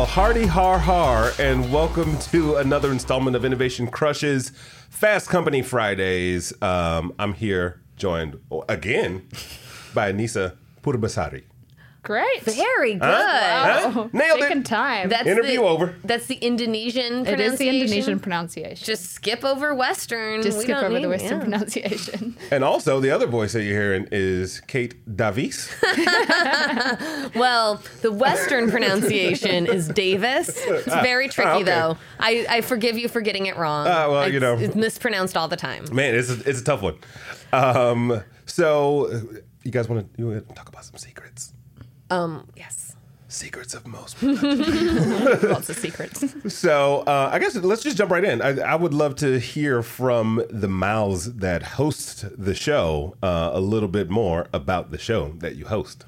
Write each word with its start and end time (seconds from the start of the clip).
Well, 0.00 0.06
hardy 0.06 0.46
har 0.46 0.78
har, 0.78 1.32
and 1.38 1.70
welcome 1.70 2.16
to 2.30 2.56
another 2.56 2.90
installment 2.90 3.36
of 3.36 3.44
Innovation 3.44 3.86
Crushes 3.86 4.50
Fast 4.88 5.28
Company 5.28 5.60
Fridays. 5.60 6.54
Um, 6.62 7.12
I'm 7.18 7.34
here 7.34 7.82
joined 7.98 8.40
again 8.66 9.28
by 9.92 10.10
Anisa 10.10 10.56
Purbasari. 10.82 11.49
Great. 12.02 12.42
Very 12.42 12.94
good. 12.94 13.02
Huh? 13.02 14.08
Nailed 14.12 14.40
Taking 14.40 14.58
it. 14.60 14.64
time. 14.64 15.08
That's 15.10 15.26
Interview 15.26 15.60
the, 15.60 15.66
over. 15.66 15.94
That's 16.02 16.26
the 16.26 16.36
Indonesian 16.36 17.24
pronunciation. 17.24 17.40
it 17.40 17.40
is 17.40 17.58
the 17.58 17.64
pronunciation. 17.66 17.74
Indonesian 17.82 18.20
pronunciation. 18.20 18.84
Just 18.86 19.10
skip 19.12 19.44
over 19.44 19.74
Western. 19.74 20.42
Just 20.42 20.58
We 20.58 20.64
skip 20.64 20.76
don't 20.76 20.84
over 20.92 21.00
the 21.00 21.08
Western 21.08 21.38
yeah. 21.38 21.44
pronunciation. 21.44 22.36
And 22.50 22.64
also, 22.64 23.00
the 23.00 23.10
other 23.10 23.26
voice 23.26 23.52
that 23.52 23.62
you're 23.64 23.78
hearing 23.80 24.08
is 24.10 24.60
Kate 24.60 24.94
Davis. 25.16 25.70
Well, 27.34 27.82
the 28.02 28.10
Western 28.12 28.70
pronunciation 28.70 29.66
is 29.66 29.88
Davis. 29.88 30.48
It's 30.56 30.86
very 30.86 31.28
tricky, 31.28 31.50
okay. 31.50 31.62
though. 31.64 31.96
I, 32.18 32.46
I 32.48 32.60
forgive 32.60 32.98
you 32.98 33.08
for 33.08 33.20
getting 33.20 33.46
it 33.46 33.56
wrong. 33.56 33.86
Ah, 33.86 34.08
well, 34.10 34.28
you 34.28 34.36
It's- 34.36 34.40
know. 34.58 34.64
It's 34.64 34.74
mispronounced 34.74 35.36
all 35.36 35.48
the 35.48 35.56
time. 35.56 35.84
Man, 35.92 36.14
it's 36.14 36.30
a, 36.30 36.48
it's 36.48 36.60
a 36.60 36.64
tough 36.64 36.82
one. 36.82 36.96
Um, 37.52 38.22
so, 38.46 39.06
uh, 39.12 39.20
you 39.62 39.70
guys 39.70 39.88
want 39.88 40.12
to 40.12 40.20
you 40.20 40.26
wanna 40.28 40.40
talk 40.40 40.68
about 40.68 40.84
some 40.84 40.96
secrets? 40.96 41.52
Um, 42.10 42.48
yes. 42.56 42.96
Secrets 43.28 43.74
of 43.74 43.86
most. 43.86 44.20
Lots 44.22 45.70
of 45.70 45.76
secrets. 45.76 46.24
So 46.52 47.04
uh, 47.06 47.30
I 47.32 47.38
guess 47.38 47.54
let's 47.54 47.82
just 47.82 47.96
jump 47.96 48.10
right 48.10 48.24
in. 48.24 48.42
I, 48.42 48.58
I 48.58 48.74
would 48.74 48.92
love 48.92 49.14
to 49.16 49.38
hear 49.38 49.84
from 49.84 50.42
the 50.50 50.66
mouths 50.66 51.34
that 51.34 51.62
host 51.62 52.24
the 52.36 52.56
show 52.56 53.16
uh, 53.22 53.50
a 53.52 53.60
little 53.60 53.88
bit 53.88 54.10
more 54.10 54.48
about 54.52 54.90
the 54.90 54.98
show 54.98 55.28
that 55.38 55.54
you 55.54 55.66
host. 55.66 56.04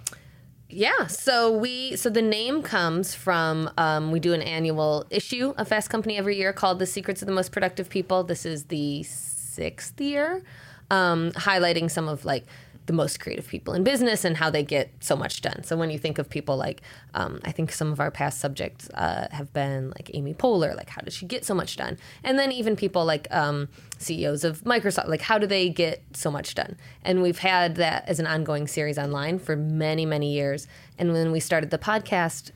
Yeah, 0.68 1.06
so 1.06 1.52
we 1.56 1.94
so 1.96 2.10
the 2.10 2.22
name 2.22 2.62
comes 2.62 3.14
from 3.14 3.70
um, 3.76 4.10
we 4.10 4.18
do 4.18 4.32
an 4.32 4.42
annual 4.42 5.04
issue 5.10 5.54
of 5.58 5.68
Fast 5.68 5.90
Company 5.90 6.16
every 6.16 6.36
year 6.36 6.52
called 6.52 6.78
"The 6.78 6.86
Secrets 6.86 7.20
of 7.22 7.26
the 7.26 7.34
Most 7.34 7.52
Productive 7.52 7.90
People." 7.90 8.24
This 8.24 8.46
is 8.46 8.64
the 8.64 9.02
sixth 9.04 10.00
year, 10.00 10.42
um, 10.90 11.30
highlighting 11.32 11.90
some 11.90 12.08
of 12.08 12.24
like 12.24 12.46
the 12.86 12.92
most 12.92 13.20
creative 13.20 13.46
people 13.46 13.74
in 13.74 13.84
business 13.84 14.24
and 14.24 14.36
how 14.36 14.50
they 14.50 14.62
get 14.62 14.90
so 15.00 15.14
much 15.14 15.40
done. 15.40 15.62
So 15.62 15.76
when 15.76 15.90
you 15.90 15.98
think 15.98 16.18
of 16.18 16.28
people 16.28 16.56
like, 16.56 16.82
um, 17.14 17.40
I 17.44 17.52
think 17.52 17.70
some 17.72 17.92
of 17.92 18.00
our 18.00 18.10
past 18.10 18.40
subjects 18.40 18.88
uh, 18.90 19.28
have 19.30 19.52
been 19.52 19.90
like 19.90 20.10
Amy 20.14 20.34
Poehler, 20.34 20.76
like 20.76 20.88
how 20.88 21.00
does 21.02 21.14
she 21.14 21.26
get 21.26 21.44
so 21.44 21.54
much 21.54 21.76
done? 21.76 21.96
And 22.24 22.38
then 22.38 22.50
even 22.50 22.74
people 22.74 23.04
like 23.04 23.28
um, 23.30 23.68
CEOs 23.98 24.42
of 24.44 24.62
Microsoft, 24.62 25.08
like 25.08 25.22
how 25.22 25.38
do 25.38 25.46
they 25.46 25.68
get 25.68 26.02
so 26.12 26.30
much 26.30 26.54
done? 26.54 26.76
And 27.04 27.22
we've 27.22 27.38
had 27.38 27.76
that 27.76 28.08
as 28.08 28.18
an 28.18 28.26
ongoing 28.26 28.66
series 28.66 28.98
online 28.98 29.38
for 29.38 29.54
many, 29.54 30.04
many 30.04 30.32
years. 30.32 30.66
And 30.98 31.12
when 31.12 31.30
we 31.30 31.38
started 31.40 31.70
the 31.70 31.78
podcast, 31.78 32.50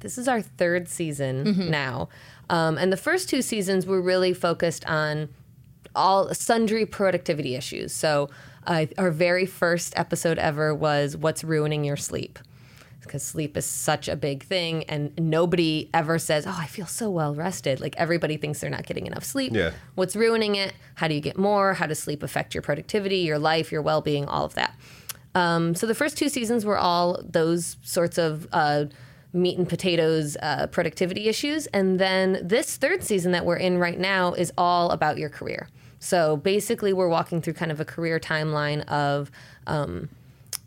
this 0.00 0.16
is 0.16 0.28
our 0.28 0.40
third 0.40 0.88
season 0.88 1.70
now. 1.70 2.08
Um, 2.48 2.78
and 2.78 2.92
the 2.92 2.96
first 2.96 3.28
two 3.28 3.42
seasons 3.42 3.86
were 3.86 4.00
really 4.00 4.32
focused 4.32 4.86
on 4.86 5.28
all 5.94 6.32
sundry 6.34 6.86
productivity 6.86 7.54
issues. 7.54 7.92
So, 7.92 8.28
uh, 8.66 8.86
our 8.98 9.10
very 9.10 9.46
first 9.46 9.92
episode 9.96 10.38
ever 10.38 10.74
was 10.74 11.16
What's 11.16 11.44
Ruining 11.44 11.84
Your 11.84 11.96
Sleep? 11.96 12.38
Because 13.00 13.22
sleep 13.22 13.56
is 13.56 13.64
such 13.64 14.08
a 14.08 14.16
big 14.16 14.42
thing, 14.42 14.82
and 14.84 15.12
nobody 15.16 15.88
ever 15.94 16.18
says, 16.18 16.44
Oh, 16.44 16.56
I 16.58 16.66
feel 16.66 16.86
so 16.86 17.08
well 17.08 17.34
rested. 17.34 17.80
Like, 17.80 17.94
everybody 17.96 18.36
thinks 18.36 18.60
they're 18.60 18.68
not 18.68 18.84
getting 18.84 19.06
enough 19.06 19.22
sleep. 19.22 19.54
Yeah. 19.54 19.70
What's 19.94 20.16
ruining 20.16 20.56
it? 20.56 20.74
How 20.96 21.06
do 21.06 21.14
you 21.14 21.20
get 21.20 21.38
more? 21.38 21.74
How 21.74 21.86
does 21.86 22.00
sleep 22.00 22.24
affect 22.24 22.52
your 22.52 22.62
productivity, 22.62 23.18
your 23.18 23.38
life, 23.38 23.70
your 23.70 23.82
well 23.82 24.00
being, 24.00 24.24
all 24.24 24.44
of 24.44 24.54
that? 24.54 24.74
Um, 25.36 25.74
so 25.74 25.86
the 25.86 25.94
first 25.94 26.16
two 26.16 26.28
seasons 26.28 26.64
were 26.64 26.78
all 26.78 27.22
those 27.22 27.76
sorts 27.82 28.18
of 28.18 28.48
uh, 28.52 28.86
meat 29.32 29.58
and 29.58 29.68
potatoes 29.68 30.36
uh, 30.42 30.66
productivity 30.68 31.28
issues, 31.28 31.66
and 31.68 32.00
then 32.00 32.40
this 32.42 32.76
third 32.76 33.04
season 33.04 33.32
that 33.32 33.44
we're 33.44 33.56
in 33.56 33.78
right 33.78 34.00
now 34.00 34.32
is 34.32 34.52
all 34.58 34.90
about 34.90 35.18
your 35.18 35.28
career. 35.28 35.68
So 36.06 36.36
basically, 36.36 36.92
we're 36.92 37.08
walking 37.08 37.42
through 37.42 37.54
kind 37.54 37.72
of 37.72 37.80
a 37.80 37.84
career 37.84 38.20
timeline 38.20 38.86
of 38.86 39.28
um, 39.66 40.08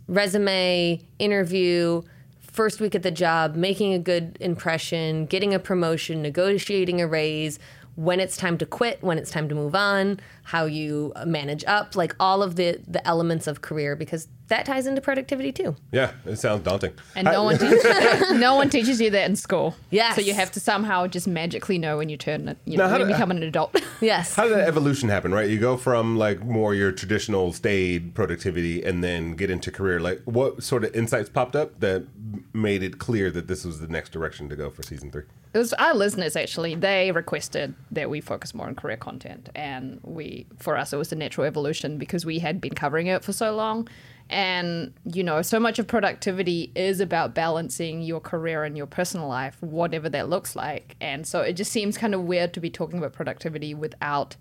resume, 0.09 0.99
interview, 1.17 2.01
first 2.41 2.81
week 2.81 2.93
at 2.93 3.03
the 3.03 3.11
job, 3.11 3.55
making 3.55 3.93
a 3.93 3.99
good 3.99 4.35
impression, 4.41 5.27
getting 5.27 5.53
a 5.53 5.59
promotion, 5.59 6.21
negotiating 6.21 6.99
a 6.99 7.07
raise, 7.07 7.57
when 7.95 8.19
it's 8.19 8.35
time 8.35 8.57
to 8.57 8.65
quit, 8.65 9.01
when 9.01 9.17
it's 9.17 9.31
time 9.31 9.47
to 9.47 9.55
move 9.55 9.75
on, 9.75 10.19
how 10.49 10.65
you 10.65 11.13
uh, 11.15 11.25
manage 11.27 11.63
up, 11.65 11.95
like 11.95 12.15
all 12.19 12.41
of 12.41 12.55
the 12.55 12.79
the 12.87 13.05
elements 13.07 13.45
of 13.45 13.61
career 13.61 13.95
because 13.95 14.27
that 14.47 14.65
ties 14.65 14.87
into 14.87 14.99
productivity 14.99 15.51
too. 15.51 15.75
Yeah, 15.91 16.13
it 16.25 16.37
sounds 16.37 16.63
daunting. 16.63 16.93
And 17.15 17.25
no 17.25 17.43
one 17.43 17.59
teaches 17.59 17.83
no 18.31 18.55
one 18.55 18.67
teaches 18.71 18.99
you 18.99 19.11
that 19.11 19.29
in 19.29 19.35
school. 19.35 19.75
Yes. 19.91 20.15
So 20.15 20.21
you 20.21 20.33
have 20.33 20.51
to 20.53 20.59
somehow 20.59 21.05
just 21.05 21.27
magically 21.27 21.77
know 21.77 21.97
when 21.97 22.09
you 22.09 22.17
turn 22.17 22.55
you 22.65 22.77
know, 22.77 22.87
how 22.87 22.97
when 22.97 23.07
you 23.07 23.13
become 23.13 23.29
an 23.31 23.43
adult. 23.43 23.75
Yes. 24.01 24.33
How 24.33 24.43
did 24.43 24.53
that 24.53 24.67
evolution 24.67 25.09
happen, 25.09 25.33
right? 25.33 25.49
You 25.49 25.59
go 25.59 25.75
from 25.75 26.17
like 26.17 26.41
more 26.41 26.73
your 26.73 26.93
traditional 26.93 27.51
staid 27.51 28.15
productivity 28.15 28.81
and 28.81 29.03
then 29.03 29.33
get 29.33 29.49
into 29.49 29.71
career. 29.71 29.99
Like, 29.99 30.21
what 30.23 30.63
sort 30.63 30.85
of 30.85 30.95
insights 30.95 31.27
popped 31.27 31.53
up 31.53 31.81
that 31.81 32.05
made 32.53 32.81
it 32.81 32.97
clear 32.97 33.29
that 33.31 33.49
this 33.49 33.65
was 33.65 33.81
the 33.81 33.89
next 33.89 34.13
direction 34.13 34.47
to 34.47 34.55
go 34.55 34.69
for 34.69 34.83
season 34.83 35.11
three? 35.11 35.23
It 35.53 35.57
was 35.57 35.73
our 35.73 35.95
listeners 35.95 36.35
actually. 36.35 36.75
They 36.75 37.11
requested 37.11 37.73
that 37.91 38.09
we 38.09 38.21
focus 38.21 38.53
more 38.53 38.67
on 38.67 38.75
career 38.75 38.97
content, 38.97 39.49
and 39.55 39.99
we, 40.03 40.38
for 40.57 40.77
us, 40.77 40.93
it 40.93 40.97
was 40.97 41.11
a 41.11 41.15
natural 41.15 41.45
evolution 41.47 41.97
because 41.97 42.25
we 42.25 42.39
had 42.39 42.59
been 42.61 42.73
covering 42.73 43.07
it 43.07 43.23
for 43.23 43.33
so 43.33 43.55
long, 43.55 43.87
and 44.29 44.93
you 45.05 45.23
know, 45.23 45.41
so 45.41 45.59
much 45.59 45.79
of 45.79 45.87
productivity 45.87 46.71
is 46.75 46.99
about 46.99 47.33
balancing 47.33 48.01
your 48.01 48.19
career 48.19 48.63
and 48.63 48.77
your 48.77 48.85
personal 48.87 49.27
life, 49.27 49.57
whatever 49.61 50.09
that 50.09 50.29
looks 50.29 50.55
like, 50.55 50.95
and 51.01 51.25
so 51.25 51.41
it 51.41 51.53
just 51.53 51.71
seems 51.71 51.97
kind 51.97 52.13
of 52.13 52.21
weird 52.23 52.53
to 52.53 52.59
be 52.59 52.69
talking 52.69 52.99
about 52.99 53.13
productivity 53.13 53.73
without 53.73 54.35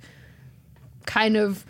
kind 1.06 1.36
of 1.36 1.64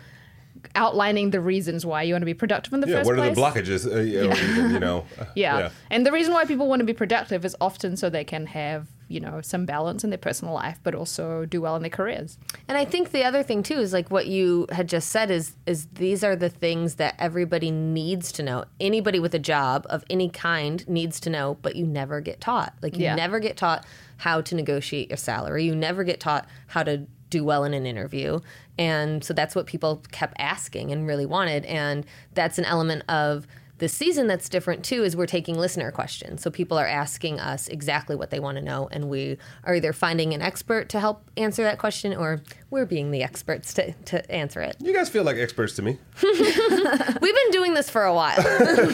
outlining 0.75 1.29
the 1.31 1.39
reasons 1.39 1.85
why 1.85 2.03
you 2.03 2.13
want 2.13 2.21
to 2.21 2.25
be 2.25 2.33
productive 2.33 2.73
in 2.73 2.81
the 2.81 2.87
Yeah, 2.87 2.97
first 2.97 3.05
what 3.07 3.17
are 3.17 3.33
place. 3.33 3.35
the 3.35 3.41
blockages? 3.41 3.85
Uh, 3.89 3.99
yeah, 4.01 4.67
you 4.73 4.79
know, 4.79 5.05
uh, 5.17 5.25
Yeah. 5.35 5.69
And 5.89 6.05
the 6.05 6.11
reason 6.11 6.33
why 6.33 6.43
people 6.43 6.67
want 6.67 6.81
to 6.81 6.85
be 6.85 6.91
productive 6.93 7.45
is 7.45 7.55
often 7.61 7.95
so 7.95 8.09
they 8.09 8.25
can 8.25 8.45
have, 8.47 8.87
you 9.09 9.19
know, 9.19 9.41
some 9.41 9.65
balance 9.65 10.03
in 10.03 10.11
their 10.11 10.19
personal 10.19 10.53
life, 10.53 10.79
but 10.83 10.95
also 10.95 11.43
do 11.45 11.59
well 11.59 11.75
in 11.75 11.81
their 11.81 11.89
careers. 11.89 12.37
And 12.67 12.77
I 12.77 12.85
think 12.85 13.11
the 13.11 13.23
other 13.25 13.43
thing 13.43 13.63
too 13.63 13.79
is 13.79 13.91
like 13.91 14.09
what 14.09 14.27
you 14.27 14.67
had 14.71 14.87
just 14.87 15.09
said 15.09 15.29
is 15.31 15.55
is 15.65 15.87
these 15.95 16.23
are 16.23 16.35
the 16.35 16.47
things 16.49 16.95
that 16.95 17.15
everybody 17.19 17.71
needs 17.71 18.31
to 18.33 18.43
know. 18.43 18.65
Anybody 18.79 19.19
with 19.19 19.33
a 19.33 19.39
job 19.39 19.85
of 19.89 20.05
any 20.09 20.29
kind 20.29 20.87
needs 20.87 21.19
to 21.21 21.29
know, 21.29 21.57
but 21.61 21.75
you 21.75 21.85
never 21.85 22.21
get 22.21 22.39
taught. 22.39 22.73
Like 22.81 22.95
you 22.95 23.03
Yeah. 23.03 23.15
never 23.15 23.39
get 23.39 23.57
taught 23.57 23.85
how 24.17 24.41
to 24.41 24.55
negotiate 24.55 25.09
your 25.09 25.17
salary. 25.17 25.65
You 25.65 25.75
never 25.75 26.03
get 26.03 26.19
taught 26.19 26.47
how 26.67 26.83
to 26.83 27.07
do 27.29 27.43
well 27.43 27.63
in 27.63 27.73
an 27.73 27.85
interview. 27.85 28.39
And 28.77 29.23
so 29.23 29.33
that's 29.33 29.55
what 29.55 29.65
people 29.65 30.03
kept 30.11 30.35
asking 30.39 30.91
and 30.91 31.05
really 31.07 31.25
wanted. 31.25 31.65
And 31.65 32.05
that's 32.33 32.57
an 32.57 32.65
element 32.65 33.03
of 33.09 33.47
this 33.79 33.93
season 33.93 34.27
that's 34.27 34.47
different 34.49 34.83
too 34.85 35.03
is 35.03 35.15
we're 35.15 35.25
taking 35.25 35.57
listener 35.57 35.91
questions. 35.91 36.41
So 36.41 36.49
people 36.51 36.77
are 36.77 36.87
asking 36.87 37.39
us 37.39 37.67
exactly 37.67 38.15
what 38.15 38.29
they 38.29 38.39
want 38.39 38.57
to 38.57 38.61
know, 38.63 38.87
and 38.91 39.09
we 39.09 39.37
are 39.63 39.75
either 39.75 39.93
finding 39.93 40.33
an 40.33 40.41
expert 40.41 40.89
to 40.89 40.99
help 40.99 41.29
answer 41.37 41.63
that 41.63 41.79
question, 41.79 42.13
or 42.15 42.41
we're 42.69 42.85
being 42.85 43.11
the 43.11 43.23
experts 43.23 43.73
to, 43.75 43.93
to 44.05 44.31
answer 44.31 44.61
it. 44.61 44.75
you 44.79 44.93
guys 44.93 45.09
feel 45.09 45.23
like 45.23 45.37
experts 45.37 45.73
to 45.75 45.81
me. 45.81 45.97
We've 46.23 47.35
been 47.35 47.51
doing 47.51 47.73
this 47.73 47.89
for 47.89 48.03
a 48.03 48.13
while. 48.13 48.37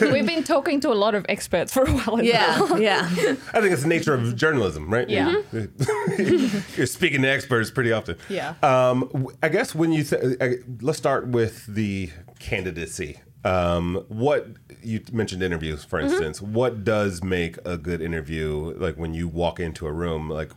We've 0.00 0.26
been 0.26 0.44
talking 0.44 0.80
to 0.80 0.90
a 0.90 0.94
lot 0.94 1.14
of 1.14 1.26
experts 1.28 1.72
for 1.72 1.82
a 1.84 1.92
while. 1.92 2.16
now. 2.16 2.22
yeah, 2.22 2.68
yeah. 2.76 3.36
I 3.52 3.60
think 3.60 3.72
it's 3.72 3.82
the 3.82 3.88
nature 3.88 4.14
of 4.14 4.34
journalism, 4.36 4.90
right? 4.92 5.08
Yeah. 5.08 5.42
You're 6.76 6.86
speaking 6.86 7.22
to 7.22 7.28
experts 7.28 7.70
pretty 7.70 7.92
often. 7.92 8.16
Yeah. 8.28 8.54
Um, 8.62 9.00
w- 9.12 9.36
I 9.42 9.48
guess 9.48 9.74
when 9.74 9.92
you 9.92 10.04
th- 10.04 10.36
uh, 10.40 10.48
let's 10.80 10.98
start 10.98 11.28
with 11.28 11.66
the 11.66 12.10
candidacy. 12.38 13.20
Um, 13.46 14.04
what 14.08 14.48
you 14.82 15.00
mentioned 15.12 15.42
interviews, 15.42 15.84
for 15.84 15.98
Mm-hmm. 16.00 16.08
instance. 16.08 16.42
What 16.42 16.84
does 16.84 17.22
make 17.22 17.56
a 17.64 17.76
good 17.78 18.00
interview? 18.00 18.74
Like 18.76 18.96
when 18.96 19.14
you 19.14 19.28
walk 19.28 19.60
into 19.60 19.86
a 19.86 19.92
room, 19.92 20.28
like. 20.30 20.50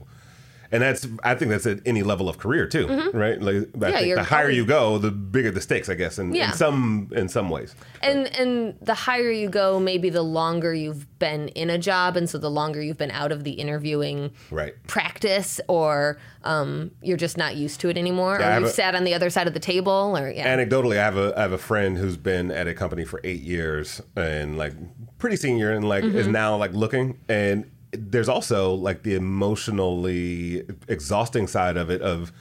And 0.71 0.83
that's, 0.83 1.07
I 1.23 1.33
think 1.35 1.49
that's 1.49 1.65
at 1.65 1.79
any 1.85 2.03
level 2.03 2.29
of 2.29 2.37
career 2.37 2.67
too, 2.67 2.87
right? 3.13 3.41
Like, 3.41 3.55
Mm-hmm. 3.55 4.05
Yeah, 4.05 4.15
the 4.15 4.23
higher 4.23 4.49
you 4.51 4.65
go, 4.65 4.97
the 4.99 5.09
bigger 5.11 5.49
the 5.51 5.61
stakes, 5.61 5.89
I 5.89 5.95
guess, 5.95 6.19
in, 6.19 6.33
Yeah. 6.35 6.51
in 6.51 6.57
some 6.57 7.09
in 7.15 7.27
some 7.27 7.49
ways. 7.49 7.75
And 8.01 8.27
and 8.39 8.75
the 8.81 8.93
higher 8.93 9.31
you 9.31 9.49
go, 9.49 9.79
maybe 9.79 10.09
the 10.09 10.21
longer 10.21 10.73
you've 10.73 11.07
been 11.17 11.47
in 11.49 11.69
a 11.69 11.77
job, 11.77 12.15
and 12.15 12.29
so 12.29 12.37
the 12.37 12.51
longer 12.51 12.81
you've 12.81 12.97
been 12.97 13.11
out 13.11 13.31
of 13.31 13.43
the 13.43 13.51
interviewing 13.51 14.31
Right. 14.51 14.73
practice, 14.87 15.59
or 15.67 16.17
um, 16.43 16.91
you're 17.01 17.17
just 17.17 17.37
not 17.37 17.55
used 17.55 17.79
to 17.81 17.89
it 17.89 17.97
anymore, 17.97 18.37
Yeah, 18.39 18.57
or 18.57 18.59
you've 18.61 18.69
a- 18.69 18.73
sat 18.73 18.95
on 18.95 19.03
the 19.03 19.13
other 19.13 19.29
side 19.29 19.47
of 19.47 19.53
the 19.53 19.59
table, 19.59 20.15
or 20.17 20.29
yeah. 20.29 20.55
anecdotally, 20.55 20.97
I 20.99 21.03
have 21.03 21.17
a 21.17 21.33
I 21.37 21.41
have 21.41 21.51
a 21.51 21.57
friend 21.57 21.97
who's 21.97 22.15
been 22.17 22.51
at 22.51 22.67
a 22.67 22.73
company 22.73 23.05
for 23.05 23.19
eight 23.23 23.41
years 23.41 24.01
and 24.15 24.57
like 24.57 24.73
pretty 25.17 25.35
senior 25.35 25.71
and 25.71 25.87
like 25.87 26.03
is 26.03 26.27
now 26.27 26.55
like 26.55 26.73
looking 26.73 27.17
and 27.27 27.69
there's 27.91 28.29
also 28.29 28.73
like 28.73 29.03
the 29.03 29.15
emotionally 29.15 30.63
exhausting 30.87 31.47
side 31.47 31.77
of 31.77 31.89
it 31.89 32.01
of 32.01 32.31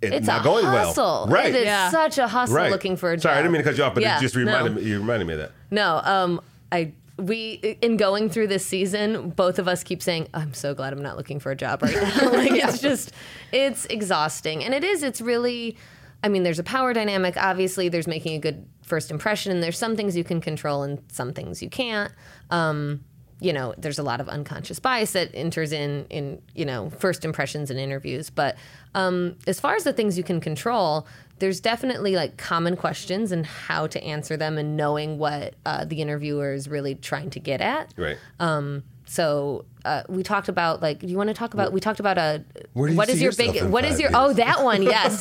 it 0.00 0.14
it's 0.14 0.26
not 0.26 0.40
a 0.40 0.44
going 0.44 0.64
hustle. 0.64 1.04
well. 1.04 1.26
Right. 1.26 1.46
It 1.54 1.56
is 1.56 1.64
Yeah. 1.66 1.90
such 1.90 2.16
a 2.18 2.26
hustle 2.26 2.56
right. 2.56 2.70
looking 2.70 2.96
for 2.96 3.12
a 3.12 3.16
job. 3.16 3.22
Sorry, 3.22 3.36
I 3.36 3.42
didn't 3.42 3.52
mean 3.52 3.62
to 3.62 3.68
cut 3.68 3.76
you 3.76 3.84
off, 3.84 3.92
but 3.94 4.02
Yeah, 4.02 4.18
it 4.18 4.22
just 4.22 4.34
no. 4.34 4.40
reminded 4.40 4.76
me 4.76 4.82
you 4.82 4.98
reminded 4.98 5.26
me 5.26 5.34
of 5.34 5.40
that. 5.40 5.52
No, 5.70 6.00
um, 6.04 6.40
I 6.72 6.92
we 7.18 7.76
in 7.82 7.96
going 7.96 8.28
through 8.30 8.48
this 8.48 8.64
season, 8.66 9.30
both 9.30 9.58
of 9.58 9.68
us 9.68 9.84
keep 9.84 10.02
saying, 10.02 10.28
"I'm 10.34 10.52
so 10.54 10.74
glad 10.74 10.92
I'm 10.92 11.02
not 11.02 11.16
looking 11.16 11.38
for 11.38 11.50
a 11.52 11.56
job 11.56 11.82
right 11.82 11.94
now." 11.94 12.30
like 12.32 12.50
it's 12.52 12.80
just, 12.80 13.12
it's 13.52 13.84
exhausting, 13.86 14.64
and 14.64 14.74
it 14.74 14.82
is. 14.84 15.02
It's 15.02 15.20
really. 15.20 15.76
I 16.24 16.28
mean, 16.28 16.42
there's 16.42 16.58
a 16.58 16.64
power 16.64 16.94
dynamic. 16.94 17.36
Obviously, 17.36 17.88
there's 17.90 18.06
making 18.06 18.34
a 18.34 18.38
good 18.38 18.66
first 18.82 19.10
impression, 19.10 19.52
and 19.52 19.62
there's 19.62 19.78
some 19.78 19.94
things 19.94 20.16
you 20.16 20.24
can 20.24 20.40
control 20.40 20.82
and 20.82 21.00
some 21.12 21.32
things 21.34 21.62
you 21.62 21.68
can't. 21.68 22.10
Um, 22.50 23.04
you 23.40 23.52
know, 23.52 23.74
there's 23.76 23.98
a 23.98 24.02
lot 24.02 24.20
of 24.20 24.28
unconscious 24.28 24.78
bias 24.78 25.12
that 25.12 25.30
enters 25.34 25.72
in 25.72 26.06
in 26.10 26.40
you 26.54 26.64
know 26.64 26.90
first 26.90 27.24
impressions 27.24 27.70
and 27.70 27.78
interviews. 27.78 28.30
But 28.30 28.56
um, 28.94 29.36
as 29.46 29.60
far 29.60 29.74
as 29.74 29.84
the 29.84 29.92
things 29.92 30.16
you 30.16 30.24
can 30.24 30.40
control, 30.40 31.06
there's 31.38 31.60
definitely 31.60 32.16
like 32.16 32.36
common 32.36 32.76
questions 32.76 33.32
and 33.32 33.44
how 33.44 33.86
to 33.88 34.02
answer 34.02 34.36
them 34.36 34.56
and 34.56 34.76
knowing 34.76 35.18
what 35.18 35.54
uh, 35.66 35.84
the 35.84 36.00
interviewer 36.00 36.52
is 36.52 36.68
really 36.68 36.94
trying 36.94 37.30
to 37.30 37.40
get 37.40 37.60
at. 37.60 37.92
Right. 37.96 38.16
Um, 38.38 38.84
so 39.14 39.64
uh, 39.84 40.02
we 40.08 40.22
talked 40.22 40.48
about 40.48 40.80
like 40.82 40.98
do 41.00 41.06
you 41.06 41.16
want 41.16 41.28
to 41.28 41.34
talk 41.34 41.54
about 41.54 41.72
we 41.72 41.80
talked 41.80 42.00
about 42.00 42.16
a 42.18 42.42
Where 42.72 42.88
do 42.88 42.92
you 42.94 42.98
what 42.98 43.08
see 43.08 43.14
is 43.14 43.22
your 43.22 43.32
big 43.32 43.62
what 43.74 43.84
is 43.84 44.00
your 44.00 44.10
years? 44.10 44.16
oh 44.22 44.32
that 44.32 44.64
one 44.64 44.82
yes 44.96 45.12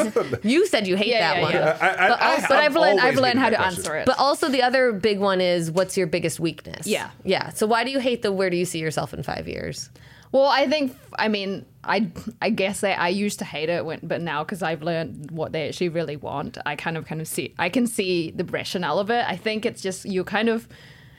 you 0.43 0.65
said 0.67 0.87
you 0.87 0.95
hate 0.95 1.07
Yeah, 1.09 1.19
that 1.19 1.35
yeah, 1.37 1.41
one 1.43 1.53
yeah. 1.53 1.77
I, 1.79 2.05
I, 2.05 2.07
But 2.09 2.21
I, 2.21 2.33
also- 2.35 2.47
But 2.47 2.57
I've 2.57 2.75
learned 2.75 2.99
I've 2.99 3.15
learned 3.25 3.39
how 3.39 3.49
to 3.49 3.57
that 3.57 3.61
question. 3.61 3.79
answer 3.81 3.95
it. 3.97 4.05
But 4.05 4.17
also 4.19 4.49
the 4.49 4.61
other 4.63 4.91
big 4.93 5.19
one 5.19 5.41
is 5.41 5.69
what's 5.69 5.95
your 5.97 6.07
biggest 6.07 6.39
weakness? 6.39 6.87
Yeah. 6.87 7.11
Yeah. 7.23 7.49
So 7.49 7.67
why 7.67 7.83
do 7.83 7.91
you 7.91 7.99
hate 7.99 8.21
the 8.21 8.31
where 8.31 8.49
do 8.49 8.57
you 8.57 8.65
see 8.65 8.79
yourself 8.79 9.13
in 9.13 9.21
five 9.23 9.47
years? 9.47 9.89
Well, 10.31 10.45
I 10.47 10.67
think 10.67 10.95
I 11.19 11.27
mean 11.27 11.65
I 11.83 12.09
I 12.41 12.49
guess 12.49 12.79
that 12.81 12.99
I 12.99 13.09
used 13.09 13.39
to 13.39 13.45
hate 13.45 13.69
it 13.69 13.85
when, 13.85 13.99
but 14.01 14.21
now 14.21 14.43
because 14.43 14.63
I've 14.63 14.81
learned 14.81 15.29
what 15.31 15.51
they 15.51 15.67
actually 15.67 15.89
really 15.89 16.15
want, 16.15 16.57
I 16.65 16.75
kind 16.75 16.97
of 16.97 17.05
kind 17.05 17.21
of 17.21 17.27
see 17.27 17.53
I 17.59 17.69
can 17.69 17.85
see 17.85 18.31
the 18.31 18.45
rationale 18.45 18.97
of 18.99 19.09
it. 19.11 19.23
I 19.27 19.35
think 19.35 19.65
it's 19.65 19.81
just 19.81 20.05
you 20.05 20.23
kind 20.23 20.47
of 20.49 20.67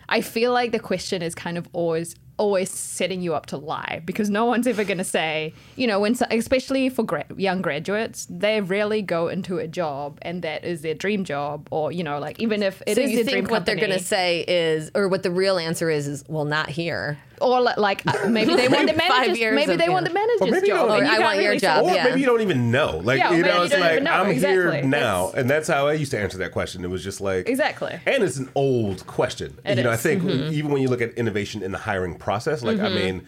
I 0.09 0.21
feel 0.21 0.53
like 0.53 0.73
the 0.73 0.81
question 0.81 1.23
is 1.23 1.35
kind 1.35 1.57
of 1.59 1.69
always 1.73 2.15
always 2.37 2.71
setting 2.71 3.21
you 3.21 3.35
up 3.35 3.47
to 3.47 3.57
lie 3.57 4.03
because 4.05 4.29
no 4.31 4.45
one's 4.45 4.67
ever 4.67 4.83
going 4.85 4.99
to 4.99 5.05
say 5.05 5.53
you 5.77 5.87
know 5.87 6.01
when 6.01 6.15
so- 6.15 6.27
especially 6.31 6.89
for 6.89 7.03
gra- 7.05 7.25
young 7.37 7.63
graduates 7.63 8.27
they 8.29 8.61
rarely 8.61 9.03
go 9.03 9.29
into 9.29 9.59
a 9.59 9.69
job 9.69 10.19
and 10.23 10.43
that 10.43 10.65
is 10.65 10.83
their 10.83 10.95
dream 10.95 11.25
job 11.25 11.69
or 11.71 11.93
you 11.93 12.03
know 12.03 12.19
like 12.19 12.41
even 12.41 12.63
if 12.63 12.83
it 12.87 12.91
is 12.91 12.95
so 12.97 13.01
you 13.03 13.17
their 13.17 13.25
think 13.25 13.47
dream 13.47 13.53
what 13.53 13.67
they're 13.67 13.77
going 13.77 13.91
to 13.91 13.99
say 13.99 14.45
is, 14.49 14.91
or 14.95 15.09
what 15.09 15.23
the 15.23 15.31
real 15.31 15.59
answer 15.59 15.91
is, 15.91 16.09
is 16.09 16.25
well, 16.29 16.45
not 16.45 16.69
here. 16.69 17.19
or 17.41 17.61
like 17.61 18.03
uh, 18.07 18.29
maybe 18.29 18.55
they 18.55 18.69
want 18.77 18.87
the 18.89 18.95
Five 18.95 19.09
manager's 19.11 19.39
years 19.39 19.55
maybe 19.57 19.73
of- 19.73 19.79
they 19.79 19.85
yeah. 19.85 19.91
want 19.91 20.07
the 20.07 20.13
manager's 20.15 20.51
maybe 20.51 20.67
job 20.69 20.89
Or 20.89 21.05
I 21.05 21.19
want 21.19 21.37
your 21.39 21.47
really 21.49 21.59
say- 21.59 21.67
job. 21.67 21.85
Or 21.85 21.91
yeah. 21.95 22.05
maybe 22.05 22.21
you 22.21 22.27
don't 22.27 22.41
even 22.41 22.71
know. 22.71 22.99
Like 22.99 23.19
Yeah, 23.19 23.33
you 23.33 23.43
know, 23.43 23.63
it's 23.63 23.73
don't 23.73 23.81
like 23.81 24.03
know. 24.03 24.11
I'm 24.13 24.35
here 24.35 24.83
now, 24.83 25.27
That's- 25.27 25.35
and 25.41 25.51
that's 25.51 25.69
how 25.69 25.87
I 25.89 25.93
used 25.95 26.11
to 26.13 26.19
answer 26.19 26.39
that 26.39 26.53
question. 26.53 26.85
It 26.85 26.91
was 26.91 27.03
just 27.05 27.21
like 27.21 27.49
Exactly. 27.49 27.99
and 28.07 28.23
it's 28.25 28.37
an 28.39 28.51
old 28.55 29.07
question. 29.07 29.57
It 29.65 29.79
you 29.79 29.85
know, 29.85 29.91
I 29.91 29.97
think 29.97 30.23
Mm-hmm. 30.23 30.53
even 30.55 30.71
when 30.73 30.81
you 30.83 30.89
look 30.89 31.01
at 31.03 31.13
innovation 31.15 31.63
in 31.63 31.73
the 31.73 31.79
hiring 31.79 32.15
process, 32.25 32.63
like 32.63 32.81
I 32.81 32.89
mean, 32.89 33.27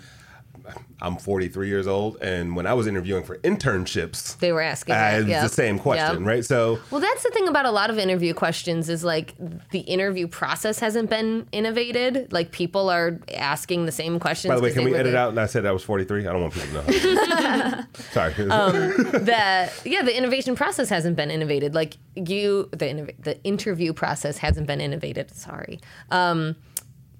I'm 1.00 1.16
43 1.16 1.68
years 1.68 1.86
old, 1.86 2.16
and 2.22 2.56
when 2.56 2.66
I 2.66 2.72
was 2.74 2.86
interviewing 2.86 3.22
for 3.22 3.36
internships, 3.38 4.38
They 4.38 4.50
were 4.52 4.62
asking 4.62 4.94
uh, 4.94 5.22
yep. 5.26 5.42
the 5.42 5.48
same 5.48 5.78
question, 5.78 6.20
Yep. 6.20 6.26
right? 6.26 6.44
So 6.44 6.78
Well, 6.90 7.00
that's 7.02 7.22
the 7.22 7.30
thing 7.30 7.46
about 7.48 7.66
a 7.66 7.70
lot 7.70 7.90
of 7.90 7.98
interview 7.98 8.32
questions 8.34 8.88
is 8.88 9.04
like 9.04 9.34
the 9.70 9.80
interview 9.80 10.26
process 10.26 10.78
hasn't 10.78 11.10
been 11.10 11.46
innovated. 11.52 12.32
Like 12.32 12.50
people 12.50 12.88
are 12.88 13.20
asking 13.34 13.84
the 13.84 13.92
same 13.92 14.18
questions. 14.18 14.50
by 14.50 14.56
the 14.56 14.62
way, 14.62 14.72
can 14.72 14.84
we 14.84 14.94
edit 14.94 15.14
out? 15.14 15.28
And 15.28 15.38
I 15.38 15.46
said 15.46 15.66
I 15.66 15.72
was 15.72 15.82
43. 15.84 16.26
I 16.26 16.32
don't 16.32 16.40
want 16.40 16.54
people 16.54 16.82
to 16.82 16.90
know. 16.90 17.82
Sorry. 18.12 18.32
that 18.32 19.72
yeah 19.84 20.02
the 20.02 20.16
innovation 20.16 20.56
process 20.56 20.88
hasn't 20.88 21.16
been 21.16 21.30
innovated 21.30 21.74
like 21.74 21.96
you 22.14 22.68
the 22.72 23.12
the 23.18 23.42
interview 23.44 23.92
process 23.92 24.38
hasn't 24.38 24.66
been 24.66 24.80
innovated 24.80 25.30
sorry 25.34 25.80
um 26.10 26.56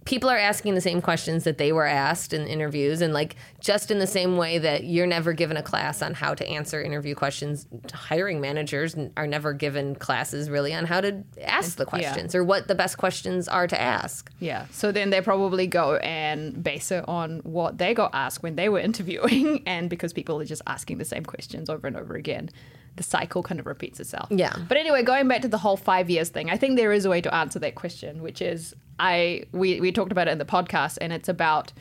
people 0.06 0.30
are 0.30 0.38
asking 0.38 0.74
the 0.74 0.80
same 0.80 1.02
questions 1.02 1.44
that 1.44 1.58
they 1.58 1.72
were 1.72 1.84
asked 1.84 2.32
in 2.32 2.46
interviews 2.46 3.00
and 3.00 3.12
like 3.12 3.36
just 3.60 3.90
in 3.90 3.98
the 3.98 4.06
same 4.06 4.36
way 4.36 4.56
that 4.58 4.84
you're 4.84 5.06
never 5.06 5.32
given 5.32 5.56
a 5.56 5.62
class 5.62 6.00
on 6.00 6.14
how 6.14 6.32
to 6.32 6.46
answer 6.46 6.80
interview 6.80 7.14
questions 7.14 7.66
hiring 7.92 8.40
managers 8.40 8.96
are 9.16 9.26
never 9.26 9.52
given 9.52 9.94
classes 9.96 10.48
really 10.48 10.72
on 10.72 10.86
how 10.86 11.00
to 11.00 11.22
ask 11.42 11.76
the 11.76 11.84
questions 11.84 12.34
or 12.34 12.44
what 12.44 12.68
the 12.68 12.74
best 12.74 12.96
questions 12.96 13.48
are 13.48 13.66
to 13.66 13.78
ask. 13.80 14.30
Yeah. 14.38 14.66
So 14.70 14.92
then 14.92 15.10
they 15.10 15.20
probably 15.20 15.66
go 15.66 15.96
and 15.96 16.62
base 16.62 16.90
it 16.92 17.04
on 17.08 17.40
what 17.40 17.78
they 17.78 17.92
got 17.92 18.14
asked 18.14 18.42
when 18.42 18.56
they 18.56 18.68
were 18.68 18.78
interviewing, 18.86 19.62
and 19.66 19.90
because 19.90 20.12
people 20.12 20.40
are 20.40 20.44
just 20.44 20.62
asking 20.66 20.98
the 20.98 21.04
same 21.04 21.24
questions 21.24 21.68
over 21.68 21.86
and 21.86 21.96
over 21.96 22.14
again, 22.14 22.50
the 22.96 23.02
cycle 23.02 23.43
kind 23.43 23.60
of 23.60 23.66
repeats 23.66 24.00
itself. 24.00 24.28
Yeah. 24.31 24.56
But 24.69 24.78
anyway, 24.78 25.02
going 25.02 25.28
back 25.28 25.43
to 25.43 25.48
the 25.48 25.58
whole 25.58 25.76
five 25.76 26.10
years 26.10 26.28
thing, 26.31 26.50
I 26.50 26.56
think 26.56 26.76
there 26.76 26.93
is 26.93 27.04
a 27.04 27.10
way 27.10 27.20
to 27.20 27.34
answer 27.34 27.58
that 27.60 27.75
question, 27.75 28.22
which 28.22 28.43
is 28.43 28.75
I 28.98 29.44
we 29.52 29.81
we 29.81 29.93
talked 29.93 30.12
about 30.12 30.28
it 30.28 30.32
in 30.32 30.38
the 30.38 30.44
podcast, 30.44 30.98
and 31.00 31.12
it's 31.12 31.28
about 31.28 31.72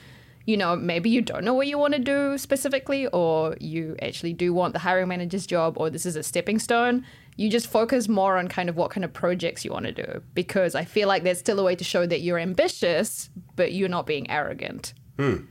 you 0.46 0.58
know, 0.58 0.76
maybe 0.76 1.10
you 1.10 1.22
don't 1.22 1.44
know 1.44 1.56
what 1.56 1.66
you 1.68 1.78
want 1.78 1.94
to 1.96 2.00
do 2.00 2.38
specifically, 2.38 3.08
or 3.08 3.58
you 3.60 3.96
actually 4.02 4.34
do 4.34 4.54
want 4.54 4.74
the 4.74 4.80
hiring 4.80 5.08
manager's 5.08 5.48
job, 5.48 5.76
or 5.78 5.90
this 5.90 6.06
is 6.06 6.16
a 6.16 6.22
stepping 6.24 6.60
stone. 6.60 7.04
You 7.36 7.50
just 7.50 7.68
focus 7.68 8.08
more 8.08 8.38
on 8.38 8.48
kind 8.48 8.70
of 8.70 8.78
what 8.78 8.92
kind 8.92 9.04
of 9.04 9.12
projects 9.12 9.66
you 9.66 9.72
want 9.72 9.88
to 9.88 9.92
do, 9.92 10.22
because 10.36 10.76
I 10.76 10.86
feel 10.86 11.08
like 11.08 11.24
there's 11.24 11.40
still 11.40 11.60
a 11.60 11.64
way 11.64 11.76
to 11.76 11.84
show 11.84 12.06
that 12.06 12.22
you're 12.22 12.38
ambitious, 12.38 13.30
but 13.56 13.74
you're 13.74 13.90
not 13.90 14.06
being 14.06 14.30
arrogant. 14.30 14.94
Hmm. 15.18 15.46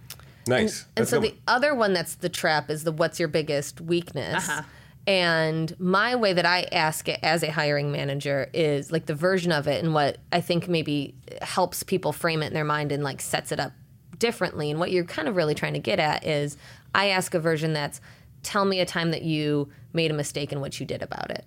nice. 0.46 0.82
And 0.96 1.04
That's 1.04 1.10
so 1.10 1.20
good. 1.20 1.32
the 1.32 1.36
other 1.48 1.74
one 1.74 1.92
that's 1.92 2.14
the 2.14 2.28
trap 2.28 2.70
is 2.70 2.84
the 2.84 2.92
what's 2.92 3.18
your 3.18 3.28
biggest 3.28 3.80
weakness? 3.80 4.48
Uh-huh. 4.48 4.62
And 5.06 5.78
my 5.78 6.16
way 6.16 6.32
that 6.32 6.46
I 6.46 6.62
ask 6.72 7.08
it 7.08 7.20
as 7.22 7.42
a 7.42 7.50
hiring 7.50 7.92
manager 7.92 8.48
is 8.54 8.90
like 8.90 9.06
the 9.06 9.14
version 9.14 9.52
of 9.52 9.66
it 9.68 9.84
and 9.84 9.92
what 9.92 10.18
I 10.32 10.40
think 10.40 10.66
maybe 10.66 11.14
helps 11.42 11.82
people 11.82 12.12
frame 12.12 12.42
it 12.42 12.46
in 12.46 12.54
their 12.54 12.64
mind 12.64 12.90
and 12.90 13.04
like 13.04 13.20
sets 13.20 13.52
it 13.52 13.60
up 13.60 13.72
differently. 14.18 14.70
And 14.70 14.80
what 14.80 14.90
you're 14.90 15.04
kind 15.04 15.28
of 15.28 15.36
really 15.36 15.54
trying 15.54 15.74
to 15.74 15.78
get 15.78 16.00
at 16.00 16.24
is 16.24 16.56
I 16.94 17.08
ask 17.08 17.34
a 17.34 17.40
version 17.40 17.74
that's 17.74 18.00
tell 18.42 18.64
me 18.64 18.80
a 18.80 18.86
time 18.86 19.10
that 19.10 19.22
you 19.22 19.68
made 19.92 20.10
a 20.10 20.14
mistake 20.14 20.52
and 20.52 20.60
what 20.60 20.80
you 20.80 20.86
did 20.86 21.02
about 21.02 21.30
it 21.30 21.44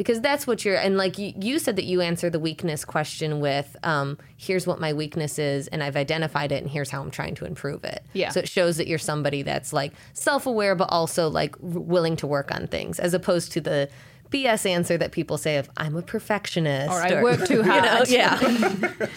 because 0.00 0.22
that's 0.22 0.46
what 0.46 0.64
you're 0.64 0.76
and 0.76 0.96
like 0.96 1.18
you, 1.18 1.34
you 1.38 1.58
said 1.58 1.76
that 1.76 1.84
you 1.84 2.00
answer 2.00 2.30
the 2.30 2.40
weakness 2.40 2.86
question 2.86 3.38
with 3.38 3.76
um, 3.82 4.16
here's 4.38 4.66
what 4.66 4.80
my 4.80 4.94
weakness 4.94 5.38
is 5.38 5.68
and 5.68 5.82
i've 5.82 5.94
identified 5.94 6.52
it 6.52 6.62
and 6.62 6.70
here's 6.70 6.88
how 6.88 7.02
i'm 7.02 7.10
trying 7.10 7.34
to 7.34 7.44
improve 7.44 7.84
it 7.84 8.02
Yeah. 8.14 8.30
so 8.30 8.40
it 8.40 8.48
shows 8.48 8.78
that 8.78 8.86
you're 8.86 8.98
somebody 8.98 9.42
that's 9.42 9.74
like 9.74 9.92
self-aware 10.14 10.74
but 10.74 10.88
also 10.90 11.28
like 11.28 11.54
willing 11.60 12.16
to 12.16 12.26
work 12.26 12.50
on 12.50 12.66
things 12.66 12.98
as 12.98 13.12
opposed 13.12 13.52
to 13.52 13.60
the 13.60 13.90
bs 14.30 14.64
answer 14.64 14.96
that 14.96 15.12
people 15.12 15.36
say 15.36 15.56
of 15.56 15.68
i'm 15.76 15.96
a 15.96 16.02
perfectionist 16.02 16.90
Or 16.90 17.00
I 17.00 17.22
work 17.22 17.46
too 17.46 17.62
hard. 17.62 18.08
yeah 18.08 18.38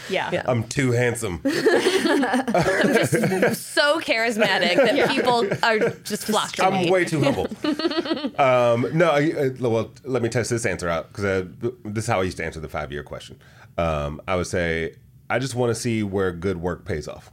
Yeah. 0.10 0.44
I'm 0.46 0.64
too 0.68 0.92
handsome. 0.92 1.42
I'm 1.46 2.94
just 2.94 3.74
so 3.74 4.00
charismatic 4.00 4.76
that 4.76 5.10
people 5.10 5.48
are 5.64 5.80
just 6.04 6.26
flock 6.26 6.54
to 6.54 6.66
I'm 6.66 6.90
way 6.90 7.06
too 7.06 7.22
humble. 7.22 7.48
um, 8.40 8.88
no, 8.98 9.10
I, 9.12 9.20
I, 9.38 9.50
well, 9.60 9.92
let 10.04 10.22
me 10.22 10.30
test 10.30 10.50
this 10.50 10.66
answer 10.66 10.90
out 10.90 11.12
because 11.12 11.48
this 11.84 12.04
is 12.04 12.08
how 12.08 12.20
I 12.22 12.24
used 12.24 12.38
to 12.38 12.46
answer 12.46 12.60
the 12.60 12.70
five 12.70 12.92
year 12.92 13.04
question. 13.04 13.40
Um, 13.78 14.22
I 14.28 14.36
would 14.36 14.48
say, 14.48 14.96
I 15.30 15.40
just 15.40 15.56
want 15.56 15.70
to 15.72 15.76
see 15.76 16.04
where 16.04 16.32
good 16.32 16.58
work 16.58 16.86
pays 16.86 17.08
off. 17.08 17.32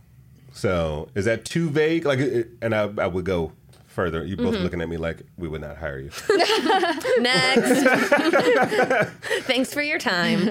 So 0.53 1.09
is 1.15 1.25
that 1.27 1.45
too 1.45 1.69
vague? 1.71 2.05
Like, 2.05 2.21
and 2.63 2.75
I, 2.75 2.91
I 2.99 3.07
would 3.07 3.25
go 3.25 3.53
further. 4.01 4.25
You're 4.25 4.37
both 4.39 4.55
looking 4.57 4.81
at 4.81 4.89
me 4.89 4.97
like 4.97 5.23
we 5.37 5.47
would 5.49 5.61
not 5.61 5.77
hire 5.77 5.99
you. 5.99 6.11
Next. 7.21 7.85
Thanks 9.47 9.73
for 9.75 9.83
your 9.83 9.99
time. 9.99 10.49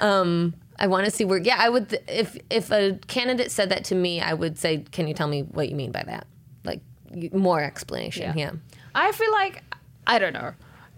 Um, 0.00 0.54
I 0.78 0.86
want 0.88 1.04
to 1.06 1.10
see 1.10 1.24
where. 1.24 1.38
Yeah, 1.38 1.56
I 1.58 1.68
would. 1.68 1.98
If 2.08 2.36
if 2.50 2.70
a 2.70 2.98
candidate 3.06 3.50
said 3.50 3.70
that 3.70 3.84
to 3.86 3.94
me, 3.94 4.20
I 4.20 4.34
would 4.34 4.58
say, 4.58 4.78
"Can 4.90 5.08
you 5.08 5.14
tell 5.14 5.28
me 5.28 5.42
what 5.42 5.68
you 5.68 5.76
mean 5.76 5.92
by 5.92 6.02
that? 6.02 6.26
Like 6.64 6.80
you- 7.14 7.30
more 7.32 7.62
explanation." 7.62 8.36
Yeah. 8.36 8.52
I 8.94 9.12
feel 9.12 9.32
like 9.32 9.62
I 10.06 10.18
don't 10.18 10.32
know. 10.34 10.52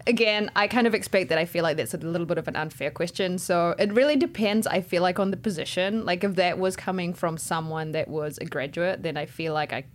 Again, 0.07 0.51
I 0.55 0.67
kind 0.67 0.85
of 0.85 0.93
expect 0.93 1.29
that 1.29 1.39
I 1.39 1.45
feel 1.45 1.63
like 1.63 1.77
that's 1.77 1.93
a 1.95 1.97
little 1.97 2.27
bit 2.27 2.37
of 2.37 2.47
an 2.47 2.55
unfair 2.55 2.91
question. 2.91 3.39
So 3.39 3.73
it 3.79 3.91
really 3.93 4.15
depends, 4.15 4.67
I 4.67 4.81
feel 4.81 5.01
like, 5.01 5.17
on 5.17 5.31
the 5.31 5.37
position. 5.37 6.05
Like 6.05 6.23
if 6.23 6.35
that 6.35 6.59
was 6.59 6.75
coming 6.75 7.11
from 7.13 7.37
someone 7.39 7.91
that 7.93 8.07
was 8.07 8.37
a 8.37 8.45
graduate, 8.45 9.01
then 9.01 9.17
I 9.17 9.25
feel 9.25 9.53
like 9.53 9.73
I 9.73 9.81
ki- 9.81 9.87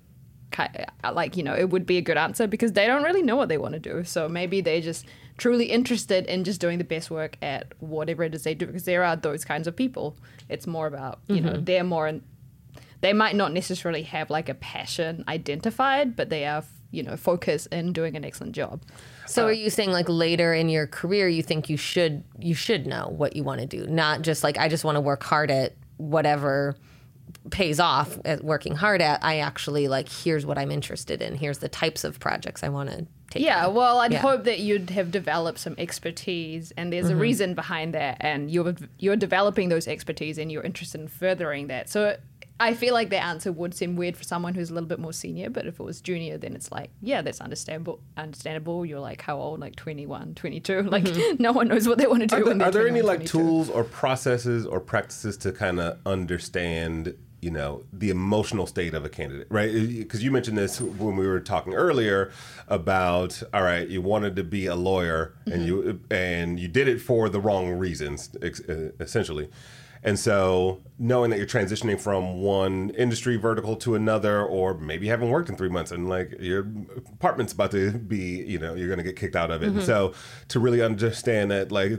like 1.12 1.36
you 1.36 1.42
know 1.42 1.54
it 1.54 1.70
would 1.70 1.86
be 1.86 1.96
a 1.96 2.02
good 2.02 2.16
answer 2.16 2.46
because 2.46 2.72
they 2.72 2.86
don't 2.86 3.02
really 3.02 3.22
know 3.22 3.36
what 3.36 3.48
they 3.48 3.58
want 3.58 3.74
to 3.74 3.80
do. 3.80 4.04
So 4.04 4.28
maybe 4.28 4.60
they're 4.60 4.80
just 4.80 5.06
truly 5.36 5.66
interested 5.66 6.26
in 6.26 6.44
just 6.44 6.60
doing 6.60 6.78
the 6.78 6.84
best 6.84 7.10
work 7.10 7.36
at 7.40 7.72
whatever 7.80 8.22
it 8.24 8.34
is 8.34 8.42
they 8.42 8.54
do 8.54 8.66
because 8.66 8.84
there 8.84 9.02
are 9.04 9.16
those 9.16 9.44
kinds 9.44 9.66
of 9.66 9.74
people. 9.74 10.16
It's 10.48 10.66
more 10.66 10.86
about 10.86 11.20
you 11.28 11.40
know 11.40 11.52
mm-hmm. 11.52 11.64
they're 11.64 11.84
more 11.84 12.08
in, 12.08 12.22
they 13.00 13.12
might 13.12 13.36
not 13.36 13.52
necessarily 13.52 14.02
have 14.02 14.30
like 14.30 14.48
a 14.48 14.54
passion 14.54 15.24
identified 15.28 16.14
but 16.16 16.28
they 16.28 16.44
are 16.44 16.62
you 16.90 17.02
know 17.02 17.16
focused 17.16 17.68
in 17.68 17.92
doing 17.92 18.16
an 18.16 18.24
excellent 18.24 18.54
job. 18.54 18.82
So 19.26 19.46
are 19.46 19.52
you 19.52 19.70
saying 19.70 19.92
like 19.92 20.08
later 20.08 20.52
in 20.52 20.68
your 20.68 20.86
career 20.86 21.28
you 21.28 21.42
think 21.42 21.70
you 21.70 21.76
should 21.76 22.24
you 22.38 22.54
should 22.54 22.86
know 22.86 23.12
what 23.16 23.36
you 23.36 23.44
want 23.44 23.60
to 23.60 23.66
do, 23.66 23.86
not 23.86 24.22
just 24.22 24.42
like 24.42 24.58
I 24.58 24.68
just 24.68 24.84
want 24.84 24.96
to 24.96 25.00
work 25.00 25.22
hard 25.22 25.50
at 25.50 25.74
whatever 25.96 26.76
pays 27.50 27.80
off 27.80 28.18
at 28.24 28.44
working 28.44 28.74
hard 28.74 29.00
at. 29.00 29.24
I 29.24 29.38
actually 29.38 29.88
like 29.88 30.08
here's 30.08 30.44
what 30.44 30.58
I'm 30.58 30.70
interested 30.70 31.22
in. 31.22 31.34
Here's 31.34 31.58
the 31.58 31.68
types 31.68 32.04
of 32.04 32.20
projects 32.20 32.62
I 32.62 32.68
want 32.68 32.90
to 32.90 33.06
take. 33.30 33.42
Yeah, 33.42 33.66
on. 33.66 33.74
well, 33.74 33.98
I'd 33.98 34.12
Yeah. 34.12 34.18
hope 34.18 34.44
that 34.44 34.60
you'd 34.60 34.90
have 34.90 35.10
developed 35.10 35.58
some 35.58 35.74
expertise, 35.78 36.72
and 36.76 36.92
there's 36.92 37.06
a 37.06 37.12
mm-hmm. 37.12 37.20
reason 37.20 37.54
behind 37.54 37.94
that, 37.94 38.18
and 38.20 38.50
you're 38.50 38.74
you're 38.98 39.16
developing 39.16 39.70
those 39.70 39.88
expertise, 39.88 40.36
and 40.36 40.52
you're 40.52 40.62
interested 40.62 41.00
in 41.00 41.08
furthering 41.08 41.68
that. 41.68 41.88
So 41.88 42.16
I 42.60 42.74
feel 42.74 42.92
like 42.92 43.08
the 43.08 43.22
answer 43.22 43.50
would 43.50 43.74
seem 43.74 43.96
weird 43.96 44.18
for 44.18 44.22
someone 44.22 44.54
who's 44.54 44.68
a 44.68 44.74
little 44.74 44.88
bit 44.88 44.98
more 44.98 45.14
senior, 45.14 45.48
but 45.48 45.64
if 45.64 45.80
it 45.80 45.82
was 45.82 46.02
junior, 46.02 46.36
then 46.36 46.54
it's 46.54 46.70
like, 46.70 46.90
yeah, 47.00 47.22
that's 47.22 47.40
understandable. 47.40 48.00
Understandable. 48.18 48.84
You're 48.84 49.00
like, 49.00 49.22
how 49.22 49.38
old? 49.38 49.60
Like 49.60 49.76
21, 49.76 50.34
22. 50.34 50.82
Like, 50.90 51.04
mm-hmm. 51.04 51.42
no 51.42 51.52
one 51.52 51.68
knows 51.68 51.88
what 51.88 51.96
they 51.96 52.06
want 52.06 52.20
to 52.20 52.26
do. 52.26 52.36
Are, 52.36 52.44
when 52.44 52.58
there, 52.58 52.70
they're 52.70 52.82
there 52.82 52.90
any 52.90 53.00
like 53.00 53.20
22. 53.20 53.38
tools 53.38 53.70
or 53.70 53.84
processes 53.84 54.66
or 54.66 54.78
practices 54.78 55.38
to 55.38 55.52
kind 55.52 55.80
of 55.80 55.98
understand, 56.04 57.16
you 57.40 57.50
know, 57.50 57.84
the 57.92 58.10
emotional 58.10 58.66
state 58.66 58.94
of 58.94 59.04
a 59.04 59.08
candidate, 59.08 59.46
right? 59.50 59.70
Uh, 59.70 59.86
because 59.86 60.22
you 60.22 60.30
mentioned 60.30 60.58
this 60.58 60.80
when 60.80 61.16
we 61.16 61.26
were 61.26 61.40
talking 61.40 61.74
earlier 61.74 62.30
about, 62.68 63.42
all 63.54 63.62
right, 63.62 63.88
you 63.88 64.02
wanted 64.02 64.36
to 64.36 64.44
be 64.44 64.66
a 64.66 64.74
lawyer 64.74 65.34
and 65.46 65.64
you 65.64 66.00
uh, 66.10 66.14
and 66.14 66.60
you 66.60 66.68
did 66.68 66.88
it 66.88 67.00
for 67.00 67.28
the 67.28 67.40
wrong 67.40 67.70
reasons, 67.72 68.30
uh, 68.42 68.90
essentially. 69.00 69.48
And 70.02 70.18
so, 70.18 70.80
knowing 70.98 71.30
that 71.30 71.36
you're 71.36 71.46
transitioning 71.46 72.00
from 72.00 72.40
one 72.40 72.90
industry 72.90 73.36
vertical 73.36 73.76
to 73.76 73.94
another, 73.94 74.42
or 74.42 74.72
maybe 74.72 75.06
you 75.06 75.10
haven't 75.10 75.28
worked 75.28 75.50
in 75.50 75.56
three 75.56 75.68
months 75.68 75.90
and 75.90 76.08
like 76.08 76.36
your 76.40 76.66
apartment's 77.12 77.52
about 77.52 77.70
to 77.72 77.92
be, 77.92 78.42
you 78.46 78.58
know, 78.58 78.74
you're 78.74 78.86
going 78.86 78.98
to 78.98 79.04
get 79.04 79.16
kicked 79.16 79.36
out 79.36 79.50
of 79.50 79.62
it. 79.62 79.68
And 79.68 79.82
so, 79.82 80.14
to 80.48 80.58
really 80.58 80.80
understand 80.80 81.50
that, 81.50 81.70
like, 81.70 81.92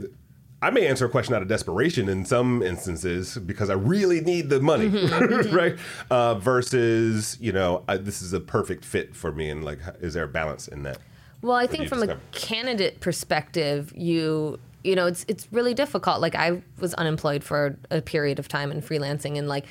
I 0.62 0.70
may 0.70 0.86
answer 0.86 1.06
a 1.06 1.08
question 1.08 1.34
out 1.34 1.42
of 1.42 1.48
desperation 1.48 2.08
in 2.08 2.24
some 2.24 2.62
instances 2.62 3.36
because 3.36 3.68
I 3.68 3.74
really 3.74 4.20
need 4.20 4.48
the 4.48 4.60
money, 4.60 4.86
right? 5.50 5.76
Uh, 6.08 6.36
versus, 6.36 7.36
you 7.40 7.52
know, 7.52 7.82
I, 7.88 7.96
this 7.96 8.22
is 8.22 8.32
a 8.32 8.38
perfect 8.38 8.84
fit 8.84 9.16
for 9.16 9.32
me. 9.32 9.50
And 9.50 9.64
like, 9.64 9.80
is 10.00 10.14
there 10.14 10.22
a 10.22 10.28
balance 10.28 10.68
in 10.68 10.84
that? 10.84 10.98
Well, 11.42 11.56
I 11.56 11.66
think 11.66 11.88
from 11.88 12.04
a 12.04 12.16
candidate 12.30 13.00
perspective, 13.00 13.92
you 13.96 14.60
you 14.84 14.94
know 14.94 15.06
it's 15.06 15.24
it's 15.26 15.48
really 15.50 15.74
difficult. 15.74 16.20
Like 16.20 16.36
I 16.36 16.62
was 16.78 16.94
unemployed 16.94 17.42
for 17.42 17.76
a 17.90 18.00
period 18.00 18.38
of 18.38 18.46
time 18.46 18.70
in 18.70 18.80
freelancing, 18.80 19.36
and 19.36 19.48
like 19.48 19.66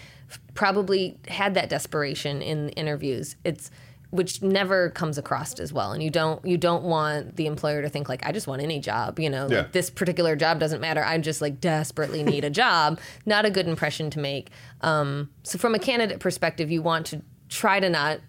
probably 0.53 1.17
had 1.29 1.53
that 1.53 1.69
desperation 1.69 2.41
in 2.41 2.69
interviews. 2.69 3.37
It's 3.45 3.71
which 4.11 4.41
never 4.41 4.89
comes 4.91 5.17
across 5.17 5.59
as 5.59 5.73
well, 5.73 5.91
and 5.93 6.03
you 6.03 6.09
don't 6.09 6.45
you 6.45 6.57
don't 6.57 6.83
want 6.83 7.35
the 7.37 7.47
employer 7.47 7.81
to 7.81 7.89
think 7.89 8.07
like 8.07 8.25
I 8.25 8.31
just 8.31 8.45
want 8.47 8.61
any 8.61 8.79
job. 8.79 9.19
You 9.19 9.29
know, 9.29 9.47
Yeah. 9.49 9.57
like 9.59 9.71
this 9.71 9.89
particular 9.89 10.35
job 10.35 10.59
doesn't 10.59 10.81
matter. 10.81 11.03
I 11.03 11.17
just 11.17 11.41
like 11.41 11.59
desperately 11.59 12.21
need 12.23 12.43
a 12.45 12.49
job. 12.63 12.99
Not 13.25 13.45
a 13.45 13.49
good 13.49 13.67
impression 13.67 14.09
to 14.11 14.19
make. 14.19 14.49
Um, 14.81 15.29
so 15.43 15.57
from 15.57 15.73
a 15.75 15.79
candidate 15.79 16.19
perspective, 16.19 16.69
you 16.69 16.81
want 16.81 17.05
to 17.07 17.21
try 17.49 17.79
to 17.79 17.89
not 17.89 18.19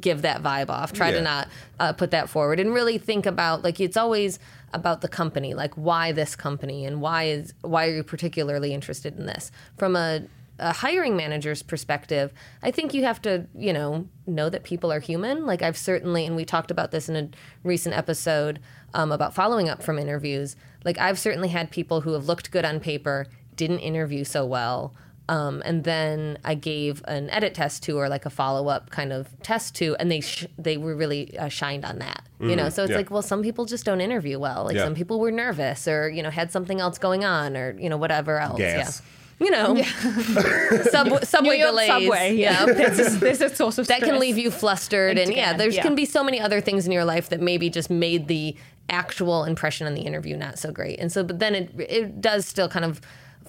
give 0.00 0.22
that 0.22 0.42
vibe 0.42 0.68
off. 0.68 0.92
Try 0.92 1.08
Yeah. 1.10 1.14
to 1.18 1.22
not 1.22 1.48
uh, 1.80 1.92
put 1.94 2.10
that 2.10 2.28
forward 2.28 2.60
and 2.60 2.74
really 2.74 2.98
think 2.98 3.24
about 3.24 3.62
like 3.64 3.80
it's 3.80 3.96
always 3.96 4.38
about 4.74 5.00
the 5.00 5.08
company 5.08 5.54
like 5.54 5.72
why 5.76 6.12
this 6.12 6.36
company 6.36 6.84
and 6.84 7.00
why 7.00 7.24
is 7.24 7.54
why 7.62 7.86
are 7.86 7.94
you 7.94 8.02
particularly 8.02 8.74
interested 8.74 9.16
in 9.18 9.24
this 9.24 9.50
from 9.78 9.96
a, 9.96 10.20
a 10.58 10.72
hiring 10.72 11.16
manager's 11.16 11.62
perspective 11.62 12.32
i 12.62 12.70
think 12.70 12.92
you 12.94 13.04
have 13.04 13.20
to 13.22 13.46
you 13.54 13.72
know 13.72 14.06
know 14.26 14.48
that 14.48 14.64
people 14.64 14.92
are 14.92 15.00
human 15.00 15.46
like 15.46 15.62
i've 15.62 15.76
certainly 15.76 16.26
and 16.26 16.36
we 16.36 16.44
talked 16.44 16.70
about 16.70 16.90
this 16.90 17.08
in 17.08 17.16
a 17.16 17.28
recent 17.62 17.94
episode 17.94 18.58
um, 18.94 19.12
about 19.12 19.34
following 19.34 19.68
up 19.68 19.82
from 19.82 19.98
interviews 19.98 20.56
like 20.84 20.98
i've 20.98 21.18
certainly 21.18 21.48
had 21.48 21.70
people 21.70 22.00
who 22.02 22.12
have 22.12 22.26
looked 22.26 22.50
good 22.50 22.64
on 22.64 22.80
paper 22.80 23.26
didn't 23.56 23.78
interview 23.80 24.24
so 24.24 24.44
well 24.44 24.94
um, 25.28 25.60
and 25.64 25.84
then 25.84 26.38
I 26.42 26.54
gave 26.54 27.02
an 27.06 27.28
edit 27.28 27.52
test 27.52 27.82
to, 27.82 27.98
or 27.98 28.08
like 28.08 28.24
a 28.24 28.30
follow 28.30 28.68
up 28.68 28.88
kind 28.88 29.12
of 29.12 29.28
test 29.42 29.74
to, 29.76 29.94
and 30.00 30.10
they 30.10 30.20
sh- 30.20 30.46
they 30.56 30.78
were 30.78 30.96
really 30.96 31.36
uh, 31.38 31.48
shined 31.48 31.84
on 31.84 31.98
that. 31.98 32.22
You 32.40 32.54
know, 32.54 32.68
so 32.68 32.84
it's 32.84 32.92
yeah. 32.92 32.98
like, 32.98 33.10
well, 33.10 33.20
some 33.20 33.42
people 33.42 33.64
just 33.66 33.84
don't 33.84 34.00
interview 34.00 34.38
well. 34.38 34.64
Like 34.64 34.76
Yeah. 34.76 34.84
some 34.84 34.94
people 34.94 35.18
were 35.20 35.32
nervous, 35.32 35.86
or 35.86 36.08
you 36.08 36.22
know, 36.22 36.30
had 36.30 36.50
something 36.50 36.80
else 36.80 36.96
going 36.96 37.24
on, 37.24 37.56
or 37.56 37.76
you 37.78 37.90
know, 37.90 37.96
whatever 37.98 38.38
else. 38.38 38.58
Gas. 38.58 39.02
Yeah. 39.04 39.17
You 39.40 39.50
know, 39.50 39.82
Sub- 40.90 41.24
subway 41.24 41.56
New 41.56 41.62
York 41.62 41.70
delays. 41.70 41.88
subway. 41.88 42.34
Yeah, 42.34 42.66
there's, 42.66 42.98
a, 42.98 43.18
there's 43.18 43.40
a 43.40 43.54
source 43.54 43.78
of 43.78 43.86
that 43.86 44.00
can 44.02 44.18
leave 44.18 44.36
you 44.36 44.50
flustered, 44.50 45.16
and, 45.16 45.32
yeah, 45.32 45.50
again, 45.50 45.58
there's 45.58 45.76
yeah. 45.76 45.82
can 45.82 45.94
be 45.94 46.04
so 46.04 46.24
many 46.24 46.40
other 46.40 46.60
things 46.60 46.86
in 46.86 46.92
your 46.92 47.04
life 47.04 47.28
that 47.28 47.40
maybe 47.40 47.70
just 47.70 47.88
made 47.88 48.26
the 48.26 48.56
actual 48.90 49.44
impression 49.44 49.86
on 49.86 49.94
the 49.94 50.00
interview 50.00 50.36
not 50.36 50.58
so 50.58 50.72
great. 50.72 50.98
And 50.98 51.12
so, 51.12 51.22
but 51.22 51.38
then 51.38 51.54
it 51.54 51.70
it 51.78 52.20
does 52.20 52.46
still 52.46 52.68
kind 52.68 52.84
of 52.84 53.00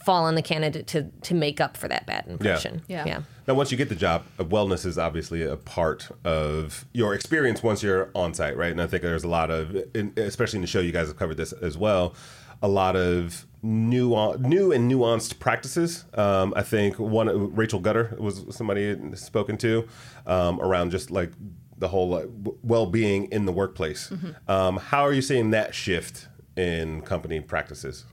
fall 0.03 0.25
on 0.25 0.35
the 0.35 0.41
candidate 0.41 0.87
to 0.87 1.03
to 1.03 1.33
make 1.33 1.59
up 1.59 1.75
for 1.75 1.87
that 1.87 2.05
bad 2.05 2.25
impression. 2.27 2.81
Yeah. 2.87 3.05
yeah. 3.05 3.21
Now, 3.47 3.55
once 3.55 3.71
you 3.71 3.77
get 3.77 3.89
the 3.89 3.95
job, 3.95 4.25
uh, 4.37 4.43
wellness 4.43 4.85
is 4.85 4.97
obviously 4.97 5.43
a 5.43 5.55
part 5.55 6.09
of 6.23 6.85
your 6.93 7.15
experience 7.15 7.63
once 7.63 7.81
you're 7.81 8.11
on 8.13 8.33
site, 8.33 8.55
right? 8.55 8.71
And 8.71 8.81
I 8.81 8.85
think 8.85 9.01
there's 9.01 9.23
a 9.23 9.27
lot 9.27 9.49
of, 9.49 9.75
in, 9.95 10.13
especially 10.17 10.57
in 10.57 10.61
the 10.61 10.67
show, 10.67 10.81
you 10.81 10.91
guys 10.91 11.07
have 11.07 11.17
covered 11.17 11.37
this 11.37 11.51
as 11.51 11.75
well. 11.75 12.13
A 12.61 12.67
lot 12.67 12.95
of 12.95 13.45
new, 13.61 14.09
new 14.37 14.71
and 14.71 14.91
nuanced 14.91 15.39
practices. 15.39 16.05
Um, 16.13 16.53
I 16.55 16.63
think 16.63 16.99
one 16.99 17.55
Rachel 17.55 17.79
Gutter 17.79 18.15
was 18.19 18.45
somebody 18.49 18.97
spoken 19.15 19.57
to 19.57 19.87
um, 20.25 20.59
around 20.61 20.91
just 20.91 21.11
like 21.11 21.31
the 21.77 21.87
whole 21.87 22.09
like, 22.09 22.25
well-being 22.61 23.25
in 23.31 23.45
the 23.45 23.53
workplace. 23.53 24.11
Um, 24.47 24.77
how 24.77 25.03
are 25.03 25.13
you 25.13 25.21
seeing 25.21 25.51
that 25.51 25.73
shift 25.73 26.27
in 26.57 27.01
company 27.01 27.39
practices? 27.39 28.05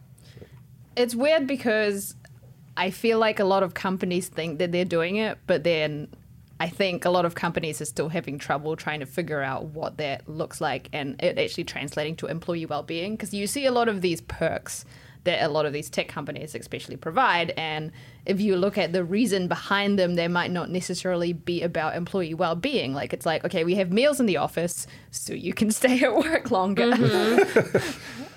it's 0.97 1.15
weird 1.15 1.47
because 1.47 2.17
I 2.77 2.91
feel 2.91 3.19
like 3.19 3.39
a 3.39 3.45
lot 3.45 3.63
of 3.63 3.75
companies 3.75 4.29
think 4.29 4.59
that 4.59 4.73
they're 4.73 4.85
doing 4.85 5.17
it, 5.17 5.39
but 5.47 5.63
then 5.63 6.09
I 6.59 6.69
think 6.69 7.05
a 7.05 7.11
lot 7.11 7.25
of 7.25 7.35
companies 7.35 7.81
are 7.81 7.87
still 7.87 8.09
having 8.09 8.39
trouble 8.39 8.77
trying 8.77 9.01
to 9.01 9.07
figure 9.07 9.43
out 9.43 9.67
what 9.67 9.99
that 9.99 10.29
looks 10.29 10.61
like 10.61 10.89
and 10.93 11.21
it 11.23 11.39
actually 11.39 11.65
translating 11.65 12.17
to 12.17 12.27
employee 12.27 12.67
well-being 12.67 13.15
because 13.15 13.35
you 13.35 13.47
see 13.47 13.67
a 13.67 13.73
lot 13.73 13.89
of 13.89 14.01
these 14.01 14.23
perks 14.23 14.85
that 15.25 15.43
a 15.43 15.49
lot 15.49 15.67
of 15.67 15.73
these 15.73 15.91
tech 15.91 16.09
companies 16.09 16.55
especially 16.55 16.97
provide 16.97 17.53
and 17.57 17.93
if 18.27 18.41
you 18.41 18.57
look 18.57 18.77
at 18.77 18.93
the 18.93 19.05
reason 19.05 19.49
behind 19.49 19.99
them 19.99 20.15
they 20.17 20.29
might 20.29 20.51
not 20.51 20.69
necessarily 20.71 21.33
be 21.33 21.63
about 21.63 21.95
employee 21.97 22.35
well-being 22.35 22.93
like 22.95 23.13
it's 23.13 23.25
like 23.27 23.45
okay 23.45 23.65
we 23.65 23.75
have 23.77 23.93
meals 23.93 24.19
in 24.21 24.27
the 24.27 24.37
office 24.37 24.87
so 25.11 25.33
you 25.33 25.53
can 25.55 25.71
stay 25.81 26.01
at 26.03 26.15
work 26.17 26.51
longer 26.51 26.93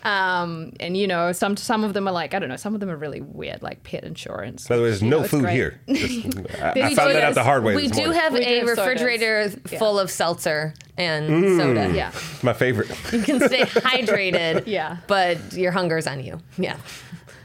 um, 0.03 0.72
and 0.79 0.96
you 0.96 1.08
know, 1.08 1.31
some 1.34 1.58
some 1.58 1.84
of 1.84 1.93
them 1.93 2.08
are 2.08 2.12
like 2.13 2.34
I 2.34 2.39
don't 2.39 2.48
know. 2.50 2.55
Some 2.55 2.74
of 2.74 2.79
them 2.79 2.89
are 2.89 2.96
really 2.96 3.19
weird, 3.19 3.62
like 3.62 3.84
pet 3.84 4.03
insurance. 4.05 4.67
By 4.67 4.77
the 4.77 4.84
way, 4.84 4.89
there's 4.89 5.03
no 5.03 5.22
know, 5.22 5.27
food 5.27 5.41
great. 5.41 5.53
here. 5.53 5.81
Just- 5.89 6.38
I, 6.62 6.69
I 6.69 6.89
We 6.89 6.96
found 6.96 7.10
do 7.10 7.13
that 7.13 7.24
out 7.24 7.34
the 7.36 7.43
hard 7.43 7.63
way. 7.65 7.75
We 7.75 7.88
this 7.88 7.98
do 7.98 8.03
morning. 8.05 8.19
have 8.22 8.34
We 8.34 8.39
do 8.39 8.46
a 8.46 8.60
sodas. 8.60 8.77
refrigerator 8.77 9.51
Yeah. 9.72 9.79
full 9.79 10.00
of 10.00 10.10
seltzer 10.10 10.74
and 10.98 11.29
Mm. 11.29 11.58
soda. 11.58 11.91
Yeah, 11.96 12.12
my 12.43 12.53
favorite. 12.53 12.89
You 13.12 13.22
can 13.24 13.39
stay 13.41 13.63
hydrated. 13.63 14.67
Yeah. 14.67 14.98
But 15.08 15.53
your 15.53 15.72
hunger's 15.74 16.08
on 16.08 16.24
you. 16.24 16.39
Yeah. 16.58 16.77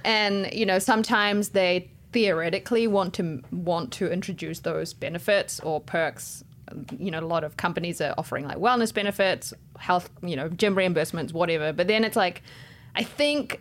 and 0.04 0.52
you 0.52 0.66
know, 0.66 0.78
sometimes 0.78 1.48
they 1.50 1.90
theoretically 2.14 2.86
want 2.86 3.12
to 3.14 3.42
want 3.50 3.92
to 3.92 4.10
introduce 4.10 4.60
those 4.60 4.94
benefits 4.94 5.58
or 5.60 5.80
perks. 5.80 6.44
You 6.96 7.10
know, 7.10 7.18
a 7.18 7.26
lot 7.26 7.44
of 7.44 7.56
companies 7.58 8.00
are 8.00 8.14
offering 8.16 8.46
like 8.46 8.56
wellness 8.56 8.94
benefits, 8.94 9.52
health, 9.78 10.08
you 10.22 10.36
know, 10.36 10.48
gym 10.48 10.76
reimbursements, 10.76 11.32
whatever. 11.32 11.72
But 11.72 11.88
then 11.88 12.04
it's 12.04 12.16
like, 12.16 12.42
I 12.94 13.02
think 13.02 13.60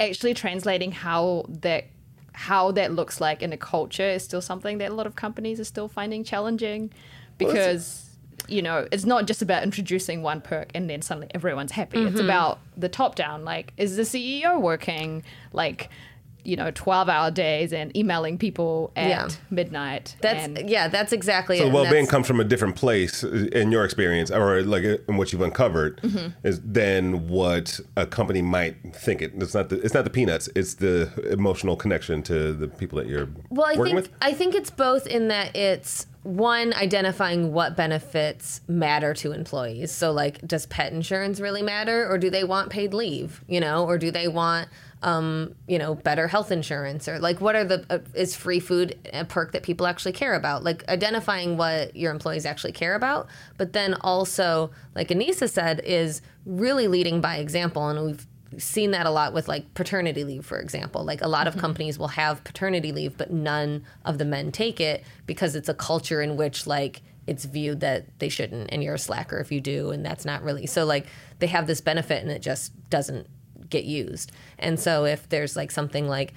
actually 0.00 0.34
translating 0.34 0.92
how 0.92 1.46
that 1.48 1.84
how 2.32 2.72
that 2.72 2.92
looks 2.92 3.20
like 3.20 3.42
in 3.42 3.52
a 3.52 3.56
culture 3.56 4.08
is 4.08 4.22
still 4.22 4.42
something 4.42 4.78
that 4.78 4.90
a 4.90 4.94
lot 4.94 5.06
of 5.06 5.16
companies 5.16 5.58
are 5.58 5.64
still 5.64 5.88
finding 5.88 6.22
challenging 6.22 6.92
because 7.36 8.10
you 8.46 8.62
know 8.62 8.86
it's 8.92 9.04
not 9.04 9.26
just 9.26 9.42
about 9.42 9.64
introducing 9.64 10.22
one 10.22 10.40
perk 10.40 10.70
and 10.74 10.88
then 10.88 11.02
suddenly 11.02 11.28
everyone's 11.34 11.72
happy 11.72 12.00
it's 12.00 12.16
mm-hmm. 12.16 12.24
about 12.24 12.60
the 12.76 12.88
top 12.88 13.16
down 13.16 13.44
like 13.44 13.72
is 13.76 13.96
the 13.96 14.02
ceo 14.02 14.60
working 14.60 15.24
like 15.52 15.90
you 16.44 16.56
know 16.56 16.70
12 16.70 17.08
hour 17.08 17.30
days 17.30 17.72
and 17.72 17.94
emailing 17.96 18.38
people 18.38 18.92
at 18.96 19.08
Yeah. 19.08 19.28
midnight 19.50 20.16
That's 20.20 20.44
and 20.44 20.70
yeah, 20.70 20.88
that's 20.88 21.12
exactly 21.12 21.58
So 21.58 21.64
it. 21.64 21.66
and 21.66 21.74
well-being 21.74 22.06
comes 22.06 22.26
from 22.26 22.40
a 22.40 22.44
different 22.44 22.76
place 22.76 23.22
in 23.22 23.70
your 23.72 23.84
experience, 23.84 24.30
or 24.30 24.62
like 24.62 24.84
in 25.08 25.16
what 25.16 25.32
you've 25.32 25.42
uncovered, 25.42 26.00
Mm-hmm. 26.02 26.28
is 26.46 26.60
than 26.62 27.28
what 27.28 27.80
a 27.96 28.06
company 28.06 28.40
might 28.42 28.76
think 28.94 29.20
it. 29.22 29.32
It's 29.36 29.54
not 29.54 29.68
the 29.68 29.80
it's 29.80 29.94
not 29.94 30.04
the 30.04 30.10
peanuts. 30.10 30.48
It's 30.54 30.74
the 30.74 31.10
emotional 31.30 31.76
connection 31.76 32.22
to 32.24 32.52
the 32.52 32.68
people 32.68 32.98
that 32.98 33.06
you're 33.08 33.28
Well, 33.50 33.66
I 33.66 33.76
working 33.76 33.96
think 33.96 34.06
with. 34.08 34.10
I 34.22 34.32
think 34.32 34.54
it's 34.54 34.70
both 34.70 35.06
in 35.06 35.28
that 35.28 35.54
it's 35.56 36.06
one 36.24 36.74
identifying 36.74 37.52
what 37.52 37.74
benefits 37.76 38.60
matter 38.68 39.14
to 39.14 39.32
employees. 39.32 39.90
So 39.92 40.12
like 40.12 40.46
does 40.46 40.66
pet 40.66 40.92
insurance 40.92 41.40
really 41.40 41.62
matter 41.62 42.06
or 42.10 42.18
do 42.18 42.28
they 42.28 42.44
want 42.44 42.70
paid 42.70 42.92
leave, 42.92 43.42
you 43.48 43.60
know, 43.60 43.84
or 43.86 43.96
do 43.98 44.10
they 44.10 44.28
want 44.28 44.68
um, 45.02 45.54
you 45.66 45.78
know, 45.78 45.94
better 45.94 46.26
health 46.26 46.50
insurance 46.50 47.08
or 47.08 47.18
like 47.18 47.40
what 47.40 47.54
are 47.54 47.64
the 47.64 47.84
uh, 47.88 47.98
is 48.14 48.34
free 48.34 48.60
food 48.60 48.98
a 49.12 49.24
perk 49.24 49.52
that 49.52 49.62
people 49.62 49.86
actually 49.86 50.12
care 50.12 50.34
about? 50.34 50.64
Like 50.64 50.88
identifying 50.88 51.56
what 51.56 51.94
your 51.94 52.10
employees 52.10 52.44
actually 52.44 52.72
care 52.72 52.94
about, 52.94 53.28
but 53.56 53.72
then 53.72 53.94
also 54.00 54.70
like 54.94 55.08
Anisa 55.08 55.48
said 55.48 55.80
is 55.84 56.20
really 56.44 56.88
leading 56.88 57.20
by 57.20 57.36
example 57.36 57.88
and 57.88 58.04
we've 58.04 58.26
seen 58.56 58.92
that 58.92 59.06
a 59.06 59.10
lot 59.10 59.34
with 59.34 59.46
like 59.46 59.74
paternity 59.74 60.24
leave 60.24 60.44
for 60.44 60.58
example 60.58 61.04
like 61.04 61.20
a 61.20 61.28
lot 61.28 61.46
of 61.46 61.58
companies 61.58 61.98
will 61.98 62.08
have 62.08 62.42
paternity 62.44 62.92
leave 62.92 63.14
but 63.18 63.30
none 63.30 63.84
of 64.06 64.16
the 64.16 64.24
men 64.24 64.50
take 64.50 64.80
it 64.80 65.04
because 65.26 65.54
it's 65.54 65.68
a 65.68 65.74
culture 65.74 66.22
in 66.22 66.34
which 66.34 66.66
like 66.66 67.02
it's 67.26 67.44
viewed 67.44 67.80
that 67.80 68.06
they 68.20 68.30
shouldn't 68.30 68.70
and 68.72 68.82
you're 68.82 68.94
a 68.94 68.98
slacker 68.98 69.38
if 69.38 69.52
you 69.52 69.60
do 69.60 69.90
and 69.90 70.04
that's 70.04 70.24
not 70.24 70.42
really 70.42 70.64
so 70.66 70.86
like 70.86 71.06
they 71.40 71.46
have 71.46 71.66
this 71.66 71.82
benefit 71.82 72.22
and 72.22 72.32
it 72.32 72.40
just 72.40 72.72
doesn't 72.88 73.26
get 73.70 73.84
used. 73.84 74.32
And 74.58 74.78
so 74.78 75.04
if 75.04 75.28
there's 75.28 75.56
like 75.56 75.70
something 75.70 76.08
like 76.08 76.34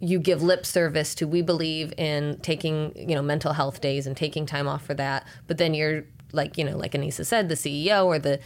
you 0.00 0.18
give 0.18 0.42
lip 0.42 0.64
service 0.64 1.14
to 1.16 1.26
we 1.26 1.42
believe 1.42 1.92
in 1.98 2.38
taking 2.40 2.92
you 2.96 3.16
know 3.16 3.22
mental 3.22 3.52
health 3.52 3.80
days 3.80 4.06
and 4.06 4.16
taking 4.16 4.46
time 4.46 4.68
off 4.68 4.84
for 4.84 4.94
that 4.94 5.26
but 5.48 5.58
then 5.58 5.74
you're 5.74 6.04
like 6.30 6.56
you 6.56 6.62
know 6.62 6.76
like 6.76 6.92
anisa 6.92 7.26
said 7.26 7.48
the 7.48 7.56
ceo 7.56 8.04
or 8.04 8.16
the 8.16 8.38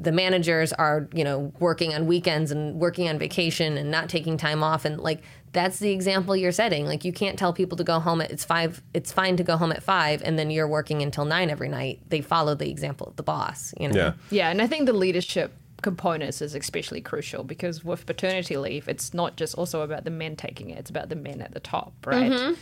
the 0.00 0.12
managers 0.12 0.72
are 0.72 1.08
you 1.12 1.22
know 1.22 1.52
working 1.58 1.94
on 1.94 2.06
weekends 2.06 2.50
and 2.50 2.80
working 2.80 3.08
on 3.08 3.18
vacation 3.18 3.76
and 3.76 3.90
not 3.90 4.08
taking 4.08 4.36
time 4.36 4.62
off. 4.62 4.84
And 4.84 4.98
like 4.98 5.22
that's 5.52 5.78
the 5.78 5.90
example 5.90 6.34
you're 6.34 6.52
setting. 6.52 6.86
Like 6.86 7.04
you 7.04 7.12
can't 7.12 7.38
tell 7.38 7.52
people 7.52 7.76
to 7.76 7.84
go 7.84 7.98
home 7.98 8.20
at 8.20 8.30
it's 8.30 8.44
five 8.44 8.82
it's 8.94 9.12
fine 9.12 9.36
to 9.36 9.44
go 9.44 9.56
home 9.56 9.72
at 9.72 9.82
five 9.82 10.22
and 10.22 10.38
then 10.38 10.50
you're 10.50 10.68
working 10.68 11.02
until 11.02 11.24
nine 11.24 11.50
every 11.50 11.68
night. 11.68 12.00
They 12.08 12.22
follow 12.22 12.54
the 12.54 12.70
example 12.70 13.08
of 13.08 13.16
the 13.16 13.22
boss 13.22 13.74
you 13.78 13.88
know? 13.88 13.96
Yeah. 13.96 14.12
Yeah, 14.30 14.50
and 14.50 14.62
I 14.62 14.66
think 14.66 14.86
the 14.86 14.92
leadership 14.92 15.52
components 15.82 16.40
is 16.42 16.54
especially 16.54 17.00
crucial 17.00 17.44
because 17.44 17.84
with 17.84 18.06
paternity 18.06 18.56
leave, 18.56 18.88
it's 18.88 19.12
not 19.14 19.36
just 19.36 19.54
also 19.56 19.82
about 19.82 20.04
the 20.04 20.10
men 20.10 20.36
taking 20.36 20.70
it; 20.70 20.78
it's 20.78 20.90
about 20.90 21.08
the 21.08 21.16
men 21.16 21.40
at 21.40 21.52
the 21.52 21.60
top, 21.60 21.92
right? 22.06 22.30
Because 22.30 22.54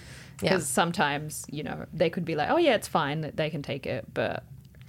Yeah. 0.42 0.58
sometimes 0.58 1.44
you 1.50 1.62
know 1.62 1.86
they 1.92 2.10
could 2.10 2.24
be 2.24 2.34
like, 2.36 2.48
"Oh 2.50 2.56
yeah, 2.58 2.74
it's 2.74 2.88
fine 2.88 3.20
that 3.22 3.36
they 3.36 3.50
can 3.50 3.62
take 3.62 3.86
it," 3.86 4.06
but 4.14 4.44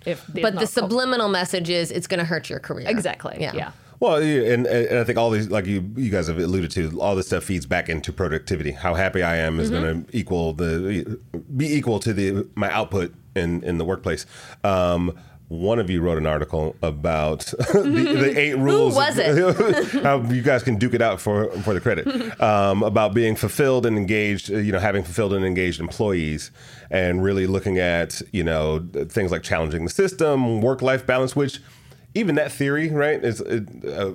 if 0.06 0.24
but 0.34 0.54
not 0.54 0.60
the 0.60 0.60
co- 0.60 0.88
subliminal 0.88 1.30
message 1.30 1.70
is 1.70 1.92
it's 1.92 2.08
going 2.08 2.20
to 2.20 2.26
hurt 2.26 2.50
your 2.50 2.60
career 2.60 2.88
exactly, 2.88 3.38
yeah. 3.40 3.72
Well, 4.02 4.24
yeah, 4.24 4.54
and, 4.54 4.66
and 4.66 4.98
I 4.98 5.04
think 5.04 5.18
all 5.18 5.30
these, 5.30 5.50
like 5.50 5.66
you, 5.66 5.92
you 5.98 6.10
guys 6.10 6.28
have 6.28 6.40
alluded 6.40 6.72
to, 6.72 7.02
all 7.02 7.18
this 7.18 7.26
stuff 7.28 7.44
feeds 7.44 7.66
back 7.66 7.90
into 7.90 8.14
productivity. 8.14 8.72
How 8.72 8.94
happy 8.94 9.22
I 9.22 9.36
am 9.36 9.60
is 9.60 9.70
going 9.70 10.06
to 10.06 10.18
equal 10.18 10.54
the 10.54 11.20
be 11.58 11.74
equal 11.76 12.00
to 12.00 12.14
the 12.14 12.48
my 12.56 12.72
output 12.72 13.14
in 13.36 13.62
in 13.64 13.78
the 13.78 13.84
workplace. 13.84 14.26
Um, 14.64 15.20
one 15.50 15.80
of 15.80 15.90
you 15.90 16.00
wrote 16.02 16.18
an 16.18 16.26
article 16.28 16.76
about 16.82 17.40
the, 17.74 17.82
the 17.84 18.34
eight 18.40 18.56
rules. 18.58 18.94
Who 18.94 19.00
was 19.00 19.18
it? 19.18 20.04
how 20.04 20.22
you 20.24 20.42
guys 20.42 20.64
can 20.64 20.78
duke 20.78 20.94
it 20.94 21.02
out 21.02 21.20
for 21.20 21.50
for 21.64 21.74
the 21.74 21.82
credit 21.82 22.08
um, 22.42 22.84
about 22.84 23.14
being 23.14 23.36
fulfilled 23.36 23.86
and 23.86 23.98
engaged. 23.98 24.52
uh, 24.54 24.58
You 24.58 24.72
know, 24.72 24.80
having 24.80 25.04
fulfilled 25.04 25.34
and 25.34 25.44
engaged 25.44 25.80
employees, 25.80 26.52
and 26.92 27.24
really 27.24 27.48
looking 27.48 27.80
at 27.80 28.22
you 28.32 28.44
know 28.44 28.88
things 29.10 29.32
like 29.32 29.44
challenging 29.44 29.84
the 29.84 29.90
system, 29.92 30.62
work 30.62 30.82
life 30.82 31.06
balance, 31.06 31.36
which 31.36 31.60
even 32.16 32.36
that 32.36 32.52
theory, 32.52 32.90
right, 32.90 33.24
is 33.24 33.42
uh, 33.42 33.62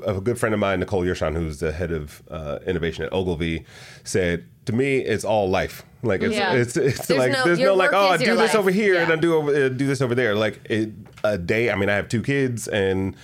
a, 0.06 0.16
a 0.16 0.20
good 0.20 0.38
friend 0.38 0.52
of 0.54 0.58
mine, 0.60 0.80
Nicole 0.80 1.02
Yershon, 1.02 1.34
who's 1.34 1.60
the 1.60 1.72
head 1.72 1.92
of 1.92 2.22
uh, 2.30 2.58
innovation 2.66 3.04
at 3.04 3.12
Ogilvy, 3.12 3.64
said 4.02 4.44
to 4.66 4.72
me, 4.72 4.98
it's 4.98 5.24
all 5.24 5.48
life. 5.48 5.84
Like 6.02 6.20
it's 6.22 6.34
Yeah. 6.34 6.52
it's, 6.54 6.76
it's 6.76 7.06
There's 7.06 7.18
like 7.18 7.32
no- 7.32 7.44
there's 7.44 7.58
no 7.58 7.74
like 7.74 7.92
oh 7.92 8.08
I 8.08 8.14
is 8.16 8.20
do 8.20 8.26
this 8.36 8.52
life. 8.52 8.54
over 8.56 8.70
here 8.70 8.96
and 9.00 9.12
I 9.12 9.16
do 9.16 9.36
over 9.36 9.50
uh, 9.54 9.68
do 9.68 9.86
this 9.86 10.02
over 10.02 10.14
there. 10.14 10.34
Like 10.34 10.60
it, 10.68 10.90
a 11.22 11.38
day. 11.38 11.70
I 11.70 11.76
mean, 11.76 11.88
I 11.88 11.94
have 11.96 12.08
two 12.08 12.22
kids 12.22 12.68
and. 12.68 13.16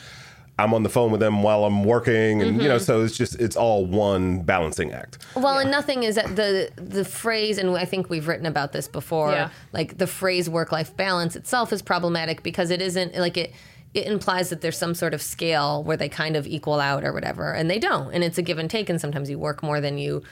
I'm 0.59 0.75
on 0.75 0.83
the 0.83 0.91
phone 0.91 1.11
with 1.11 1.21
them 1.21 1.43
while 1.43 1.65
I'm 1.65 1.85
working, 1.85 2.43
and 2.43 2.61
you 2.61 2.69
know, 2.69 2.75
Mm-hmm. 2.77 2.85
so 2.85 3.03
it's 3.03 3.17
just 3.17 3.41
it's 3.41 3.57
all 3.57 3.87
one 3.87 4.43
balancing 4.43 4.93
act. 4.93 5.17
Well, 5.35 5.59
and 5.59 5.71
nothing 5.71 6.03
is 6.03 6.17
that 6.17 6.37
the 6.37 6.69
the 6.77 7.03
phrase, 7.03 7.57
and 7.57 7.75
I 7.79 7.87
think 7.87 8.11
we've 8.11 8.29
written 8.29 8.45
about 8.45 8.73
this 8.73 8.87
before. 8.87 9.33
Yeah. 9.33 9.49
Like 9.73 9.97
the 9.97 10.07
phrase 10.07 10.51
work 10.51 10.71
life 10.71 10.95
balance 10.95 11.35
itself 11.35 11.73
is 11.73 11.81
problematic 11.81 12.43
because 12.43 12.69
it 12.71 12.83
isn't 12.83 13.15
like 13.17 13.39
it. 13.39 13.55
It 13.93 14.07
implies 14.07 14.51
that 14.51 14.61
there's 14.61 14.79
some 14.79 14.95
sort 14.95 15.15
of 15.15 15.21
scale 15.23 15.83
where 15.83 15.97
they 15.97 16.09
kind 16.09 16.37
of 16.37 16.47
equal 16.47 16.79
out 16.81 17.03
or 17.05 17.13
whatever, 17.13 17.53
and 17.53 17.69
they 17.71 17.79
don't. 17.79 18.13
And 18.13 18.23
it's 18.23 18.39
a 18.39 18.43
give 18.43 18.59
and 18.59 18.71
take, 18.71 18.89
and 18.89 19.01
sometimes 19.01 19.29
you 19.29 19.39
work 19.39 19.63
more 19.63 19.81
than 19.81 19.99
you 19.99 20.23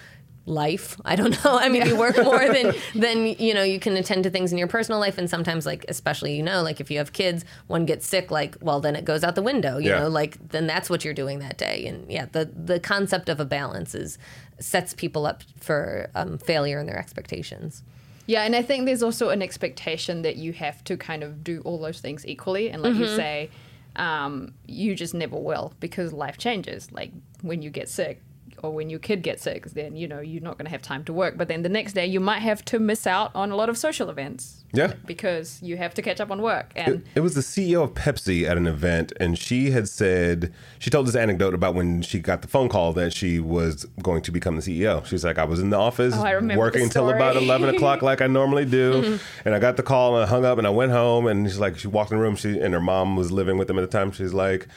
life. 0.46 0.96
I 1.04 1.16
don't 1.16 1.32
know. 1.44 1.58
I 1.58 1.68
mean, 1.68 1.84
you 1.86 1.96
work 1.96 2.16
more 2.16 2.38
than 2.48 2.74
than 2.94 3.26
you 3.26 3.52
know. 3.54 3.62
You 3.64 3.80
can 3.80 3.96
attend 3.96 4.22
to 4.24 4.30
things 4.30 4.52
in 4.52 4.58
your 4.58 4.68
personal 4.68 5.00
life, 5.00 5.18
and 5.18 5.28
sometimes, 5.28 5.66
like 5.66 5.84
especially 5.88 6.36
you 6.36 6.42
know, 6.42 6.62
like 6.62 6.80
if 6.80 6.90
you 6.90 6.98
have 6.98 7.12
kids, 7.12 7.44
one 7.66 7.84
gets 7.84 8.06
sick, 8.06 8.30
like 8.30 8.56
well, 8.60 8.80
then 8.80 8.94
it 8.96 9.04
goes 9.04 9.24
out 9.24 9.34
the 9.34 9.42
window. 9.42 9.78
You 9.78 9.90
Yeah. 9.90 10.00
know, 10.00 10.08
like 10.08 10.38
then 10.50 10.66
that's 10.68 10.88
what 10.88 11.04
you're 11.04 11.12
doing 11.14 11.40
that 11.40 11.58
day. 11.58 11.86
And 11.86 12.10
yeah, 12.10 12.26
the 12.30 12.44
the 12.54 12.78
concept 12.80 13.28
of 13.28 13.40
a 13.40 13.44
balance 13.44 13.94
is 13.94 14.18
sets 14.60 14.94
people 14.94 15.26
up 15.26 15.42
for 15.60 16.10
um, 16.14 16.38
failure 16.38 16.78
in 16.80 16.86
their 16.86 16.98
expectations. 16.98 17.82
Yeah, 18.28 18.42
and 18.42 18.54
I 18.54 18.60
think 18.60 18.84
there's 18.84 19.02
also 19.02 19.30
an 19.30 19.40
expectation 19.40 20.20
that 20.20 20.36
you 20.36 20.52
have 20.52 20.84
to 20.84 20.98
kind 20.98 21.22
of 21.22 21.42
do 21.42 21.62
all 21.64 21.78
those 21.78 22.00
things 22.00 22.26
equally, 22.26 22.68
and 22.68 22.82
like 22.82 22.94
you 22.94 23.08
say, 23.08 23.48
um, 23.96 24.52
you 24.66 24.94
just 24.94 25.14
never 25.14 25.36
will 25.36 25.72
because 25.80 26.12
life 26.12 26.36
changes. 26.36 26.92
Like 26.92 27.10
when 27.40 27.62
you 27.62 27.70
get 27.70 27.88
sick 27.88 28.20
or 28.62 28.72
when 28.72 28.90
your 28.90 28.98
kid 28.98 29.22
gets 29.22 29.42
sick, 29.42 29.66
then 29.70 29.96
you 29.96 30.06
know 30.08 30.20
you're 30.20 30.42
not 30.42 30.56
going 30.58 30.66
to 30.66 30.70
have 30.70 30.82
time 30.82 31.04
to 31.04 31.12
work. 31.12 31.36
But 31.36 31.48
then 31.48 31.62
the 31.62 31.68
next 31.68 31.92
day, 31.94 32.06
you 32.06 32.20
might 32.20 32.40
have 32.40 32.64
to 32.66 32.78
miss 32.78 33.06
out 33.06 33.30
on 33.34 33.50
a 33.50 33.56
lot 33.56 33.68
of 33.68 33.76
social 33.78 34.10
events. 34.10 34.54
Yeah. 34.70 34.92
because 35.06 35.62
you 35.62 35.78
have 35.78 35.94
to 35.94 36.02
catch 36.02 36.20
up 36.20 36.30
on 36.30 36.42
work. 36.42 36.72
And 36.76 36.96
It, 36.96 37.02
it 37.14 37.20
was 37.20 37.34
the 37.34 37.40
CEO 37.40 37.82
of 37.84 37.94
Pepsi 37.94 38.46
at 38.46 38.58
an 38.58 38.66
event, 38.66 39.14
and 39.18 39.38
she 39.38 39.70
had 39.70 39.88
said 39.88 40.52
she 40.78 40.90
told 40.90 41.06
this 41.06 41.16
anecdote 41.16 41.54
about 41.54 41.74
when 41.74 42.02
she 42.02 42.20
got 42.20 42.42
the 42.42 42.48
phone 42.48 42.68
call 42.68 42.92
that 42.92 43.14
she 43.14 43.40
was 43.40 43.86
going 44.02 44.20
to 44.22 44.30
become 44.30 44.56
the 44.56 44.60
CEO. 44.62 45.02
She's 45.06 45.24
like, 45.24 45.38
I 45.38 45.44
was 45.44 45.58
in 45.60 45.70
the 45.70 45.78
office 45.78 46.12
Oh, 46.14 46.56
working 46.56 46.82
until 46.82 47.08
about 47.08 47.36
eleven 47.36 47.74
o'clock, 47.74 48.02
like 48.02 48.20
I 48.20 48.26
normally 48.26 48.66
do, 48.66 49.18
and 49.46 49.54
I 49.54 49.58
got 49.58 49.78
the 49.78 49.82
call 49.82 50.16
and 50.16 50.24
I 50.26 50.28
hung 50.28 50.44
up 50.44 50.58
and 50.58 50.66
I 50.66 50.70
went 50.70 50.92
home, 50.92 51.26
and 51.26 51.46
she's 51.48 51.58
like, 51.58 51.78
she 51.78 51.88
walked 51.88 52.10
in 52.12 52.18
the 52.18 52.22
room, 52.22 52.36
she 52.36 52.58
and 52.60 52.74
her 52.74 52.80
mom 52.80 53.16
was 53.16 53.32
living 53.32 53.56
with 53.56 53.68
them 53.68 53.78
at 53.78 53.90
the 53.90 53.98
time. 53.98 54.12
She's 54.12 54.34
like, 54.34 54.68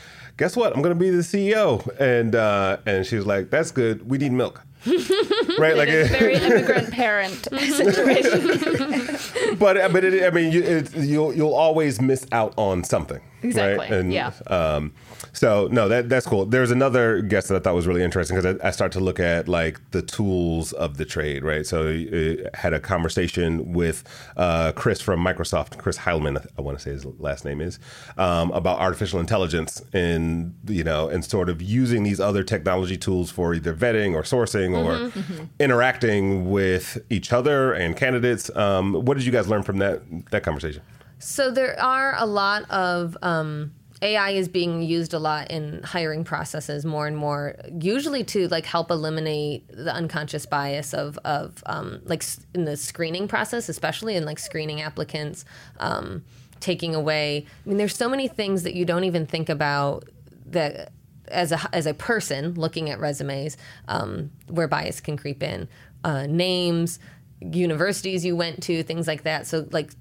Guess 0.41 0.56
what? 0.56 0.75
I'm 0.75 0.82
going 0.82 0.97
to 0.97 0.99
be 0.99 1.12
the 1.12 1.21
CEO, 1.21 1.88
and 1.99 2.34
uh, 2.34 2.77
and 2.88 3.06
she 3.06 3.15
was 3.15 3.27
like, 3.27 3.51
That's 3.51 3.69
good. 3.69 4.10
We 4.10 4.17
need 4.17 4.32
milk. 4.32 4.60
right, 4.88 5.77
like 5.77 5.88
it's 5.88 6.10
it- 6.10 6.19
very 6.19 6.34
immigrant 6.47 6.89
parent 6.89 7.47
situation. 7.60 9.60
but 9.60 9.93
but 9.93 10.04
it, 10.04 10.23
I 10.25 10.32
mean, 10.32 10.51
you, 10.51 10.63
it, 10.63 10.95
you'll 10.95 11.32
you'll 11.32 11.54
always 11.54 12.01
miss 12.01 12.25
out 12.32 12.56
on 12.58 12.84
something, 12.84 13.21
Exactly, 13.43 13.77
Right? 13.86 13.91
And, 13.91 14.12
yeah. 14.12 14.32
Um, 14.47 14.93
so 15.34 15.67
no, 15.72 15.88
that 15.88 16.10
that's 16.10 16.26
cool. 16.26 16.46
There's 16.46 16.72
another 16.72 17.22
guest 17.22 17.48
that 17.48 17.56
I 17.56 17.60
thought 17.60 17.74
was 17.74 17.88
really 17.88 18.04
interesting 18.04 18.38
because 18.38 18.58
I, 18.62 18.67
I 18.67 18.72
start 18.72 18.91
to 18.94 19.00
look 19.00 19.20
at 19.20 19.48
like 19.48 19.80
the 19.91 20.02
tools 20.02 20.74
of 20.74 20.98
the 20.98 21.06
trade, 21.06 21.44
right? 21.44 21.65
So 21.65 21.88
uh, 21.88 22.50
had 22.58 22.74
a 22.74 22.80
conversation 22.80 23.74
with 23.74 24.04
uh, 24.36 24.74
Chris 24.74 25.02
from 25.02 25.24
Microsoft, 25.24 25.78
Chris 25.78 26.00
Heilmann, 26.00 26.46
I 26.58 26.62
want 26.62 26.78
to 26.78 26.84
say 26.84 26.91
his 26.91 27.06
last 27.06 27.46
name 27.46 27.62
is, 27.62 27.80
um, 28.17 28.52
about 28.52 28.80
artificial 28.80 29.20
intelligence 29.20 29.82
and 29.94 30.56
you 30.67 30.84
know 30.84 31.08
and 31.08 31.24
sort 31.24 31.50
of 31.50 31.62
using 31.62 32.04
these 32.04 32.20
other 32.20 32.44
technology 32.44 32.98
tools 32.98 33.32
for 33.32 33.54
either 33.54 33.74
vetting 33.74 34.13
or 34.13 34.24
sourcing 34.24 34.78
or 34.78 35.12
interacting 35.60 36.50
with 36.52 36.98
each 37.10 37.32
other 37.32 37.74
and 37.74 37.96
candidates. 37.96 38.54
Um, 38.56 38.94
what 39.06 39.15
did 39.15 39.26
you 39.26 39.32
guys 39.32 39.48
learn 39.48 39.63
from 39.63 39.78
that 39.78 40.02
that 40.32 40.44
conversation? 40.44 40.82
So 41.20 41.52
there 41.52 41.80
are 41.80 42.15
a 42.17 42.26
lot 42.26 42.70
of 42.72 43.15
um, 43.22 43.74
AI 44.02 44.32
is 44.32 44.48
being 44.48 44.82
used 44.82 45.14
a 45.14 45.20
lot 45.20 45.52
in 45.52 45.84
hiring 45.84 46.24
processes 46.24 46.86
more 46.86 47.06
and 47.06 47.16
more, 47.16 47.56
usually 47.80 48.24
to 48.26 48.48
like 48.48 48.66
help 48.66 48.90
eliminate 48.90 49.68
the 49.70 49.94
unconscious 49.94 50.46
bias 50.46 50.94
of 50.94 51.18
of 51.20 51.64
um, 51.68 52.02
like 52.06 52.24
in 52.56 52.66
the 52.66 52.76
screening 52.76 53.28
process, 53.28 53.70
especially 53.70 54.16
in 54.16 54.26
like 54.26 54.40
screening 54.40 54.82
applicants, 54.82 55.46
um, 55.80 56.24
taking 56.60 56.96
away. 56.96 57.46
I 57.66 57.70
mean, 57.70 57.78
there's 57.78 57.96
so 57.96 58.10
many 58.10 58.28
things 58.28 58.64
that 58.64 58.74
you 58.74 58.86
don't 58.86 59.04
even 59.04 59.28
think 59.28 59.50
about 59.50 60.06
that 60.48 60.92
as 61.28 61.52
a 61.52 61.60
as 61.72 61.86
a 61.86 61.94
person 61.94 62.56
looking 62.56 62.90
at 62.90 63.00
resumes 63.00 63.56
um, 63.88 64.32
where 64.48 64.68
bias 64.68 65.00
can 65.00 65.16
creep 65.16 65.44
in, 65.44 65.68
uh, 66.04 66.26
names, 66.26 67.00
universities 67.40 68.26
you 68.26 68.36
went 68.36 68.64
to, 68.64 68.82
things 68.82 69.08
like 69.08 69.24
that. 69.24 69.46
So 69.46 69.68
like 69.72 69.92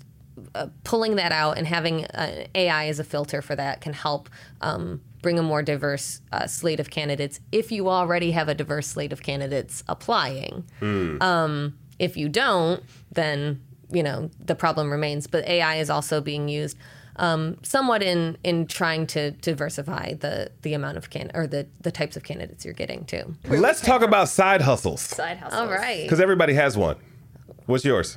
uh, 0.54 0.68
pulling 0.84 1.16
that 1.16 1.32
out 1.32 1.58
and 1.58 1.66
having 1.66 2.04
uh, 2.06 2.44
AI 2.54 2.86
as 2.86 2.98
a 2.98 3.04
filter 3.04 3.42
for 3.42 3.54
that 3.56 3.80
can 3.80 3.92
help 3.92 4.28
um, 4.60 5.00
bring 5.22 5.38
a 5.38 5.42
more 5.42 5.62
diverse 5.62 6.20
uh, 6.32 6.46
slate 6.46 6.80
of 6.80 6.90
candidates. 6.90 7.40
If 7.52 7.70
you 7.70 7.88
already 7.88 8.30
have 8.30 8.48
a 8.48 8.54
diverse 8.54 8.86
slate 8.88 9.12
of 9.12 9.22
candidates 9.22 9.84
applying, 9.88 10.64
um, 11.20 11.76
if 11.98 12.16
you 12.16 12.28
don't, 12.28 12.82
then 13.12 13.60
you 13.92 14.02
know 14.02 14.30
the 14.38 14.54
problem 14.54 14.90
remains. 14.90 15.26
But 15.26 15.46
AI 15.46 15.76
is 15.76 15.90
also 15.90 16.20
being 16.20 16.48
used. 16.48 16.76
Um, 17.16 17.58
somewhat 17.62 18.02
in 18.02 18.38
in 18.44 18.66
trying 18.66 19.06
to 19.08 19.32
diversify 19.32 20.14
the 20.14 20.52
the 20.62 20.72
amount 20.72 20.96
of 20.96 21.10
can 21.10 21.30
or 21.34 21.46
the 21.46 21.66
the 21.82 21.90
types 21.90 22.16
of 22.16 22.22
candidates 22.22 22.64
you're 22.64 22.72
getting 22.72 23.04
too. 23.04 23.34
Let's 23.46 23.82
talk 23.82 24.00
about 24.00 24.28
side 24.30 24.62
hustles 24.62 25.02
Side 25.02 25.36
hustles. 25.36 25.60
All 25.60 25.68
right. 25.68 26.04
because 26.04 26.20
everybody 26.20 26.54
has 26.54 26.78
one. 26.78 26.96
What's 27.66 27.84
yours? 27.84 28.16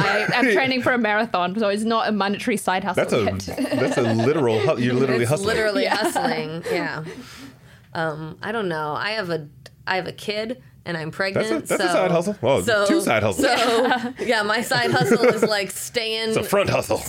I, 0.00 0.26
I'm 0.34 0.52
training 0.52 0.82
for 0.82 0.92
a 0.92 0.98
marathon, 0.98 1.58
so 1.58 1.68
it's 1.68 1.84
not 1.84 2.08
a 2.08 2.12
monetary 2.12 2.56
side 2.56 2.84
hustle 2.84 3.04
That's 3.24 3.48
a 3.48 3.52
yet. 3.62 3.70
that's 3.80 3.96
a 3.98 4.02
literal. 4.02 4.58
hu- 4.60 4.80
You're 4.80 4.94
literally 4.94 5.22
it's 5.22 5.30
hustling. 5.30 5.56
literally 5.56 5.84
hustling. 5.86 6.64
Yeah. 6.70 7.04
Um, 7.94 8.38
I 8.42 8.52
don't 8.52 8.68
know. 8.68 8.94
I 8.94 9.10
have 9.12 9.30
a 9.30 9.48
I 9.86 9.96
have 9.96 10.06
a 10.06 10.12
kid 10.12 10.62
and 10.84 10.96
I'm 10.96 11.10
pregnant. 11.10 11.66
that's 11.66 11.82
a 11.82 11.86
so, 11.88 11.92
side 11.92 12.10
hustle. 12.10 12.36
Well, 12.40 12.62
so- 12.62 12.86
two 12.86 13.00
side 13.00 13.22
hustles. 13.22 13.46
So 13.46 14.14
yeah, 14.24 14.42
my 14.42 14.62
side 14.62 14.90
hustle 14.90 15.22
is 15.24 15.42
like 15.42 15.70
staying. 15.70 16.28
It's 16.30 16.36
a 16.38 16.42
front 16.44 16.70
hustle. 16.70 16.98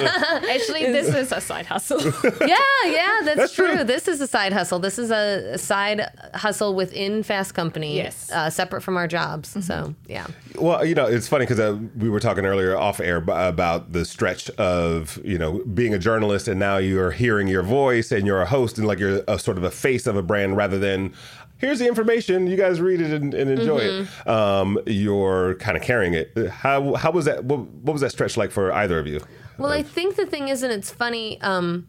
Actually, 0.00 0.86
this 0.86 1.14
is 1.14 1.32
a 1.32 1.40
side 1.40 1.66
hustle. 1.66 2.00
yeah, 2.46 2.56
yeah, 2.86 3.20
that's, 3.24 3.36
That's 3.36 3.54
true. 3.54 3.74
true. 3.74 3.84
This 3.84 4.08
is 4.08 4.20
a 4.20 4.26
side 4.26 4.52
hustle. 4.52 4.78
This 4.78 4.98
is 4.98 5.10
a 5.10 5.56
side 5.58 6.08
hustle 6.34 6.74
within 6.74 7.22
Fast 7.22 7.54
Company. 7.54 7.96
Yes. 7.96 8.30
Uh, 8.30 8.50
separate 8.50 8.82
from 8.82 8.96
our 8.96 9.06
jobs. 9.08 9.56
So 9.64 9.94
yeah. 10.08 10.26
Well, 10.56 10.84
you 10.84 10.94
know, 10.94 11.06
it's 11.06 11.28
funny 11.28 11.44
because 11.44 11.60
uh, 11.60 11.78
we 11.96 12.08
were 12.10 12.20
talking 12.20 12.44
earlier 12.44 12.76
off 12.76 13.00
air 13.00 13.20
b- 13.20 13.32
about 13.34 13.92
the 13.92 14.04
stretch 14.04 14.50
of 14.50 15.18
you 15.24 15.38
know 15.38 15.62
being 15.74 15.94
a 15.94 15.98
journalist, 15.98 16.48
and 16.48 16.58
now 16.58 16.76
you're 16.78 17.10
hearing 17.12 17.48
your 17.48 17.62
voice, 17.62 18.12
and 18.12 18.26
you're 18.26 18.42
a 18.42 18.46
host, 18.46 18.78
and 18.78 18.86
like 18.86 18.98
you're 18.98 19.22
a 19.28 19.38
sort 19.38 19.56
of 19.58 19.64
a 19.64 19.70
face 19.70 20.06
of 20.06 20.16
a 20.16 20.22
brand 20.22 20.56
rather 20.56 20.78
than 20.78 21.14
here's 21.62 21.78
the 21.78 21.88
information. 21.88 22.46
You 22.46 22.56
guys 22.58 22.78
read 22.82 23.00
it 23.00 23.10
and, 23.12 23.32
and 23.32 23.50
enjoy 23.50 23.80
Mm-hmm. 23.80 24.28
it. 24.28 24.34
Um, 24.34 24.78
you're 24.86 25.54
kind 25.54 25.78
of 25.78 25.82
carrying 25.82 26.12
it. 26.12 26.36
How 26.50 26.94
how 26.94 27.10
was 27.10 27.24
that? 27.24 27.44
What, 27.44 27.60
what 27.60 27.92
was 27.94 28.02
that 28.02 28.10
stretch 28.10 28.36
like 28.36 28.50
for 28.50 28.70
either 28.72 28.98
of 28.98 29.06
you? 29.06 29.20
Well, 29.58 29.72
I 29.72 29.82
think 29.82 30.16
the 30.16 30.26
thing 30.26 30.48
is, 30.48 30.62
and 30.62 30.72
it's 30.72 30.90
funny. 30.90 31.40
Um, 31.40 31.86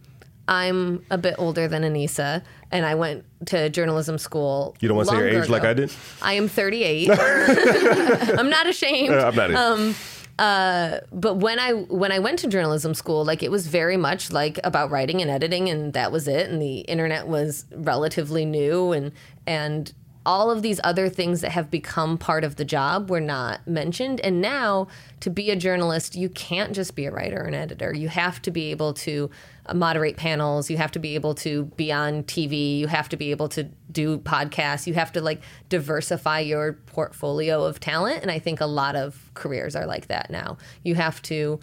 I'm 0.47 1.05
a 1.09 1.17
bit 1.17 1.35
older 1.37 1.67
than 1.69 1.83
Anisa, 1.83 2.43
and 2.71 2.85
I 2.85 2.95
went 2.95 3.23
to 3.47 3.69
journalism 3.69 4.17
school. 4.17 4.75
You 4.81 4.87
don't 4.89 4.97
want 4.97 5.09
to 5.09 5.15
say 5.15 5.21
your 5.31 5.41
age 5.41 5.49
like. 5.49 5.63
I 5.63 5.73
did. 5.73 5.91
I 6.21 6.33
am 6.33 6.47
38. 6.47 7.09
I'm 8.37 8.49
not 8.49 8.67
ashamed. 8.67 9.13
Uh, 9.13 9.27
I'm 9.27 9.35
not. 9.35 9.53
Um, 9.55 9.95
Uh, 10.43 10.99
but 11.13 11.35
when 11.35 11.57
I 11.57 11.71
when 11.71 12.11
I 12.11 12.19
went 12.19 12.39
to 12.39 12.47
journalism 12.49 12.93
school, 12.93 13.23
like 13.23 13.41
it 13.41 13.49
was 13.49 13.67
very 13.67 13.95
much 13.95 14.29
like 14.29 14.59
about 14.65 14.91
writing 14.91 15.21
and 15.21 15.31
editing, 15.31 15.69
and 15.69 15.93
that 15.93 16.11
was 16.11 16.27
it. 16.27 16.49
And 16.49 16.61
the 16.61 16.79
internet 16.79 17.29
was 17.29 17.63
relatively 17.73 18.43
new, 18.43 18.91
and 18.91 19.13
and 19.47 19.93
all 20.25 20.49
of 20.49 20.61
these 20.61 20.79
other 20.83 21.09
things 21.09 21.41
that 21.41 21.51
have 21.51 21.69
become 21.69 22.17
part 22.17 22.43
of 22.43 22.55
the 22.55 22.63
job 22.65 23.09
were 23.09 23.19
not 23.19 23.65
mentioned. 23.67 24.21
And 24.21 24.41
now, 24.41 24.87
to 25.19 25.29
be 25.29 25.51
a 25.51 25.55
journalist, 25.55 26.15
you 26.15 26.29
can't 26.29 26.73
just 26.73 26.95
be 26.95 27.05
a 27.05 27.11
writer 27.11 27.41
or 27.41 27.45
an 27.45 27.53
editor. 27.53 27.93
You 27.93 28.07
have 28.09 28.41
to 28.43 28.51
be 28.51 28.71
able 28.71 28.93
to 28.95 29.29
uh, 29.65 29.73
moderate 29.73 30.15
panels. 30.15 30.69
You 30.69 30.77
have 30.77 30.91
to 30.91 30.99
be 30.99 31.15
able 31.15 31.35
to 31.35 31.65
be 31.75 31.91
on 31.91 32.23
TV. 32.23 32.77
You 32.77 32.87
have 32.87 33.09
to 33.09 33.17
be 33.17 33.31
able 33.31 33.49
to 33.49 33.63
do 33.91 34.17
podcasts. 34.17 34.87
You 34.87 34.93
have 34.93 35.11
to 35.13 35.21
like 35.21 35.41
diversify 35.69 36.39
your 36.39 36.73
portfolio 36.85 37.63
of 37.63 37.79
talent. 37.79 38.21
And 38.21 38.31
I 38.31 38.39
think 38.39 38.61
a 38.61 38.65
lot 38.65 38.95
of 38.95 39.29
careers 39.33 39.75
are 39.75 39.85
like 39.85 40.07
that 40.07 40.29
now. 40.29 40.57
You 40.83 40.95
have 40.95 41.21
to 41.23 41.59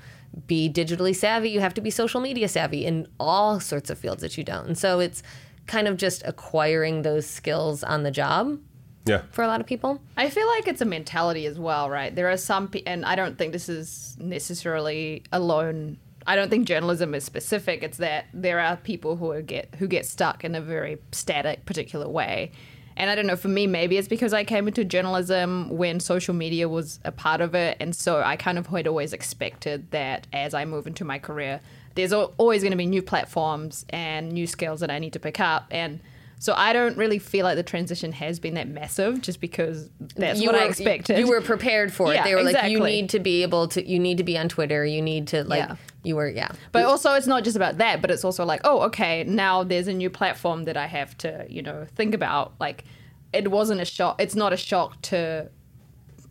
be 0.46 0.70
digitally 0.70 1.14
savvy. 1.14 1.50
You 1.50 1.60
have 1.60 1.74
to 1.74 1.80
be 1.80 1.90
social 1.90 2.20
media 2.20 2.48
savvy 2.48 2.84
in 2.84 3.08
all 3.18 3.58
sorts 3.58 3.90
of 3.90 3.98
fields 3.98 4.22
that 4.22 4.38
you 4.38 4.44
don't. 4.44 4.66
And 4.66 4.78
so 4.78 5.00
it's 5.00 5.22
kind 5.66 5.86
of 5.88 5.96
just 5.96 6.22
acquiring 6.26 7.02
those 7.02 7.26
skills 7.26 7.82
on 7.84 8.02
the 8.02 8.10
job 8.10 8.58
Yeah. 9.06 9.22
for 9.30 9.42
a 9.42 9.46
lot 9.46 9.60
of 9.60 9.66
people. 9.66 10.00
I 10.16 10.28
feel 10.30 10.46
like 10.48 10.66
it's 10.68 10.80
a 10.80 10.84
mentality 10.84 11.46
as 11.46 11.58
well, 11.58 11.88
right? 11.90 12.14
There 12.14 12.28
are 12.30 12.36
some, 12.36 12.68
pe- 12.68 12.82
and 12.86 13.04
I 13.04 13.14
don't 13.16 13.38
think 13.38 13.52
this 13.52 13.68
is 13.68 14.16
necessarily 14.18 15.22
alone. 15.32 15.98
I 16.26 16.36
don't 16.36 16.50
think 16.50 16.66
journalism 16.68 17.14
is 17.14 17.24
specific. 17.24 17.82
It's 17.82 17.98
that 17.98 18.26
there 18.34 18.60
are 18.60 18.76
people 18.76 19.16
who 19.16 19.40
get 19.42 19.74
who 19.78 19.86
get 19.88 20.04
stuck 20.06 20.44
in 20.44 20.54
a 20.54 20.60
very 20.60 20.98
static, 21.12 21.64
particular 21.64 22.08
way. 22.08 22.52
And 23.00 23.08
I 23.08 23.14
don't 23.14 23.26
know. 23.26 23.34
For 23.34 23.48
me, 23.48 23.66
maybe 23.66 23.96
it's 23.96 24.08
because 24.08 24.34
I 24.34 24.44
came 24.44 24.68
into 24.68 24.84
journalism 24.84 25.70
when 25.70 26.00
social 26.00 26.34
media 26.34 26.68
was 26.68 27.00
a 27.02 27.10
part 27.10 27.40
of 27.40 27.54
it, 27.54 27.78
and 27.80 27.96
so 27.96 28.20
I 28.20 28.36
kind 28.36 28.58
of 28.58 28.66
had 28.66 28.86
always 28.86 29.14
expected 29.14 29.90
that 29.90 30.26
as 30.34 30.52
I 30.52 30.66
move 30.66 30.86
into 30.86 31.02
my 31.04 31.18
career, 31.18 31.60
there's 31.94 32.12
always 32.12 32.62
going 32.62 32.72
to 32.72 32.76
be 32.76 32.84
new 32.84 33.00
platforms 33.02 33.86
and 33.88 34.32
new 34.32 34.46
skills 34.46 34.80
that 34.80 34.90
I 34.90 34.98
need 34.98 35.14
to 35.14 35.18
pick 35.18 35.40
up, 35.40 35.66
and 35.70 36.00
so 36.40 36.54
I 36.54 36.72
don't 36.72 36.96
really 36.96 37.18
feel 37.18 37.44
like 37.44 37.56
the 37.56 37.62
transition 37.62 38.12
has 38.12 38.38
been 38.38 38.54
that 38.54 38.66
massive, 38.66 39.20
just 39.20 39.40
because 39.40 39.90
that's 40.16 40.40
you 40.40 40.46
what 40.48 40.54
were, 40.54 40.62
I 40.62 40.68
expected. 40.68 41.18
You 41.18 41.28
were 41.28 41.42
prepared 41.42 41.92
for 41.92 42.10
Yeah, 42.14 42.22
it. 42.22 42.24
They 42.24 42.34
were 42.34 42.42
like, 42.42 42.70
you 42.70 42.80
need 42.80 43.10
to 43.10 43.18
be 43.18 43.42
able 43.42 43.68
to, 43.68 43.86
you 43.86 43.98
need 43.98 44.16
to 44.18 44.24
be 44.24 44.38
on 44.38 44.48
Twitter. 44.48 44.84
You 44.84 45.02
need 45.02 45.28
to 45.28 45.44
like, 45.44 45.68
Yeah. 45.68 45.76
You 46.02 46.16
were, 46.16 46.28
yeah. 46.28 46.48
But 46.72 46.84
also, 46.86 47.12
it's 47.14 47.26
not 47.26 47.44
just 47.44 47.56
about 47.56 47.78
that, 47.78 48.00
but 48.00 48.10
it's 48.10 48.24
also 48.24 48.44
like, 48.44 48.60
oh, 48.64 48.80
okay, 48.82 49.24
now 49.24 49.62
there's 49.64 49.86
a 49.88 49.92
new 49.94 50.08
platform 50.10 50.64
that 50.64 50.76
I 50.76 50.86
have 50.86 51.16
to, 51.18 51.46
you 51.48 51.62
know, 51.62 51.86
think 51.94 52.14
about. 52.14 52.54
Like, 52.58 52.84
it 53.32 53.50
wasn't 53.50 53.80
a 53.80 53.84
shock. 53.84 54.20
It's 54.20 54.34
not 54.34 54.52
a 54.52 54.56
shock 54.56 55.00
to. 55.02 55.50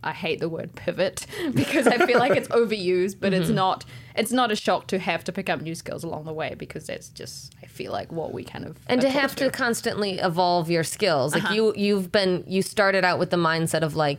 I 0.02 0.12
hate 0.12 0.40
the 0.40 0.48
word 0.48 0.74
pivot 0.74 1.26
because 1.54 1.86
I 1.86 1.98
feel 2.06 2.18
like 2.18 2.32
it's 2.34 2.48
overused, 2.60 3.16
but 3.20 3.32
Mm-hmm. 3.32 3.42
it's 3.42 3.50
not. 3.50 3.84
It's 4.16 4.32
not 4.32 4.50
a 4.50 4.56
shock 4.56 4.86
to 4.88 4.98
have 4.98 5.22
to 5.24 5.32
pick 5.32 5.48
up 5.50 5.60
new 5.60 5.74
skills 5.74 6.04
along 6.04 6.24
the 6.24 6.32
way 6.32 6.54
because 6.58 6.86
that's 6.86 7.08
just. 7.10 7.54
I 7.62 7.66
feel 7.66 7.92
like 7.92 8.10
what 8.10 8.32
we 8.32 8.42
kind 8.42 8.64
of 8.64 8.76
and 8.88 9.00
to 9.02 9.08
have 9.10 9.36
to 9.36 9.50
constantly 9.50 10.18
evolve 10.18 10.70
your 10.70 10.84
skills 10.84 11.34
like 11.34 11.44
Uh-huh. 11.44 11.54
you 11.54 11.74
you've 11.76 12.10
been 12.10 12.44
you 12.46 12.60
started 12.62 13.04
out 13.04 13.18
with 13.18 13.30
the 13.30 13.36
mindset 13.36 13.82
of 13.82 13.94
like 13.94 14.18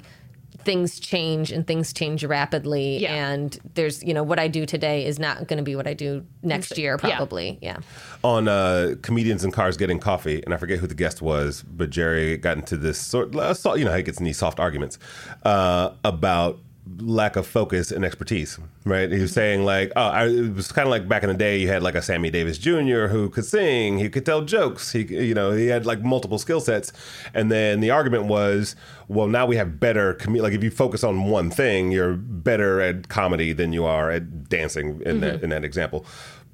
things 0.65 0.99
change 0.99 1.51
and 1.51 1.65
things 1.65 1.93
change 1.93 2.23
rapidly. 2.23 2.99
Yeah. 2.99 3.31
and 3.31 3.57
there's 3.73 4.03
you 4.03 4.13
know 4.13 4.23
what 4.23 4.39
i 4.39 4.47
do 4.47 4.65
today 4.65 5.05
is 5.05 5.19
not 5.19 5.47
going 5.47 5.57
to 5.57 5.63
be 5.63 5.75
what 5.75 5.87
i 5.87 5.93
do 5.93 6.25
next 6.43 6.77
year 6.77 6.97
probably. 6.97 7.57
Yeah, 7.61 7.77
on 8.23 8.47
uh, 8.47 8.95
comedians 9.01 9.43
in 9.43 9.51
cars 9.51 9.77
getting 9.77 9.99
coffee, 9.99 10.43
and 10.43 10.53
I 10.53 10.57
forget 10.57 10.79
who 10.79 10.87
the 10.87 10.95
guest 10.95 11.21
was, 11.21 11.63
but 11.63 11.89
Jerry 11.89 12.37
got 12.37 12.57
into 12.57 12.77
this 12.77 12.99
sort, 12.99 13.35
of 13.35 13.77
you 13.77 13.85
know, 13.85 13.91
how 13.91 13.97
he 13.97 14.03
gets 14.03 14.19
in 14.19 14.25
these 14.25 14.37
soft 14.37 14.59
arguments 14.59 14.99
uh, 15.43 15.91
about 16.03 16.59
lack 16.97 17.35
of 17.35 17.45
focus 17.45 17.91
and 17.91 18.03
expertise. 18.03 18.59
Right? 18.85 19.11
He 19.11 19.19
was 19.19 19.33
saying 19.33 19.65
like, 19.65 19.91
oh, 19.95 20.01
I, 20.01 20.27
it 20.27 20.55
was 20.55 20.71
kind 20.71 20.87
of 20.87 20.91
like 20.91 21.07
back 21.07 21.23
in 21.23 21.29
the 21.29 21.35
day, 21.35 21.57
you 21.59 21.67
had 21.67 21.83
like 21.83 21.95
a 21.95 22.01
Sammy 22.01 22.29
Davis 22.29 22.57
Jr. 22.57 23.07
who 23.07 23.29
could 23.29 23.45
sing, 23.45 23.99
he 23.99 24.09
could 24.09 24.25
tell 24.25 24.41
jokes, 24.41 24.91
he, 24.91 25.03
you 25.03 25.33
know, 25.33 25.51
he 25.51 25.67
had 25.67 25.85
like 25.85 26.01
multiple 26.01 26.39
skill 26.39 26.59
sets, 26.59 26.91
and 27.33 27.51
then 27.51 27.79
the 27.79 27.91
argument 27.91 28.25
was, 28.25 28.75
well, 29.07 29.27
now 29.27 29.45
we 29.45 29.55
have 29.57 29.79
better 29.79 30.15
com- 30.15 30.35
like 30.35 30.53
if 30.53 30.63
you 30.63 30.71
focus 30.71 31.03
on 31.03 31.25
one 31.25 31.51
thing, 31.51 31.91
you're 31.91 32.13
better 32.13 32.81
at 32.81 33.09
comedy 33.09 33.53
than 33.53 33.73
you 33.73 33.85
are 33.85 34.09
at 34.09 34.49
dancing 34.49 35.01
in 35.05 35.21
that 35.21 35.43
in 35.43 35.49
that 35.49 35.63
example 35.63 36.05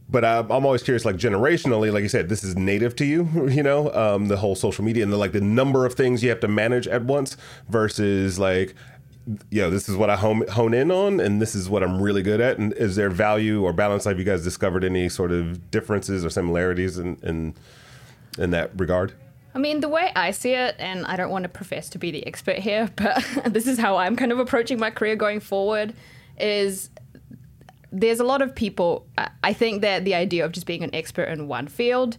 but 0.10 0.24
I'm, 0.24 0.50
I'm 0.52 0.66
always 0.66 0.84
curious, 0.84 1.06
like 1.06 1.18
generationally, 1.18 1.92
like 1.92 2.04
you 2.04 2.10
said, 2.10 2.30
this 2.30 2.44
is 2.44 2.56
native 2.56 2.96
to 2.98 3.06
you, 3.06 3.28
you 3.50 3.63
know, 3.63 3.92
um, 3.94 4.28
the 4.28 4.38
whole 4.38 4.56
social 4.56 4.84
media 4.84 5.04
and 5.04 5.12
the 5.12 5.18
like 5.18 5.34
the 5.34 5.42
number 5.42 5.86
of 5.86 5.96
things 5.96 6.24
you 6.24 6.30
have 6.30 6.40
to 6.42 6.48
manage 6.48 6.88
at 6.88 7.04
once 7.04 7.38
versus 7.70 8.40
like, 8.40 8.74
know, 9.52 9.70
this 9.70 9.90
is 9.90 9.96
what 9.96 10.10
I 10.10 10.16
hone, 10.16 10.48
hone 10.48 10.74
in 10.74 10.92
on 10.92 11.20
and 11.20 11.42
this 11.42 11.56
is 11.56 11.70
what 11.70 11.84
I'm 11.84 12.02
really 12.02 12.24
good 12.24 12.40
at. 12.40 12.58
And 12.58 12.74
is 12.74 12.96
there 12.96 13.10
value 13.10 13.63
or 13.63 13.74
balance? 13.74 14.06
Have 14.06 14.20
you 14.20 14.26
guys 14.26 14.44
discovered 14.44 14.84
any 14.84 15.10
sort 15.10 15.32
of 15.32 15.70
differences 15.72 16.24
or 16.26 16.30
similarities 16.30 16.98
in 16.98 17.18
in, 17.24 17.56
in 18.38 18.52
that 18.52 18.72
regard? 18.80 19.13
I 19.54 19.60
mean, 19.60 19.80
the 19.80 19.90
way 19.90 20.12
I 20.16 20.32
see 20.32 20.54
it, 20.54 20.76
and 20.78 21.04
I 21.08 21.16
don't 21.16 21.32
want 21.32 21.44
to 21.44 21.50
profess 21.50 21.90
to 21.90 21.98
be 21.98 22.12
the 22.12 22.26
expert 22.28 22.60
here, 22.60 22.90
but 22.96 23.26
this 23.46 23.66
is 23.68 23.80
how 23.80 23.98
I'm 23.98 24.16
kind 24.16 24.32
of 24.32 24.40
approaching 24.40 24.80
my 24.80 24.92
career 24.92 25.16
going 25.16 25.40
forward, 25.40 25.94
is 26.40 26.90
there's 27.92 28.20
a 28.20 28.24
lot 28.24 28.42
of 28.42 28.54
people. 28.54 29.08
I 29.44 29.54
think 29.54 29.82
that 29.82 30.06
the 30.06 30.13
idea 30.13 30.46
of 30.46 30.52
just 30.52 30.68
being 30.68 30.84
an 30.84 30.94
expert 30.94 31.24
in 31.24 31.48
one 31.48 31.68
field 31.68 32.18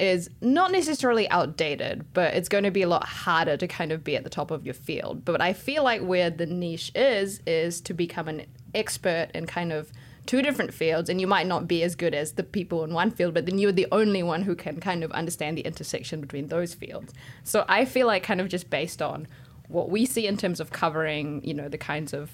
is 0.00 0.30
not 0.40 0.72
necessarily 0.72 1.28
outdated, 1.30 2.06
but 2.14 2.34
it's 2.34 2.48
going 2.48 2.64
to 2.64 2.70
be 2.70 2.82
a 2.82 2.88
lot 2.88 3.06
harder 3.06 3.56
to 3.56 3.68
kind 3.68 3.92
of 3.92 4.02
be 4.02 4.16
at 4.16 4.24
the 4.24 4.30
top 4.30 4.50
of 4.50 4.64
your 4.64 4.74
field. 4.74 5.24
But 5.24 5.40
I 5.40 5.52
feel 5.52 5.84
like 5.84 6.00
where 6.00 6.30
the 6.30 6.46
niche 6.46 6.90
is, 6.94 7.40
is 7.46 7.80
to 7.82 7.94
become 7.94 8.26
an 8.26 8.46
expert 8.74 9.28
in 9.34 9.46
kind 9.46 9.72
of 9.72 9.92
two 10.26 10.42
different 10.42 10.72
fields, 10.72 11.10
and 11.10 11.20
you 11.20 11.26
might 11.26 11.46
not 11.46 11.68
be 11.68 11.82
as 11.82 11.94
good 11.94 12.14
as 12.14 12.32
the 12.32 12.42
people 12.42 12.84
in 12.84 12.94
one 12.94 13.10
field, 13.10 13.34
but 13.34 13.46
then 13.46 13.58
you're 13.58 13.72
the 13.72 13.88
only 13.92 14.22
one 14.22 14.42
who 14.42 14.54
can 14.54 14.80
kind 14.80 15.04
of 15.04 15.10
understand 15.12 15.58
the 15.58 15.62
intersection 15.62 16.20
between 16.20 16.48
those 16.48 16.72
fields. 16.72 17.12
So 17.44 17.64
I 17.68 17.84
feel 17.84 18.06
like 18.06 18.22
kind 18.22 18.40
of 18.40 18.48
just 18.48 18.70
based 18.70 19.02
on 19.02 19.26
what 19.68 19.90
we 19.90 20.06
see 20.06 20.26
in 20.26 20.36
terms 20.36 20.60
of 20.60 20.70
covering, 20.70 21.42
you 21.44 21.54
know, 21.54 21.68
the 21.68 21.78
kinds 21.78 22.12
of 22.12 22.30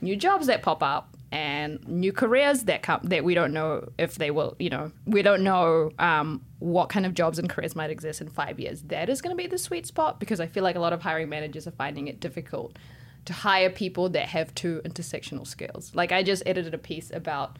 new 0.00 0.16
jobs 0.16 0.46
that 0.46 0.62
pop 0.62 0.82
up 0.82 1.13
and 1.34 1.86
new 1.88 2.12
careers 2.12 2.62
that 2.62 2.80
come 2.82 3.00
that 3.02 3.24
we 3.24 3.34
don't 3.34 3.52
know 3.52 3.90
if 3.98 4.14
they 4.14 4.30
will 4.30 4.54
you 4.60 4.70
know 4.70 4.92
we 5.04 5.20
don't 5.20 5.42
know 5.42 5.90
um, 5.98 6.40
what 6.60 6.88
kind 6.88 7.04
of 7.04 7.12
jobs 7.12 7.40
and 7.40 7.50
careers 7.50 7.74
might 7.74 7.90
exist 7.90 8.20
in 8.20 8.28
five 8.28 8.60
years 8.60 8.82
that 8.82 9.08
is 9.08 9.20
going 9.20 9.36
to 9.36 9.42
be 9.42 9.48
the 9.48 9.58
sweet 9.58 9.84
spot 9.84 10.20
because 10.20 10.38
i 10.38 10.46
feel 10.46 10.62
like 10.62 10.76
a 10.76 10.80
lot 10.80 10.92
of 10.92 11.02
hiring 11.02 11.28
managers 11.28 11.66
are 11.66 11.72
finding 11.72 12.06
it 12.06 12.20
difficult 12.20 12.78
to 13.24 13.32
hire 13.32 13.68
people 13.68 14.08
that 14.08 14.28
have 14.28 14.54
two 14.54 14.80
intersectional 14.84 15.44
skills 15.44 15.92
like 15.92 16.12
i 16.12 16.22
just 16.22 16.42
edited 16.46 16.72
a 16.72 16.78
piece 16.78 17.10
about 17.10 17.58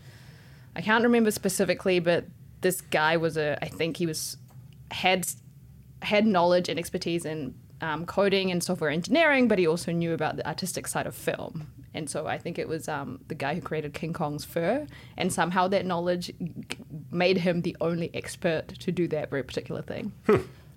i 0.76 0.80
can't 0.80 1.02
remember 1.02 1.32
specifically 1.32 1.98
but 1.98 2.24
this 2.60 2.80
guy 2.80 3.16
was 3.16 3.36
a 3.36 3.58
i 3.60 3.68
think 3.68 3.96
he 3.96 4.06
was 4.06 4.36
had 4.92 5.26
had 6.02 6.24
knowledge 6.24 6.68
and 6.68 6.78
expertise 6.78 7.24
in 7.24 7.54
um, 7.80 8.06
coding 8.06 8.50
and 8.50 8.62
software 8.62 8.90
engineering, 8.90 9.48
but 9.48 9.58
he 9.58 9.66
also 9.66 9.90
knew 9.90 10.12
about 10.14 10.36
the 10.36 10.46
artistic 10.46 10.86
side 10.86 11.06
of 11.06 11.14
film. 11.14 11.83
And 11.94 12.10
so 12.10 12.26
I 12.26 12.38
think 12.38 12.58
it 12.58 12.66
was 12.66 12.88
um, 12.88 13.20
the 13.28 13.34
guy 13.34 13.54
who 13.54 13.60
created 13.60 13.94
King 13.94 14.12
Kong's 14.12 14.44
fur, 14.44 14.86
and 15.16 15.32
somehow 15.32 15.68
that 15.68 15.86
knowledge 15.86 16.26
g- 16.26 16.78
made 17.12 17.38
him 17.38 17.62
the 17.62 17.76
only 17.80 18.10
expert 18.12 18.68
to 18.80 18.90
do 18.90 19.06
that 19.08 19.30
very 19.30 19.44
particular 19.44 19.80
thing. 19.80 20.12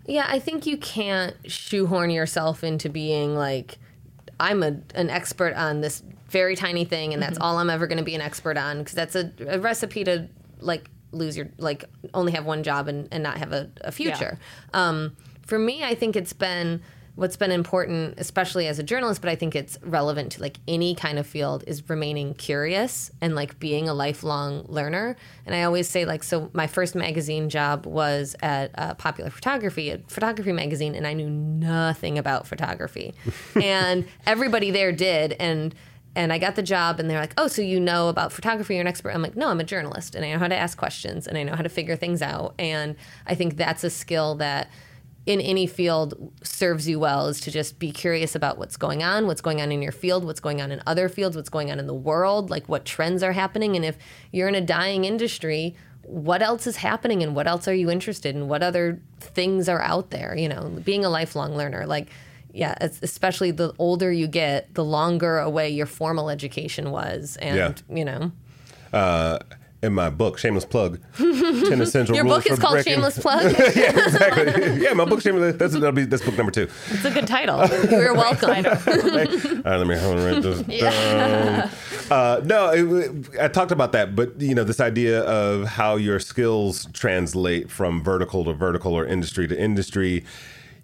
Yeah, 0.05 0.27
I 0.29 0.39
think 0.39 0.65
you 0.65 0.77
can't 0.77 1.35
shoehorn 1.45 2.11
yourself 2.11 2.63
into 2.63 2.87
being 2.87 3.35
like, 3.35 3.79
I'm 4.39 4.61
a, 4.61 4.77
an 4.95 5.09
expert 5.09 5.55
on 5.55 5.81
this 5.81 6.03
very 6.29 6.55
tiny 6.55 6.85
thing, 6.85 7.13
and 7.13 7.21
that's 7.21 7.39
all 7.39 7.57
I'm 7.57 7.69
ever 7.69 7.87
going 7.87 7.97
to 7.97 8.03
be 8.03 8.15
an 8.15 8.21
expert 8.21 8.57
on, 8.57 8.79
because 8.79 8.93
that's 8.93 9.15
a, 9.15 9.31
a 9.47 9.59
recipe 9.59 10.03
to 10.03 10.29
like 10.59 10.89
lose 11.11 11.35
your 11.37 11.47
like 11.57 11.85
only 12.13 12.33
have 12.33 12.45
one 12.45 12.63
job 12.63 12.87
and, 12.87 13.07
and 13.11 13.23
not 13.23 13.37
have 13.37 13.53
a, 13.53 13.69
a 13.81 13.91
future. 13.91 14.37
Um, 14.73 15.15
for 15.45 15.57
me, 15.57 15.83
I 15.83 15.95
think 15.95 16.15
it's 16.15 16.33
been 16.33 16.81
what's 17.17 17.35
been 17.35 17.49
important, 17.49 18.13
especially 18.19 18.67
as 18.67 18.77
a 18.77 18.83
journalist, 18.83 19.21
but 19.21 19.29
I 19.29 19.35
think 19.35 19.55
it's 19.55 19.79
relevant 19.81 20.33
to 20.33 20.41
like 20.41 20.57
any 20.67 20.93
kind 20.93 21.17
of 21.17 21.25
field, 21.25 21.63
is 21.65 21.89
remaining 21.89 22.35
curious 22.35 23.09
and 23.21 23.33
like 23.33 23.57
being 23.59 23.89
a 23.89 23.93
lifelong 23.95 24.63
learner. 24.67 25.17
And 25.47 25.55
I 25.55 25.63
always 25.63 25.89
say 25.89 26.05
like, 26.05 26.21
so 26.21 26.51
my 26.53 26.67
first 26.67 26.93
magazine 26.93 27.49
job 27.49 27.87
was 27.87 28.35
at 28.43 28.69
uh, 28.77 28.93
Popular 28.93 29.31
Photography, 29.31 29.89
a 29.89 29.97
photography 30.07 30.51
magazine, 30.51 30.93
and 30.93 31.07
I 31.07 31.13
knew 31.13 31.27
nothing 31.27 32.19
about 32.19 32.45
photography, 32.45 33.15
and 33.55 34.07
everybody 34.27 34.71
there 34.71 34.91
did, 34.93 35.33
and. 35.33 35.75
And 36.15 36.33
I 36.33 36.39
got 36.39 36.55
the 36.55 36.63
job, 36.63 36.99
and 36.99 37.07
they're 37.07 37.19
like, 37.19 37.35
"Oh, 37.37 37.47
so 37.47 37.61
you 37.61 37.79
know 37.79 38.09
about 38.09 38.33
photography? 38.33 38.73
You're 38.73 38.81
an 38.81 38.87
expert." 38.87 39.11
I'm 39.11 39.21
like, 39.21 39.35
"No, 39.35 39.49
I'm 39.49 39.59
a 39.59 39.63
journalist, 39.63 40.15
and 40.15 40.25
I 40.25 40.31
know 40.31 40.39
how 40.39 40.47
to 40.47 40.55
ask 40.55 40.75
questions, 40.75 41.27
and 41.27 41.37
I 41.37 41.43
know 41.43 41.55
how 41.55 41.61
to 41.61 41.69
figure 41.69 41.95
things 41.95 42.23
out." 42.23 42.55
And 42.57 42.95
I 43.27 43.35
think 43.35 43.55
that's 43.55 43.83
a 43.83 43.91
skill 43.91 44.33
that 44.37 44.67
in 45.27 45.41
any 45.41 45.67
field 45.67 46.31
serves 46.41 46.87
you 46.87 46.99
well 46.99 47.27
is 47.27 47.41
to 47.41 47.51
just 47.51 47.77
be 47.79 47.91
curious 47.91 48.33
about 48.33 48.57
what's 48.57 48.77
going 48.77 49.03
on, 49.03 49.27
what's 49.27 49.41
going 49.41 49.61
on 49.61 49.71
in 49.73 49.81
your 49.81 49.91
field, 49.91 50.23
what's 50.23 50.39
going 50.39 50.61
on 50.61 50.71
in 50.71 50.81
other 50.87 51.09
fields, 51.09 51.35
what's 51.35 51.49
going 51.49 51.69
on 51.69 51.79
in 51.79 51.85
the 51.85 51.93
world, 51.93 52.49
like 52.49 52.67
what 52.69 52.85
trends 52.85 53.21
are 53.21 53.33
happening. 53.33 53.75
And 53.75 53.83
if 53.83 53.97
you're 54.31 54.47
in 54.47 54.55
a 54.55 54.61
dying 54.61 55.03
industry, 55.03 55.75
what 56.03 56.41
else 56.41 56.65
is 56.65 56.77
happening 56.77 57.21
and 57.21 57.35
what 57.35 57.45
else 57.45 57.67
are 57.67 57.73
you 57.73 57.91
interested 57.91 58.35
in? 58.35 58.47
What 58.47 58.63
other 58.63 59.01
things 59.19 59.67
are 59.67 59.81
out 59.81 60.11
there? 60.11 60.33
You 60.37 60.47
know, 60.47 60.69
being 60.85 61.03
a 61.03 61.09
lifelong 61.09 61.55
learner, 61.57 61.85
like, 61.85 62.07
yeah, 62.53 62.75
especially 62.79 63.51
the 63.51 63.73
older 63.77 64.09
you 64.11 64.27
get, 64.27 64.73
the 64.75 64.83
longer 64.85 65.39
away 65.39 65.69
your 65.69 65.85
formal 65.85 66.29
education 66.29 66.91
was. 66.91 67.37
And, 67.41 67.57
Yeah. 67.57 67.73
you 67.95 68.05
know, 68.05 68.31
Uh, 68.93 69.39
in 69.83 69.93
my 69.93 70.09
book, 70.09 70.37
Shameless 70.39 70.65
Plug, 70.65 70.99
10 71.17 71.81
Essential 71.81 72.15
your 72.15 72.23
Rules 72.25 72.43
book 72.43 72.51
is 72.51 72.59
called 72.59 72.73
Breaking- 72.73 72.93
Shameless 72.93 73.19
Plug. 73.21 73.43
yeah, 73.75 74.05
exactly. 74.05 74.81
Yeah, 74.81 74.93
my 74.93 75.05
book, 75.05 75.21
Shameless. 75.21 75.55
That's, 75.55 75.73
that'll 75.73 75.91
be, 75.91 76.05
that's 76.05 76.23
book 76.23 76.35
number 76.37 76.51
two. 76.51 76.67
It's 76.89 77.05
a 77.05 77.11
good 77.11 77.27
title. 77.27 77.65
You're 77.89 78.13
welcome. 78.15 78.49
All 78.49 78.55
right, 78.63 79.29
let 79.65 79.87
me 79.87 79.95
write 79.95 80.41
this 80.41 80.61
down. 80.63 81.69
Uh, 82.09 82.41
no, 82.45 82.69
it, 82.71 83.39
I 83.39 83.47
talked 83.49 83.71
about 83.71 83.91
that, 83.91 84.15
but 84.15 84.39
you 84.41 84.55
know, 84.55 84.63
this 84.63 84.79
idea 84.79 85.21
of 85.23 85.65
how 85.67 85.95
your 85.95 86.19
skills 86.19 86.87
translate 86.93 87.69
from 87.69 88.01
vertical 88.01 88.45
to 88.45 88.53
vertical 88.53 88.93
or 88.93 89.05
industry 89.05 89.47
to 89.47 89.59
industry. 89.59 90.23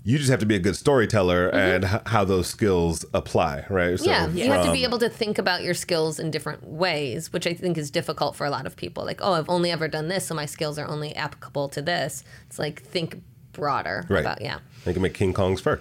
You 0.06 0.18
just 0.18 0.30
have 0.30 0.42
to 0.42 0.46
be 0.46 0.56
a 0.56 0.60
good 0.60 0.76
storyteller 0.76 1.48
and 1.50 1.86
h- 1.86 2.02
how 2.08 2.26
those 2.26 2.48
skills 2.48 3.06
apply, 3.13 3.66
right? 3.70 3.98
So 3.98 4.08
Mm-hmm. 4.08 4.38
Yeah, 4.38 4.44
you 4.46 4.52
have 4.52 4.66
to 4.66 4.72
be 4.74 4.84
able 4.84 5.00
to 5.00 5.10
think 5.10 5.38
about 5.38 5.63
your 5.63 5.74
skills 5.74 6.20
in 6.20 6.30
different 6.30 6.68
ways, 6.68 7.32
which 7.32 7.48
I 7.48 7.54
think 7.54 7.78
is 7.78 7.89
difficult 7.89 8.36
for 8.36 8.46
a 8.46 8.50
lot 8.50 8.66
of 8.66 8.76
people. 8.76 9.06
Like, 9.06 9.22
oh, 9.24 9.34
I've 9.34 9.50
only 9.50 9.72
ever 9.72 9.88
done 9.88 10.10
this, 10.10 10.26
so 10.26 10.36
my 10.36 10.46
skills 10.46 10.78
are 10.78 10.88
only 10.88 11.16
applicable 11.16 11.70
to 11.70 11.82
this. 11.82 12.24
It's 12.48 12.60
like 12.60 12.82
think 12.82 13.22
broader 13.54 14.04
Right. 14.10 14.20
about 14.22 14.42
yeah, 14.42 14.60
They 14.84 14.92
can 14.94 15.02
make 15.02 15.13
King 15.13 15.32
Kong's 15.34 15.62
fur. 15.62 15.80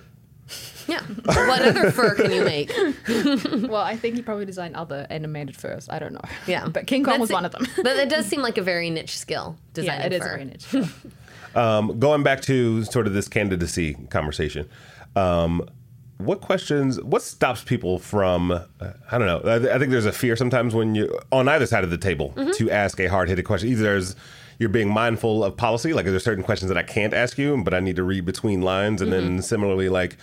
yeah. 0.87 1.01
what 1.25 1.63
other 1.63 1.91
fur 1.91 2.15
can 2.15 2.31
you 2.31 2.45
make? 2.45 2.71
Well, 3.69 3.81
I 3.83 3.97
think 3.97 4.17
he 4.17 4.23
probably 4.23 4.45
designed 4.45 4.77
other 4.77 5.07
animated 5.09 5.57
furs. 5.57 5.89
I 5.89 5.99
don't 5.99 6.13
know. 6.13 6.21
Yeah, 6.47 6.69
but 6.69 6.87
King 6.87 7.03
Kong 7.05 7.13
That's 7.15 7.21
was 7.23 7.31
it. 7.31 7.35
one 7.35 7.45
of 7.45 7.53
them. 7.53 7.67
but 7.83 7.97
it 7.97 8.09
does 8.09 8.27
seem 8.31 8.43
like 8.43 8.59
a 8.59 8.63
very 8.63 8.91
niche 8.91 9.17
skill. 9.19 9.57
yeah, 9.59 9.73
Designing 9.75 10.07
it 10.07 10.13
is 10.13 10.21
fur. 10.21 10.27
a 10.27 10.31
very 10.31 10.45
niche. 10.45 10.93
Um, 11.55 11.99
going 11.99 12.23
back 12.23 12.41
to 12.43 12.85
sort 12.85 13.07
of 13.07 13.13
this 13.13 13.29
candidacy 13.29 13.95
conversation, 14.11 14.69
um, 15.17 15.69
what 16.19 16.41
questions, 16.41 17.01
what 17.03 17.23
stops 17.23 17.63
people 17.65 17.99
from, 17.99 18.53
uh, 18.53 18.63
I 19.11 19.19
don't 19.19 19.27
know, 19.27 19.41
I, 19.45 19.75
I 19.75 19.79
think 19.79 19.91
there's 19.91 20.07
a 20.07 20.13
fear 20.13 20.37
sometimes 20.37 20.75
when 20.75 20.95
you 20.95 21.19
on 21.31 21.49
either 21.49 21.67
side 21.67 21.85
of 21.85 21.91
the 21.91 21.99
table 21.99 22.33
to 22.55 22.71
ask 22.71 23.01
a 23.01 23.07
hard 23.07 23.29
hitting 23.29 23.45
question. 23.45 23.69
Either 23.69 23.83
there's, 23.83 24.17
you're 24.59 24.69
being 24.69 24.89
mindful 24.89 25.43
of 25.43 25.57
policy, 25.57 25.93
like 25.93 26.07
there's 26.07 26.23
certain 26.23 26.45
questions 26.45 26.69
that 26.69 26.79
I 26.79 26.85
can't 26.85 27.13
ask 27.13 27.39
you, 27.39 27.61
but 27.65 27.75
I 27.75 27.81
need 27.81 27.97
to 27.97 28.05
read 28.05 28.25
between 28.25 28.63
lines. 28.63 29.03
And 29.03 29.13
then 29.13 29.43
similarly, 29.43 29.89
like, 29.89 30.17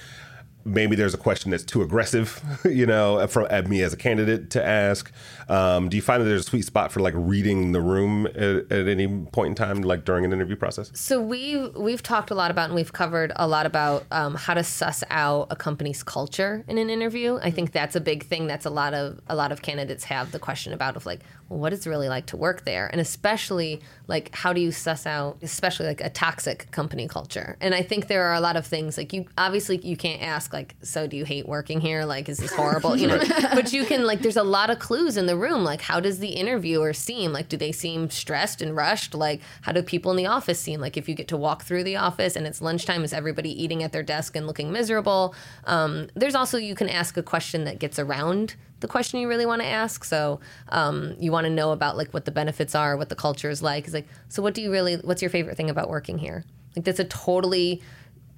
maybe 0.66 0.96
there's 0.96 1.14
a 1.14 1.18
question 1.18 1.52
that's 1.52 1.64
too 1.64 1.82
aggressive, 1.82 2.42
you 2.66 2.86
know, 2.86 3.26
from 3.28 3.48
at 3.50 3.68
me 3.68 3.82
as 3.82 3.94
a 3.94 3.98
candidate 3.98 4.50
to 4.52 4.66
ask. 4.66 5.12
Um, 5.48 5.90
do 5.90 5.98
you 5.98 6.02
find 6.02 6.22
that 6.22 6.26
there's 6.26 6.42
a 6.42 6.50
sweet 6.50 6.66
spot 6.66 6.92
for 6.92 7.00
like 7.00 7.14
reading 7.18 7.72
the 7.72 7.82
room 7.82 8.28
at, 8.28 8.72
at 8.72 8.88
any 8.88 9.08
point 9.08 9.50
in 9.50 9.56
time, 9.56 9.82
like 9.82 10.06
during 10.06 10.26
an 10.26 10.34
interview 10.34 10.56
process? 10.56 10.92
So 10.94 11.22
we've 11.22 11.76
we've 11.76 12.04
talked 12.04 12.30
a 12.30 12.36
lot 12.36 12.52
about 12.52 12.66
and 12.66 12.76
we've 12.76 12.94
covered 12.94 13.32
a 13.36 13.48
lot 13.48 13.66
about 13.66 14.06
um, 14.12 14.36
how 14.36 14.54
to 14.54 14.64
suss 14.64 15.04
out 15.10 15.48
a 15.50 15.56
company's 15.56 16.04
culture 16.04 16.64
in 16.68 16.78
an 16.78 16.90
interview. 16.90 17.40
I 17.42 17.52
think 17.52 17.72
that's 17.72 17.96
a 17.96 18.02
big 18.02 18.26
thing. 18.26 18.48
That's 18.48 18.66
a 18.66 18.70
lot 18.70 18.94
of 18.94 19.20
a 19.28 19.36
lot 19.36 19.52
of 19.52 19.62
candidates 19.62 20.04
have 20.06 20.32
the 20.32 20.40
question 20.40 20.74
about 20.74 20.96
of 20.96 21.06
like, 21.06 21.22
well, 21.48 21.60
what 21.60 21.74
it's 21.74 21.88
really 21.88 22.10
like 22.10 22.28
to 22.28 22.38
work 22.38 22.66
there, 22.66 22.88
and 22.88 23.02
especially 23.02 23.82
like 24.08 24.36
how 24.36 24.54
do 24.54 24.62
you 24.62 24.72
suss 24.72 25.08
out, 25.08 25.38
especially 25.42 25.88
like 25.88 26.02
a 26.02 26.10
toxic 26.10 26.70
company 26.72 27.08
culture. 27.08 27.58
And 27.60 27.74
I 27.74 27.82
think 27.82 28.08
there 28.08 28.26
are 28.26 28.36
a 28.36 28.42
lot 28.42 28.56
of 28.56 28.68
things 28.68 28.98
like 28.98 29.14
you 29.14 29.26
obviously 29.38 29.78
you 29.78 29.98
can't 29.98 30.22
ask 30.22 30.49
like, 30.54 30.76
so 30.82 31.08
do 31.08 31.18
you 31.18 31.26
hate 31.26 31.48
working 31.48 31.82
here? 31.82 32.06
Like, 32.06 32.30
is 32.30 32.38
this 32.38 32.54
horrible? 32.54 32.90
You 33.00 33.08
know, 33.08 33.22
but 33.54 33.72
you 33.72 33.86
can 33.86 34.06
like 34.06 34.22
there's 34.22 34.36
a 34.36 34.44
lot 34.44 34.70
of 34.70 34.80
clues 34.80 35.16
in 35.16 35.26
the 35.26 35.38
room. 35.38 35.64
Like, 35.64 35.80
how 35.80 36.00
does 36.02 36.20
the 36.20 36.30
interviewer 36.30 36.92
seem? 36.92 37.32
Like, 37.32 37.48
do 37.48 37.56
they 37.56 37.72
seem 37.72 38.10
stressed 38.10 38.62
and 38.62 38.76
rushed? 38.76 39.14
Like, 39.14 39.42
how 39.62 39.72
do 39.72 39.82
people 39.82 40.12
in 40.12 40.18
the 40.18 40.26
office 40.26 40.60
seem? 40.60 40.82
Like, 40.82 40.98
if 40.98 41.08
you 41.08 41.16
get 41.16 41.30
to 41.30 41.38
walk 41.38 41.64
through 41.64 41.84
the 41.84 41.96
office 41.96 42.36
and 42.36 42.46
it's 42.46 42.62
lunchtime, 42.62 43.04
is 43.06 43.14
everybody 43.14 43.52
eating 43.64 43.84
at 43.84 43.94
their 43.94 44.04
desk 44.04 44.36
and 44.36 44.48
looking 44.48 44.72
miserable? 44.72 45.34
Um, 45.66 46.10
there's 46.14 46.36
also 46.36 46.58
you 46.58 46.76
can 46.76 46.90
ask 46.90 47.16
a 47.16 47.24
question 47.24 47.64
that 47.64 47.80
gets 47.80 48.00
around 48.00 48.56
the 48.80 48.88
question 48.88 49.20
you 49.20 49.28
really 49.28 49.46
want 49.46 49.62
to 49.62 49.68
ask. 49.68 50.04
So 50.04 50.40
um, 50.70 51.16
you 51.20 51.32
want 51.32 51.46
to 51.46 51.50
know 51.50 51.72
about 51.72 51.98
like 51.98 52.14
what 52.14 52.26
the 52.26 52.32
benefits 52.32 52.76
are, 52.76 52.98
what 52.98 53.10
the 53.10 53.16
culture 53.16 53.50
is 53.50 53.62
like. 53.62 53.88
Is 53.88 53.94
like, 53.94 54.08
so 54.30 54.42
what 54.42 54.54
do 54.54 54.62
you 54.62 54.72
really? 54.72 54.96
What's 54.98 55.22
your 55.22 55.32
favorite 55.32 55.58
thing 55.58 55.70
about 55.70 55.90
working 55.90 56.18
here? 56.18 56.46
Like, 56.76 56.86
that's 56.86 57.00
a 57.00 57.06
totally 57.06 57.82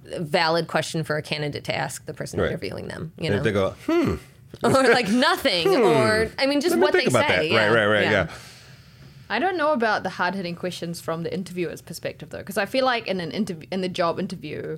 valid 0.04 0.68
question 0.68 1.04
for 1.04 1.18
a 1.18 1.22
candidate 1.22 1.64
to 1.66 1.76
ask 1.76 2.06
the 2.06 2.14
person 2.14 2.40
Right. 2.40 2.48
interviewing 2.50 2.88
them. 2.88 3.12
You 3.18 3.30
know, 3.30 3.38
if 3.38 3.44
they 3.44 3.52
go, 3.52 3.72
hmm, 3.86 4.16
or 4.64 4.84
like 4.84 5.10
nothing, 5.10 5.68
or 5.76 6.30
I 6.38 6.46
mean, 6.48 6.62
just 6.62 6.72
let 6.72 6.78
me 6.80 6.82
what 6.84 6.94
think 6.94 7.12
they 7.12 7.20
about 7.20 7.30
say. 7.30 7.36
that. 7.36 7.50
Yeah. 7.50 7.68
Right, 7.68 7.76
right, 7.76 7.86
right. 7.88 8.04
Yeah. 8.12 8.28
I 9.30 9.40
don't 9.40 9.56
know 9.58 9.72
about 9.72 10.04
the 10.04 10.10
hard 10.10 10.36
hitting 10.36 10.56
questions 10.56 11.00
from 11.00 11.24
the 11.24 11.34
interviewer's 11.34 11.82
perspective 11.82 12.30
though, 12.32 12.40
because 12.40 12.58
I 12.58 12.66
feel 12.66 12.84
like 12.84 13.08
in 13.08 13.22
an 13.22 13.32
interview, 13.32 13.68
in 13.72 13.80
the 13.82 13.88
job 13.88 14.20
interview, 14.20 14.78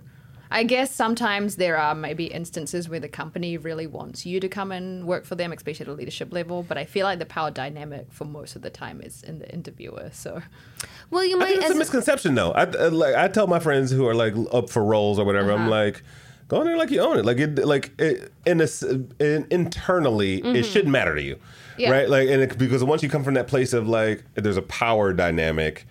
I 0.53 0.63
guess 0.63 0.93
sometimes 0.93 1.55
there 1.55 1.77
are 1.77 1.95
maybe 1.95 2.25
instances 2.25 2.87
where 2.87 2.99
the 2.99 3.09
company 3.09 3.57
really 3.57 3.87
wants 3.87 4.23
you 4.23 4.39
to 4.39 4.47
come 4.47 4.71
and 4.71 5.05
work 5.07 5.25
for 5.25 5.33
them, 5.33 5.51
especially 5.51 5.85
at 5.85 5.89
a 5.89 5.93
leadership 5.93 6.31
level. 6.31 6.61
But 6.61 6.77
I 6.77 6.85
feel 6.85 7.05
like 7.05 7.17
the 7.17 7.25
power 7.25 7.49
dynamic 7.49 8.05
for 8.11 8.25
most 8.25 8.55
of 8.55 8.61
the 8.61 8.69
time 8.69 9.01
is 9.01 9.23
in 9.23 9.39
the 9.39 9.51
interviewer. 9.51 10.11
So 10.13 10.43
Well, 11.09 11.25
you 11.25 11.37
I 11.37 11.39
might. 11.39 11.47
think 11.49 11.61
it's 11.63 11.71
a 11.71 11.75
misconception, 11.75 12.35
though. 12.35 12.51
I, 12.51 12.65
I 12.65 12.87
like 12.89 13.15
I 13.15 13.27
tell 13.29 13.47
my 13.47 13.59
friends 13.59 13.89
who 13.89 14.07
are 14.07 14.13
like 14.13 14.35
up 14.51 14.69
for 14.69 14.85
roles 14.85 15.17
or 15.17 15.25
whatever. 15.25 15.51
I'm 15.51 15.61
uh-huh. 15.61 15.69
like, 15.71 16.03
go 16.49 16.61
in 16.61 16.67
there 16.67 16.77
like 16.77 16.91
you 16.91 17.01
own 17.01 17.17
it. 17.17 17.25
Like 17.25 17.39
it, 17.39 17.57
like 17.65 17.91
it, 17.99 18.31
in 18.45 18.61
a, 18.61 18.65
s- 18.65 18.83
in, 18.83 19.47
internally, 19.49 20.35
it 20.35 20.43
mm-hmm. 20.43 20.61
shouldn't 20.61 20.91
matter 20.91 21.15
to 21.15 21.21
you, 21.21 21.39
Yeah. 21.79 21.89
right? 21.89 22.07
Like, 22.07 22.29
and 22.29 22.43
it, 22.43 22.59
because 22.59 22.83
once 22.83 23.01
you 23.01 23.09
come 23.09 23.23
from 23.23 23.33
that 23.33 23.47
place 23.47 23.73
of 23.73 23.87
like, 23.87 24.23
there's 24.35 24.57
a 24.57 24.61
power 24.61 25.13
dynamic. 25.13 25.87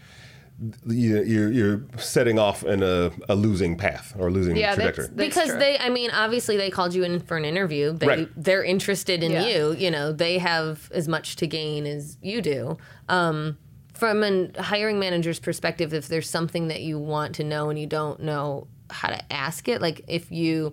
You, 0.86 1.22
you're 1.22 1.50
you're 1.50 1.84
setting 1.98 2.38
off 2.38 2.62
in 2.62 2.82
a, 2.82 3.10
a 3.28 3.34
losing 3.34 3.76
path 3.76 4.14
or 4.18 4.30
losing 4.30 4.56
yeah, 4.56 4.74
that's, 4.74 4.96
trajectory. 4.96 5.04
that's 5.06 5.28
because 5.28 5.48
true. 5.50 5.58
they, 5.58 5.78
I 5.78 5.88
mean, 5.88 6.10
obviously 6.10 6.56
they 6.56 6.70
called 6.70 6.94
you 6.94 7.02
in 7.02 7.18
for 7.20 7.36
an 7.36 7.44
interview. 7.44 7.92
They 7.92 8.06
Right. 8.06 8.28
they're 8.36 8.62
interested 8.62 9.22
in 9.22 9.32
Yeah. 9.32 9.46
you. 9.46 9.72
You 9.72 9.90
know, 9.90 10.12
they 10.12 10.38
have 10.38 10.90
as 10.92 11.08
much 11.08 11.36
to 11.36 11.46
gain 11.46 11.86
as 11.86 12.16
you 12.22 12.40
do. 12.40 12.78
Um, 13.08 13.58
from 13.94 14.22
a 14.22 14.50
hiring 14.62 14.98
manager's 14.98 15.40
perspective, 15.40 15.92
if 15.94 16.08
there's 16.08 16.28
something 16.28 16.68
that 16.68 16.80
you 16.82 16.98
want 16.98 17.34
to 17.36 17.44
know 17.44 17.68
and 17.70 17.78
you 17.78 17.86
don't 17.86 18.20
know 18.20 18.66
how 18.90 19.08
to 19.08 19.32
ask 19.32 19.68
it, 19.68 19.80
like 19.82 20.02
if 20.06 20.30
you. 20.30 20.72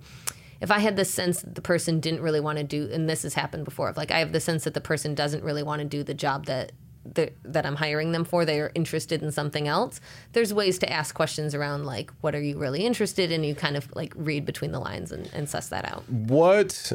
If 0.62 0.71
I 0.71 0.80
had 0.80 0.97
the 0.97 1.06
sense 1.06 1.39
that 1.41 1.56
the 1.56 1.62
person 1.62 2.02
didn't 2.02 2.21
really 2.21 2.41
want 2.41 2.58
to 2.58 2.65
do, 2.65 2.89
and 2.91 3.10
this 3.10 3.23
has 3.23 3.34
happened 3.34 3.63
before, 3.63 3.89
if 3.89 3.95
like 3.95 4.12
I 4.12 4.19
have 4.19 4.34
the 4.34 4.41
sense 4.41 4.65
that 4.65 4.73
the 4.73 4.82
person 4.82 5.15
doesn't 5.15 5.41
really 5.41 5.63
want 5.63 5.80
to 5.82 5.86
do 5.88 6.04
the 6.04 6.13
job 6.13 6.47
that 6.47 6.73
that, 7.15 7.34
that 7.43 7.65
I'm 7.65 7.76
hiring 7.76 8.12
them 8.12 8.24
for, 8.24 8.45
they 8.45 8.60
are 8.60 8.72
interested 8.76 9.22
in 9.22 9.32
something 9.32 9.67
else. 9.67 10.00
There's 10.34 10.54
ways 10.54 10.80
to 10.80 10.91
ask 10.91 11.15
questions 11.15 11.56
around 11.56 11.86
like, 11.86 12.12
what 12.22 12.36
are 12.36 12.41
you 12.41 12.58
really 12.58 12.86
interested 12.86 13.32
in? 13.32 13.43
You 13.43 13.56
kind 13.56 13.78
of 13.78 13.93
like 13.95 14.13
read 14.15 14.45
between 14.45 14.72
the 14.72 14.80
lines 14.80 15.12
and, 15.12 15.30
and 15.34 15.50
suss 15.50 15.69
that 15.69 15.86
out. 15.86 16.08
what 16.10 16.91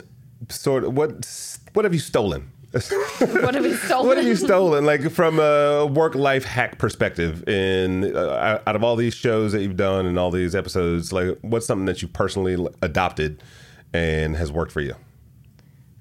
sort 0.50 0.84
of 0.84 0.94
what 0.94 1.26
what 1.72 1.84
have 1.84 1.94
you 1.94 2.00
stolen? 2.00 2.50
what 3.18 3.54
have 3.54 3.64
you 3.64 3.76
stolen? 3.76 4.06
what 4.08 4.16
have 4.16 4.26
you 4.26 4.34
stolen 4.34 4.84
like 4.84 5.08
from 5.12 5.38
a 5.38 5.86
work 5.86 6.16
life 6.16 6.44
hack 6.44 6.76
perspective 6.76 7.48
in 7.48 8.16
uh, 8.16 8.60
out 8.66 8.74
of 8.74 8.82
all 8.82 8.96
these 8.96 9.14
shows 9.14 9.52
that 9.52 9.62
you've 9.62 9.76
done 9.76 10.06
and 10.06 10.18
all 10.18 10.32
these 10.32 10.56
episodes 10.56 11.12
like 11.12 11.38
what's 11.42 11.66
something 11.66 11.86
that 11.86 12.02
you 12.02 12.08
personally 12.08 12.56
adopted 12.82 13.40
and 13.92 14.34
has 14.34 14.50
worked 14.50 14.72
for 14.72 14.80
you 14.80 14.96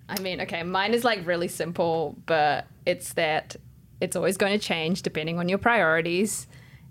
I 0.10 0.20
mean, 0.22 0.42
okay, 0.42 0.64
mine 0.64 0.94
is 0.94 1.04
like 1.04 1.26
really 1.26 1.48
simple, 1.48 2.16
but 2.26 2.68
it's 2.86 3.14
that 3.14 3.56
it's 4.04 4.16
always 4.18 4.38
going 4.38 4.52
to 4.52 4.60
change 4.60 5.02
depending 5.02 5.40
on 5.40 5.48
your 5.48 5.58
priorities. 5.58 6.46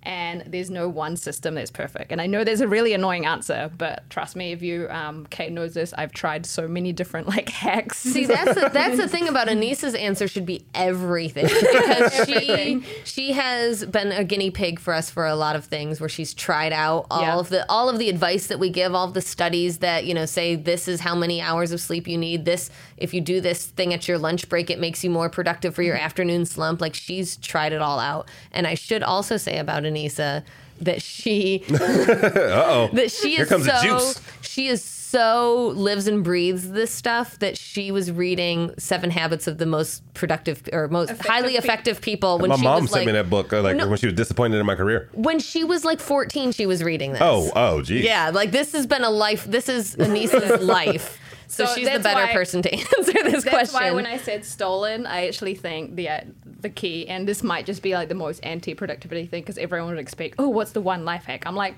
And 0.04 0.42
there's 0.46 0.70
no 0.70 0.88
one 0.88 1.16
system 1.16 1.54
that's 1.54 1.70
perfect. 1.70 2.10
And 2.10 2.20
I 2.20 2.26
know 2.26 2.42
there's 2.42 2.60
a 2.60 2.66
really 2.66 2.92
annoying 2.92 3.24
answer, 3.24 3.70
but 3.78 4.08
trust 4.10 4.34
me, 4.34 4.50
if 4.52 4.60
you, 4.60 4.88
um, 4.90 5.26
Kate 5.30 5.52
knows 5.52 5.74
this, 5.74 5.92
I've 5.96 6.10
tried 6.12 6.44
so 6.44 6.66
many 6.66 6.92
different 6.92 7.28
like 7.28 7.48
hacks. 7.64 7.98
See, 7.98 8.26
that's 8.26 8.54
the, 8.54 8.68
that's 8.72 8.96
the 8.96 9.06
thing 9.08 9.28
about 9.28 9.48
Anisa's 9.48 9.94
answer 9.94 10.26
should 10.26 10.44
be 10.46 10.64
everything 10.74 11.44
because 11.60 12.26
she 12.26 12.84
she 13.04 13.32
has 13.32 13.84
been 13.86 14.10
a 14.12 14.24
guinea 14.24 14.50
pig 14.50 14.80
for 14.80 14.92
us 14.92 15.08
for 15.10 15.26
a 15.26 15.36
lot 15.36 15.54
of 15.56 15.64
things 15.66 16.00
where 16.00 16.08
she's 16.08 16.34
tried 16.34 16.72
out 16.72 17.06
all 17.10 17.22
Yeah. 17.22 17.36
of 17.38 17.48
the 17.50 17.70
all 17.70 17.88
of 17.88 17.98
the 17.98 18.08
advice 18.08 18.48
that 18.48 18.58
we 18.58 18.70
give, 18.70 18.94
all 18.94 19.06
of 19.06 19.14
the 19.14 19.20
studies 19.20 19.78
that 19.78 20.04
you 20.04 20.14
know 20.14 20.26
say 20.26 20.56
this 20.56 20.88
is 20.88 21.00
how 21.00 21.14
many 21.14 21.40
hours 21.40 21.70
of 21.70 21.80
sleep 21.80 22.08
you 22.08 22.18
need. 22.18 22.44
This 22.44 22.70
if 22.96 23.14
you 23.14 23.20
do 23.20 23.40
this 23.40 23.66
thing 23.66 23.94
at 23.94 24.08
your 24.08 24.18
lunch 24.18 24.48
break, 24.48 24.68
it 24.70 24.80
makes 24.80 25.04
you 25.04 25.10
more 25.10 25.28
productive 25.30 25.74
for 25.74 25.82
your 25.82 25.96
afternoon 25.96 26.44
slump. 26.44 26.80
Like 26.80 26.94
she's 26.94 27.36
tried 27.36 27.72
it 27.72 27.80
all 27.82 27.98
out, 28.00 28.28
and 28.50 28.66
I 28.66 28.74
should 28.74 29.02
also 29.02 29.36
say 29.36 29.58
about 29.58 29.84
Anisa 29.92 30.42
that 30.80 31.00
she 31.02 31.62
uh-oh 31.70 32.90
that 32.92 33.10
she 33.10 33.30
Here 33.36 33.42
is 33.42 33.48
comes 33.48 33.66
the 33.66 33.78
so 33.80 33.98
juice. 33.98 34.20
she 34.42 34.66
is 34.68 34.82
so 34.82 35.72
lives 35.76 36.06
and 36.08 36.24
breathes 36.24 36.70
this 36.70 36.90
stuff 36.90 37.38
that 37.40 37.56
she 37.58 37.90
was 37.92 38.10
reading 38.10 38.72
Seven 38.78 39.10
Habits 39.10 39.46
of 39.46 39.58
the 39.58 39.66
Most 39.66 40.02
Productive 40.14 40.62
or 40.72 40.88
Most 40.88 41.10
Effective 41.10 41.30
Highly 41.30 41.56
Effective 41.56 42.00
People 42.00 42.38
when 42.38 42.48
My 42.48 42.56
she 42.56 42.62
mom 42.64 42.82
was 42.82 42.90
sent 42.90 43.00
like 43.02 43.06
me 43.06 43.12
that 43.12 43.28
book 43.28 43.52
uh, 43.52 43.60
like 43.60 43.76
No. 43.76 43.88
when 43.88 43.98
she 43.98 44.06
was 44.06 44.14
disappointed 44.14 44.58
in 44.58 44.64
my 44.66 44.74
career. 44.74 45.10
when 45.12 45.38
she 45.38 45.64
was 45.64 45.84
like 45.84 46.00
14 46.00 46.52
she 46.52 46.64
was 46.66 46.82
reading 46.82 47.12
this. 47.12 47.20
Oh, 47.22 47.50
oh, 47.54 47.82
geez. 47.82 48.04
Yeah, 48.04 48.30
like 48.30 48.52
this 48.52 48.72
has 48.72 48.86
been 48.86 49.04
a 49.04 49.10
life. 49.10 49.44
This 49.44 49.68
is 49.68 49.96
Anisa's 49.96 50.62
life. 50.66 51.18
So, 51.48 51.66
So 51.66 51.74
she's 51.74 51.84
the 51.84 51.90
that's 51.98 52.02
better 52.04 52.24
why- 52.28 52.32
person 52.32 52.62
to 52.62 52.72
answer 52.72 53.12
this 53.12 53.44
That's 53.44 53.44
question. 53.44 53.74
why 53.74 53.90
when 53.92 54.06
I 54.06 54.16
said 54.16 54.46
stolen, 54.46 55.04
I 55.04 55.26
actually 55.26 55.54
think 55.56 55.94
the 55.96 56.08
uh, 56.08 56.20
the 56.62 56.70
key, 56.70 57.06
and 57.08 57.26
this 57.28 57.42
might 57.42 57.66
just 57.66 57.82
be 57.82 57.94
like 57.94 58.08
the 58.08 58.14
most 58.14 58.40
anti-productivity 58.44 59.26
thing 59.26 59.42
because 59.42 59.58
everyone 59.58 59.90
would 59.90 59.98
expect, 59.98 60.36
oh, 60.38 60.48
what's 60.48 60.72
the 60.72 60.80
one 60.80 61.04
life 61.04 61.24
hack? 61.24 61.42
I'm 61.46 61.56
like, 61.56 61.74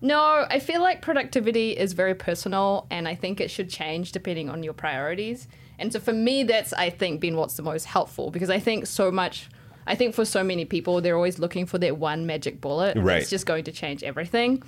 no, 0.00 0.46
I 0.48 0.60
feel 0.60 0.80
like 0.80 1.02
productivity 1.02 1.76
is 1.76 1.92
very 1.92 2.14
personal, 2.14 2.86
and 2.90 3.08
I 3.08 3.14
think 3.14 3.40
it 3.40 3.50
should 3.50 3.68
change 3.68 4.12
depending 4.12 4.48
on 4.48 4.62
your 4.62 4.72
priorities. 4.72 5.48
And 5.78 5.92
so 5.92 6.00
for 6.00 6.12
me, 6.12 6.42
that's 6.44 6.72
I 6.72 6.90
think 6.90 7.20
been 7.20 7.36
what's 7.36 7.54
the 7.54 7.62
most 7.62 7.84
helpful 7.84 8.30
because 8.30 8.50
I 8.50 8.58
think 8.58 8.86
so 8.86 9.10
much. 9.10 9.48
I 9.86 9.94
think 9.94 10.14
for 10.14 10.24
so 10.24 10.44
many 10.44 10.64
people, 10.64 11.00
they're 11.00 11.16
always 11.16 11.38
looking 11.38 11.64
for 11.64 11.78
that 11.78 11.96
one 11.96 12.26
magic 12.26 12.60
bullet 12.60 12.96
Right. 12.96 13.18
that's 13.18 13.30
just 13.30 13.46
going 13.46 13.64
to 13.64 13.72
change 13.72 14.02
everything. 14.02 14.62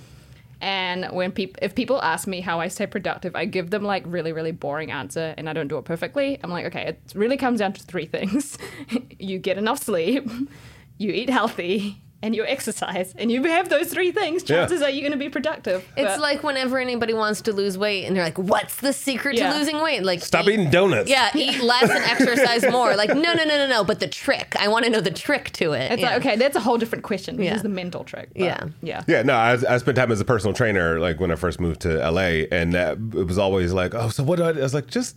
And 0.61 1.07
when 1.11 1.31
people, 1.31 1.59
if 1.61 1.73
people 1.73 2.01
ask 2.03 2.27
me 2.27 2.39
how 2.39 2.59
I 2.59 2.67
stay 2.67 2.85
productive, 2.85 3.35
I 3.35 3.45
give 3.45 3.71
them 3.71 3.83
like 3.83 4.03
really, 4.05 4.31
really 4.31 4.51
boring 4.51 4.91
answer, 4.91 5.33
and 5.37 5.49
I 5.49 5.53
don't 5.53 5.67
do 5.67 5.77
it 5.79 5.85
perfectly. 5.85 6.39
I'm 6.43 6.51
like, 6.51 6.65
okay, 6.67 6.85
it 6.85 7.01
really 7.15 7.37
comes 7.37 7.59
down 7.59 7.73
to 7.73 7.83
three 7.83 8.05
things: 8.05 8.59
you 9.19 9.39
get 9.39 9.57
enough 9.57 9.83
sleep, 9.83 10.29
you 10.99 11.11
eat 11.11 11.31
healthy, 11.31 11.99
and 12.23 12.35
you 12.35 12.45
exercise. 12.45 13.13
And 13.17 13.31
you 13.31 13.43
have 13.43 13.69
those 13.69 13.87
three 13.91 14.11
things, 14.11 14.43
Yeah. 14.47 14.57
chances 14.57 14.81
are 14.81 14.89
you're 14.89 15.01
going 15.01 15.11
to 15.11 15.17
be 15.17 15.29
productive. 15.29 15.83
it's 15.97 16.11
But- 16.13 16.19
like 16.19 16.43
whenever 16.43 16.77
anybody 16.79 17.13
wants 17.13 17.41
to 17.41 17.53
lose 17.53 17.77
weight 17.77 18.05
and 18.05 18.15
they're 18.15 18.23
like, 18.23 18.37
"What's 18.37 18.75
the 18.75 18.93
secret 18.93 19.37
Yeah. 19.37 19.51
to 19.51 19.57
losing 19.57 19.81
weight?" 19.81 20.03
Like, 20.03 20.21
Stop 20.21 20.45
eat- 20.47 20.53
eating 20.53 20.69
donuts. 20.69 21.09
Yeah, 21.09 21.29
eat 21.35 21.61
less 21.61 21.83
and 21.89 22.03
exercise 22.03 22.63
more. 22.71 22.95
Like, 22.95 23.09
no, 23.09 23.33
no, 23.33 23.43
no, 23.43 23.57
no, 23.57 23.67
no. 23.67 23.83
But 23.83 23.99
the 23.99 24.07
trick, 24.07 24.55
I 24.59 24.67
want 24.67 24.85
to 24.85 24.91
know 24.91 25.01
the 25.01 25.11
trick 25.11 25.51
to 25.53 25.73
it. 25.73 25.91
it's 25.91 26.01
yeah. 26.01 26.09
like 26.15 26.25
okay, 26.25 26.35
that's 26.35 26.55
a 26.55 26.59
whole 26.59 26.77
different 26.77 27.03
question. 27.03 27.37
This 27.37 27.45
Yeah. 27.45 27.55
is 27.55 27.61
the 27.63 27.69
mental 27.69 28.03
trick. 28.03 28.29
but 28.35 28.43
Yeah. 28.43 28.63
yeah. 28.81 29.01
Yeah, 29.07 29.23
no, 29.23 29.33
I, 29.33 29.57
I 29.69 29.77
spent 29.77 29.97
time 29.97 30.11
as 30.11 30.21
a 30.21 30.25
personal 30.25 30.53
trainer, 30.53 30.99
like 30.99 31.19
when 31.19 31.31
I 31.31 31.35
first 31.35 31.59
moved 31.59 31.81
to 31.81 31.97
LA, 32.09 32.45
and 32.51 32.73
that, 32.73 32.97
it 33.15 33.27
was 33.27 33.37
always 33.37 33.73
like, 33.73 33.93
oh, 33.95 34.09
so 34.09 34.23
what 34.23 34.37
do 34.37 34.43
I? 34.45 34.51
do? 34.53 34.59
I 34.59 34.63
was 34.63 34.73
like, 34.73 34.87
just 34.87 35.15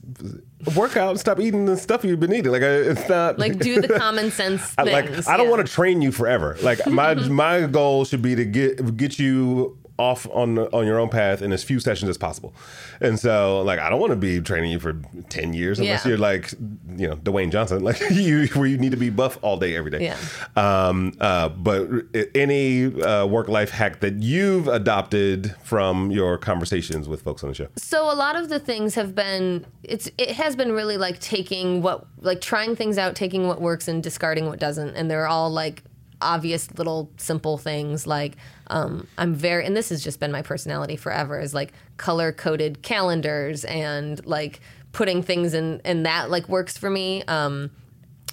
work 0.75 0.97
out 0.97 1.11
and 1.11 1.21
stop 1.21 1.39
eating 1.41 1.67
the 1.67 1.77
stuff 1.77 2.05
you've 2.05 2.21
been 2.21 2.33
eating. 2.33 2.51
Like, 2.51 2.63
it's 2.63 3.09
not 3.09 3.39
Like, 3.39 3.59
do 3.59 3.81
the 3.81 3.89
common 3.99 4.31
sense 4.31 4.73
I, 4.79 4.85
things. 4.85 5.27
like 5.27 5.29
I 5.29 5.37
don't 5.37 5.47
yeah. 5.47 5.53
want 5.53 5.67
to 5.67 5.73
train 5.73 6.01
you 6.01 6.11
forever. 6.13 6.57
Like 6.63 6.87
my 6.95 7.15
my 7.15 7.67
goal 7.67 8.05
should 8.05 8.23
be 8.23 8.35
to 8.35 8.45
get 8.45 8.97
get 8.97 9.19
you 9.19 9.79
off 9.97 10.27
on 10.33 10.59
on 10.59 10.85
your 10.87 10.99
own 10.99 11.09
path 11.09 11.41
in 11.41 11.53
as 11.53 11.63
few 11.63 11.79
sessions 11.79 12.09
as 12.09 12.19
possible. 12.19 12.53
And 13.01 13.17
so 13.17 13.63
like 13.63 13.79
I 13.79 13.89
don't 13.89 14.01
want 14.01 14.11
to 14.11 14.17
be 14.17 14.41
training 14.41 14.73
you 14.73 14.81
for 14.81 14.95
10 15.29 15.55
years 15.55 15.79
unless 15.79 16.05
Yeah. 16.05 16.09
you're 16.09 16.19
like 16.19 16.51
you 16.97 17.07
know 17.07 17.15
Dwayne 17.15 17.53
Johnson 17.53 17.85
like 17.85 18.01
you 18.11 18.47
where 18.55 18.67
you 18.67 18.77
need 18.77 18.91
to 18.91 18.97
be 18.97 19.09
buff 19.11 19.39
all 19.41 19.57
day 19.57 19.77
every 19.77 19.93
day. 19.93 20.03
Yeah. 20.03 20.17
Um 20.57 21.13
uh 21.21 21.49
but 21.49 21.89
any 22.35 22.87
uh, 23.03 23.27
work 23.27 23.47
life 23.47 23.71
hack 23.71 24.01
that 24.01 24.15
you've 24.15 24.67
adopted 24.67 25.55
from 25.63 26.11
your 26.11 26.39
conversations 26.39 27.09
with 27.09 27.23
folks 27.23 27.45
on 27.45 27.51
the 27.51 27.55
show. 27.55 27.69
So 27.77 28.13
a 28.13 28.17
lot 28.17 28.35
of 28.35 28.49
the 28.49 28.59
things 28.59 28.97
have 28.97 29.15
been 29.15 29.65
it's 29.85 30.11
it 30.19 30.31
has 30.33 30.57
been 30.57 30.73
really 30.73 30.97
like 30.97 31.21
taking 31.21 31.83
what 31.83 32.05
like 32.21 32.41
trying 32.41 32.75
things 32.75 32.99
out, 32.99 33.15
taking 33.15 33.47
what 33.47 33.61
works 33.61 33.87
and 33.87 34.03
discarding 34.03 34.47
what 34.47 34.59
doesn't, 34.59 34.97
and 34.97 35.09
they're 35.09 35.29
all 35.29 35.51
like 35.51 35.85
obvious 36.21 36.73
little 36.79 37.11
simple 37.17 37.59
things 37.59 38.07
like 38.07 38.37
um, 38.69 39.07
I'm 39.19 39.35
very 39.35 39.65
and 39.65 39.77
this 39.77 39.91
has 39.91 40.03
just 40.03 40.21
been 40.21 40.33
my 40.33 40.43
personality 40.43 40.97
forever 40.97 41.39
is 41.41 41.55
like 41.55 41.73
color 41.97 42.33
coded 42.33 42.83
calendars 42.83 43.65
and 43.65 44.25
like 44.27 44.61
putting 44.93 45.23
things 45.23 45.53
in 45.53 45.83
and 45.85 46.07
that 46.07 46.31
like 46.31 46.49
works 46.49 46.79
for 46.79 46.89
me. 46.89 47.23
Um, 47.25 47.71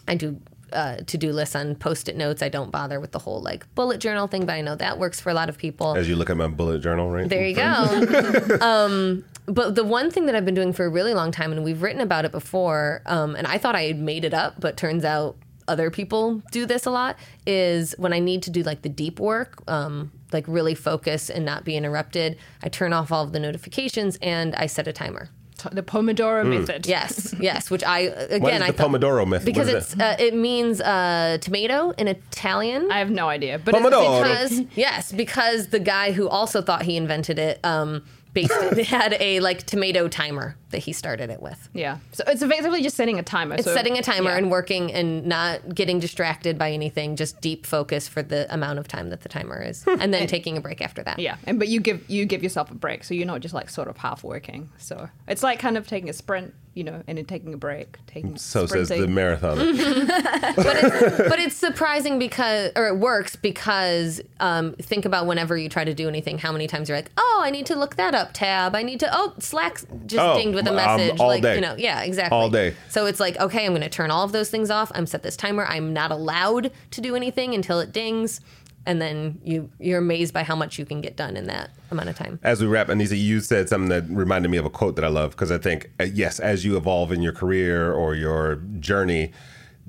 I 0.08 0.16
do 0.16 0.40
uh, 0.72 0.98
to 1.06 1.18
do 1.18 1.34
lists 1.34 1.56
on 1.56 1.76
post 1.76 2.08
it 2.08 2.16
notes. 2.16 2.42
I 2.42 2.48
don't 2.48 2.72
bother 2.72 3.00
with 3.00 3.12
the 3.12 3.20
whole 3.20 3.42
like 3.42 3.74
bullet 3.76 4.00
journal 4.00 4.28
thing, 4.28 4.46
but 4.46 4.54
I 4.54 4.62
know 4.62 4.76
that 4.76 4.98
works 4.98 5.20
for 5.20 5.30
a 5.30 5.34
lot 5.34 5.50
of 5.50 5.58
people. 5.58 5.96
As 5.98 6.08
you 6.08 6.16
look 6.16 6.30
at 6.30 6.38
my 6.38 6.48
bullet 6.48 6.80
journal, 6.80 7.12
right? 7.12 7.28
There 7.28 7.46
you 7.46 7.56
go. 7.56 8.58
um, 8.62 9.26
but 9.48 9.76
the 9.76 9.84
one 9.84 10.12
thing 10.12 10.28
that 10.28 10.36
I've 10.36 10.46
been 10.46 10.56
doing 10.56 10.72
for 10.72 10.86
a 10.86 10.90
really 10.90 11.14
long 11.14 11.32
time, 11.32 11.52
and 11.52 11.64
we've 11.64 11.82
written 11.82 12.00
about 12.00 12.24
it 12.24 12.32
before, 12.32 13.02
um, 13.06 13.36
and 13.36 13.48
I 13.48 13.58
thought 13.58 13.76
I 13.76 13.84
had 13.84 14.00
made 14.00 14.24
it 14.24 14.34
up, 14.34 14.60
but 14.60 14.78
turns 14.78 15.04
out 15.04 15.36
other 15.68 15.90
people 15.92 16.42
do 16.52 16.66
this 16.66 16.86
a 16.86 16.92
lot, 16.92 17.18
is 17.46 17.94
when 17.98 18.14
I 18.14 18.20
need 18.20 18.44
to 18.44 18.50
do 18.50 18.64
like 18.64 18.82
the 18.82 18.90
deep 18.90 19.20
work, 19.20 19.62
um, 19.68 20.12
like 20.32 20.46
really 20.48 20.76
focus 20.76 21.30
and 21.30 21.46
not 21.46 21.64
be 21.64 21.76
interrupted, 21.76 22.38
I 22.64 22.70
turn 22.70 22.94
off 22.94 23.12
all 23.12 23.24
of 23.24 23.32
the 23.34 23.40
notifications 23.40 24.18
and 24.22 24.56
I 24.56 24.66
set 24.68 24.88
a 24.88 24.94
timer. 24.94 25.30
The 25.72 25.84
Pomodoro 25.84 26.44
method. 26.44 26.88
Yes, 26.88 27.36
yes, 27.40 27.70
which 27.70 27.84
I 27.84 28.00
again 28.00 28.42
What 28.42 28.54
is 28.56 28.62
I 28.64 28.68
the 28.72 28.74
thought- 28.74 28.90
Pomodoro 28.90 29.28
method? 29.28 29.46
because 29.46 29.68
What 29.68 29.76
is 29.78 29.94
it's 29.94 30.02
uh, 30.02 30.16
it 30.18 30.34
means 30.34 30.82
uh, 30.82 31.38
tomato 31.40 31.92
in 31.92 32.08
Italian. 32.08 32.92
I 32.92 32.98
have 32.98 33.12
no 33.12 33.30
idea, 33.30 33.60
but 33.64 33.76
it's- 33.76 33.94
Pomodoro. 33.94 34.24
because 34.24 34.62
yes, 34.76 35.12
because 35.12 35.68
the 35.68 35.80
guy 35.80 36.14
who 36.14 36.28
also 36.28 36.64
thought 36.64 36.82
he 36.82 36.98
invented 36.98 37.38
it, 37.38 37.60
um, 37.64 38.04
based 38.34 38.54
had 38.86 39.16
a 39.20 39.40
like 39.40 39.64
tomato 39.64 40.08
timer 40.08 40.56
that 40.70 40.80
he 40.80 40.94
started 40.94 41.30
it 41.30 41.42
with. 41.42 41.70
yeah. 41.74 41.98
So 42.14 42.24
it's 42.28 42.44
basically 42.44 42.82
just 42.82 42.96
setting 42.96 43.20
a 43.20 43.24
timer. 43.24 43.56
It's 43.56 43.66
so, 43.66 43.74
setting 43.74 43.98
a 43.98 44.02
timer 44.02 44.30
yeah. 44.30 44.38
and 44.38 44.50
working 44.50 44.92
and 44.94 45.26
not 45.26 45.76
getting 45.76 46.00
distracted 46.00 46.58
by 46.58 46.72
anything, 46.72 47.16
just 47.16 47.42
deep 47.42 47.66
focus 47.66 48.08
for 48.08 48.24
the 48.24 48.52
amount 48.54 48.80
of 48.80 48.88
time 48.88 49.10
that 49.10 49.22
the 49.22 49.30
timer 49.30 49.62
is, 49.62 49.86
and 50.00 50.14
then 50.14 50.28
taking 50.28 50.58
a 50.58 50.62
break 50.62 50.82
after 50.82 51.04
that. 51.04 51.20
Yeah, 51.20 51.38
and 51.46 51.60
but 51.60 51.68
you 51.68 51.80
give 51.80 52.10
you 52.10 52.26
give 52.26 52.44
yourself 52.44 52.72
a 52.72 52.76
break, 52.76 53.04
so 53.04 53.14
you're 53.14 53.28
not 53.28 53.42
just 53.42 53.54
like 53.54 53.70
sort 53.70 53.88
of 53.88 53.98
half 53.98 54.24
working. 54.24 54.70
So 54.78 55.10
it's 55.28 55.44
like 55.44 55.60
kind 55.60 55.78
of 55.78 55.88
taking 55.88 56.10
a 56.10 56.14
sprint, 56.14 56.54
you 56.74 56.86
know, 56.86 57.04
and 57.06 57.18
then 57.18 57.26
taking 57.26 57.54
a 57.54 57.58
break, 57.58 57.98
taking. 58.08 58.38
so 58.38 58.66
says 58.66 58.88
the 58.88 58.96
sprinting. 58.96 59.16
marathoner. 59.16 60.08
but 60.56 60.78
it's, 60.80 61.18
but 61.18 61.40
it's 61.40 61.56
surprising 61.56 62.18
because, 62.18 62.72
or 62.78 62.88
it 62.88 62.98
works 62.98 63.36
because 63.36 64.22
um, 64.40 64.74
think 64.76 65.04
about 65.04 65.26
whenever 65.26 65.58
you 65.58 65.68
try 65.68 65.84
to 65.84 65.94
do 65.94 66.08
anything, 66.08 66.38
how 66.38 66.52
many 66.52 66.68
times 66.68 66.88
you're 66.88 66.98
like, 66.98 67.12
oh, 67.18 67.42
I 67.44 67.50
need 67.52 67.66
to 67.66 67.76
look 67.76 67.98
that 67.98 68.16
up, 68.16 68.30
tab. 68.34 68.74
I 68.74 68.84
need 68.84 69.02
to, 69.02 69.10
oh, 69.12 69.34
Slack 69.40 69.82
just 70.06 70.22
Oh, 70.22 70.38
dinged 70.38 70.56
with 70.56 70.66
a 70.68 70.70
um, 70.70 70.76
message. 70.78 71.20
all 71.20 71.28
like, 71.28 71.42
day. 71.42 71.56
you 71.56 71.62
know, 71.62 71.76
yeah, 71.78 72.02
exactly. 72.04 72.38
All 72.38 72.50
day. 72.50 72.74
So 72.88 73.06
it's 73.06 73.20
like, 73.20 73.38
okay, 73.38 73.66
I'm 73.66 73.74
going 73.74 73.82
to 73.82 73.90
turn 73.90 74.10
all 74.10 74.24
of 74.24 74.32
those 74.32 74.50
things 74.50 74.70
off. 74.70 74.92
I'm 74.96 75.06
set 75.06 75.24
this 75.24 75.36
timer. 75.36 75.66
I'm 75.66 75.92
not 75.92 76.12
allowed 76.12 76.72
to 76.92 77.02
do 77.02 77.16
anything 77.18 77.54
until 77.54 77.80
it 77.82 77.92
dings. 77.92 78.40
And 78.86 79.02
then 79.02 79.40
you, 79.44 79.70
you're 79.80 80.00
amazed 80.00 80.34
by 80.34 80.44
how 80.44 80.56
much 80.56 80.80
you 80.80 80.86
can 80.86 81.02
get 81.02 81.16
done 81.16 81.38
in 81.38 81.48
that 81.48 81.70
amount 81.92 82.10
of 82.10 82.16
time. 82.16 82.40
As 82.42 82.62
we 82.62 82.68
wrap, 82.68 82.88
Anisa, 82.88 83.20
you 83.20 83.40
said 83.40 83.70
something 83.70 83.90
that 83.90 84.04
reminded 84.10 84.50
me 84.50 84.58
of 84.58 84.66
a 84.66 84.72
quote 84.72 84.96
that 84.96 85.06
I 85.06 85.10
love 85.10 85.32
because 85.32 85.52
I 85.52 85.60
think, 85.60 85.92
uh, 86.00 86.06
yes, 86.06 86.40
as 86.40 86.66
you 86.66 86.78
evolve 86.78 87.12
in 87.12 87.22
your 87.22 87.34
career 87.34 87.94
or 87.94 88.16
your 88.16 88.56
journey, 88.80 89.32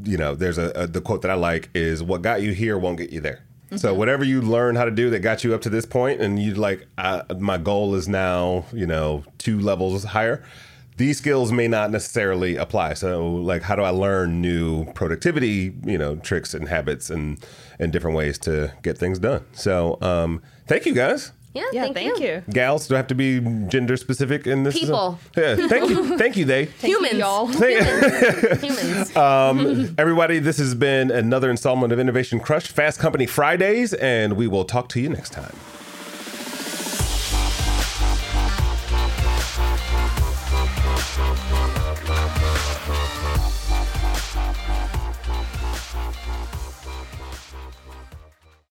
you 0.04 0.18
know, 0.18 0.34
there's 0.34 0.58
a, 0.58 0.70
a 0.70 0.86
the 0.86 1.00
quote 1.00 1.22
that 1.22 1.30
I 1.30 1.34
like 1.34 1.70
is 1.74 2.02
"What 2.02 2.22
got 2.22 2.42
you 2.42 2.52
here 2.52 2.78
won't 2.78 2.98
get 2.98 3.10
you 3.10 3.20
there." 3.20 3.44
So 3.76 3.94
whatever 3.94 4.22
you 4.22 4.42
learn 4.42 4.76
how 4.76 4.84
to 4.84 4.90
do 4.90 5.08
that 5.10 5.20
got 5.20 5.44
you 5.44 5.54
up 5.54 5.62
to 5.62 5.70
this 5.70 5.86
point, 5.86 6.20
and 6.20 6.38
you 6.38 6.54
like, 6.54 6.86
I, 6.98 7.22
my 7.38 7.56
goal 7.56 7.94
is 7.94 8.06
now, 8.06 8.66
you 8.72 8.86
know, 8.86 9.24
two 9.38 9.58
levels 9.58 10.04
higher. 10.04 10.44
These 10.96 11.18
skills 11.18 11.50
may 11.52 11.68
not 11.68 11.90
necessarily 11.90 12.56
apply. 12.56 12.94
So, 12.94 13.26
like, 13.26 13.62
how 13.62 13.76
do 13.76 13.82
I 13.82 13.90
learn 13.90 14.40
new 14.40 14.84
productivity, 14.92 15.74
you 15.84 15.98
know, 15.98 16.16
tricks 16.16 16.54
and 16.54 16.68
habits 16.68 17.10
and 17.10 17.44
and 17.78 17.92
different 17.92 18.16
ways 18.16 18.38
to 18.40 18.72
get 18.82 18.98
things 18.98 19.18
done? 19.18 19.44
So, 19.52 19.98
um, 20.02 20.42
thank 20.66 20.86
you 20.86 20.94
guys. 20.94 21.32
Yeah, 21.54 21.64
Yeah, 21.72 21.82
thank, 21.82 21.94
thank, 21.96 22.18
you. 22.18 22.42
Gals, 22.50 22.88
do 22.88 22.94
I 22.94 22.96
have 22.96 23.08
to 23.08 23.14
be 23.14 23.40
gender 23.68 23.98
specific 23.98 24.46
in 24.46 24.62
this? 24.62 24.78
People. 24.78 25.18
Yeah, 25.36 25.56
thank 25.56 25.90
you. 25.90 26.16
Thank 26.22 26.36
you, 26.36 26.46
they. 26.46 26.64
Thank 26.64 26.90
you, 26.90 27.04
Humans. 27.04 27.18
y'all. 27.18 27.46
Humans. 28.56 29.16
Um, 29.16 29.94
everybody, 29.98 30.38
this 30.38 30.56
has 30.56 30.74
been 30.74 31.10
another 31.10 31.50
installment 31.50 31.92
of 31.92 31.98
Innovation 31.98 32.40
Crush 32.40 32.68
Fast 32.68 32.98
Company 33.00 33.26
Fridays, 33.26 33.92
and 33.92 34.34
we 34.34 34.46
will 34.46 34.64
talk 34.64 34.88
to 34.90 35.00
you 35.00 35.10
next 35.10 35.34
time. 35.34 35.54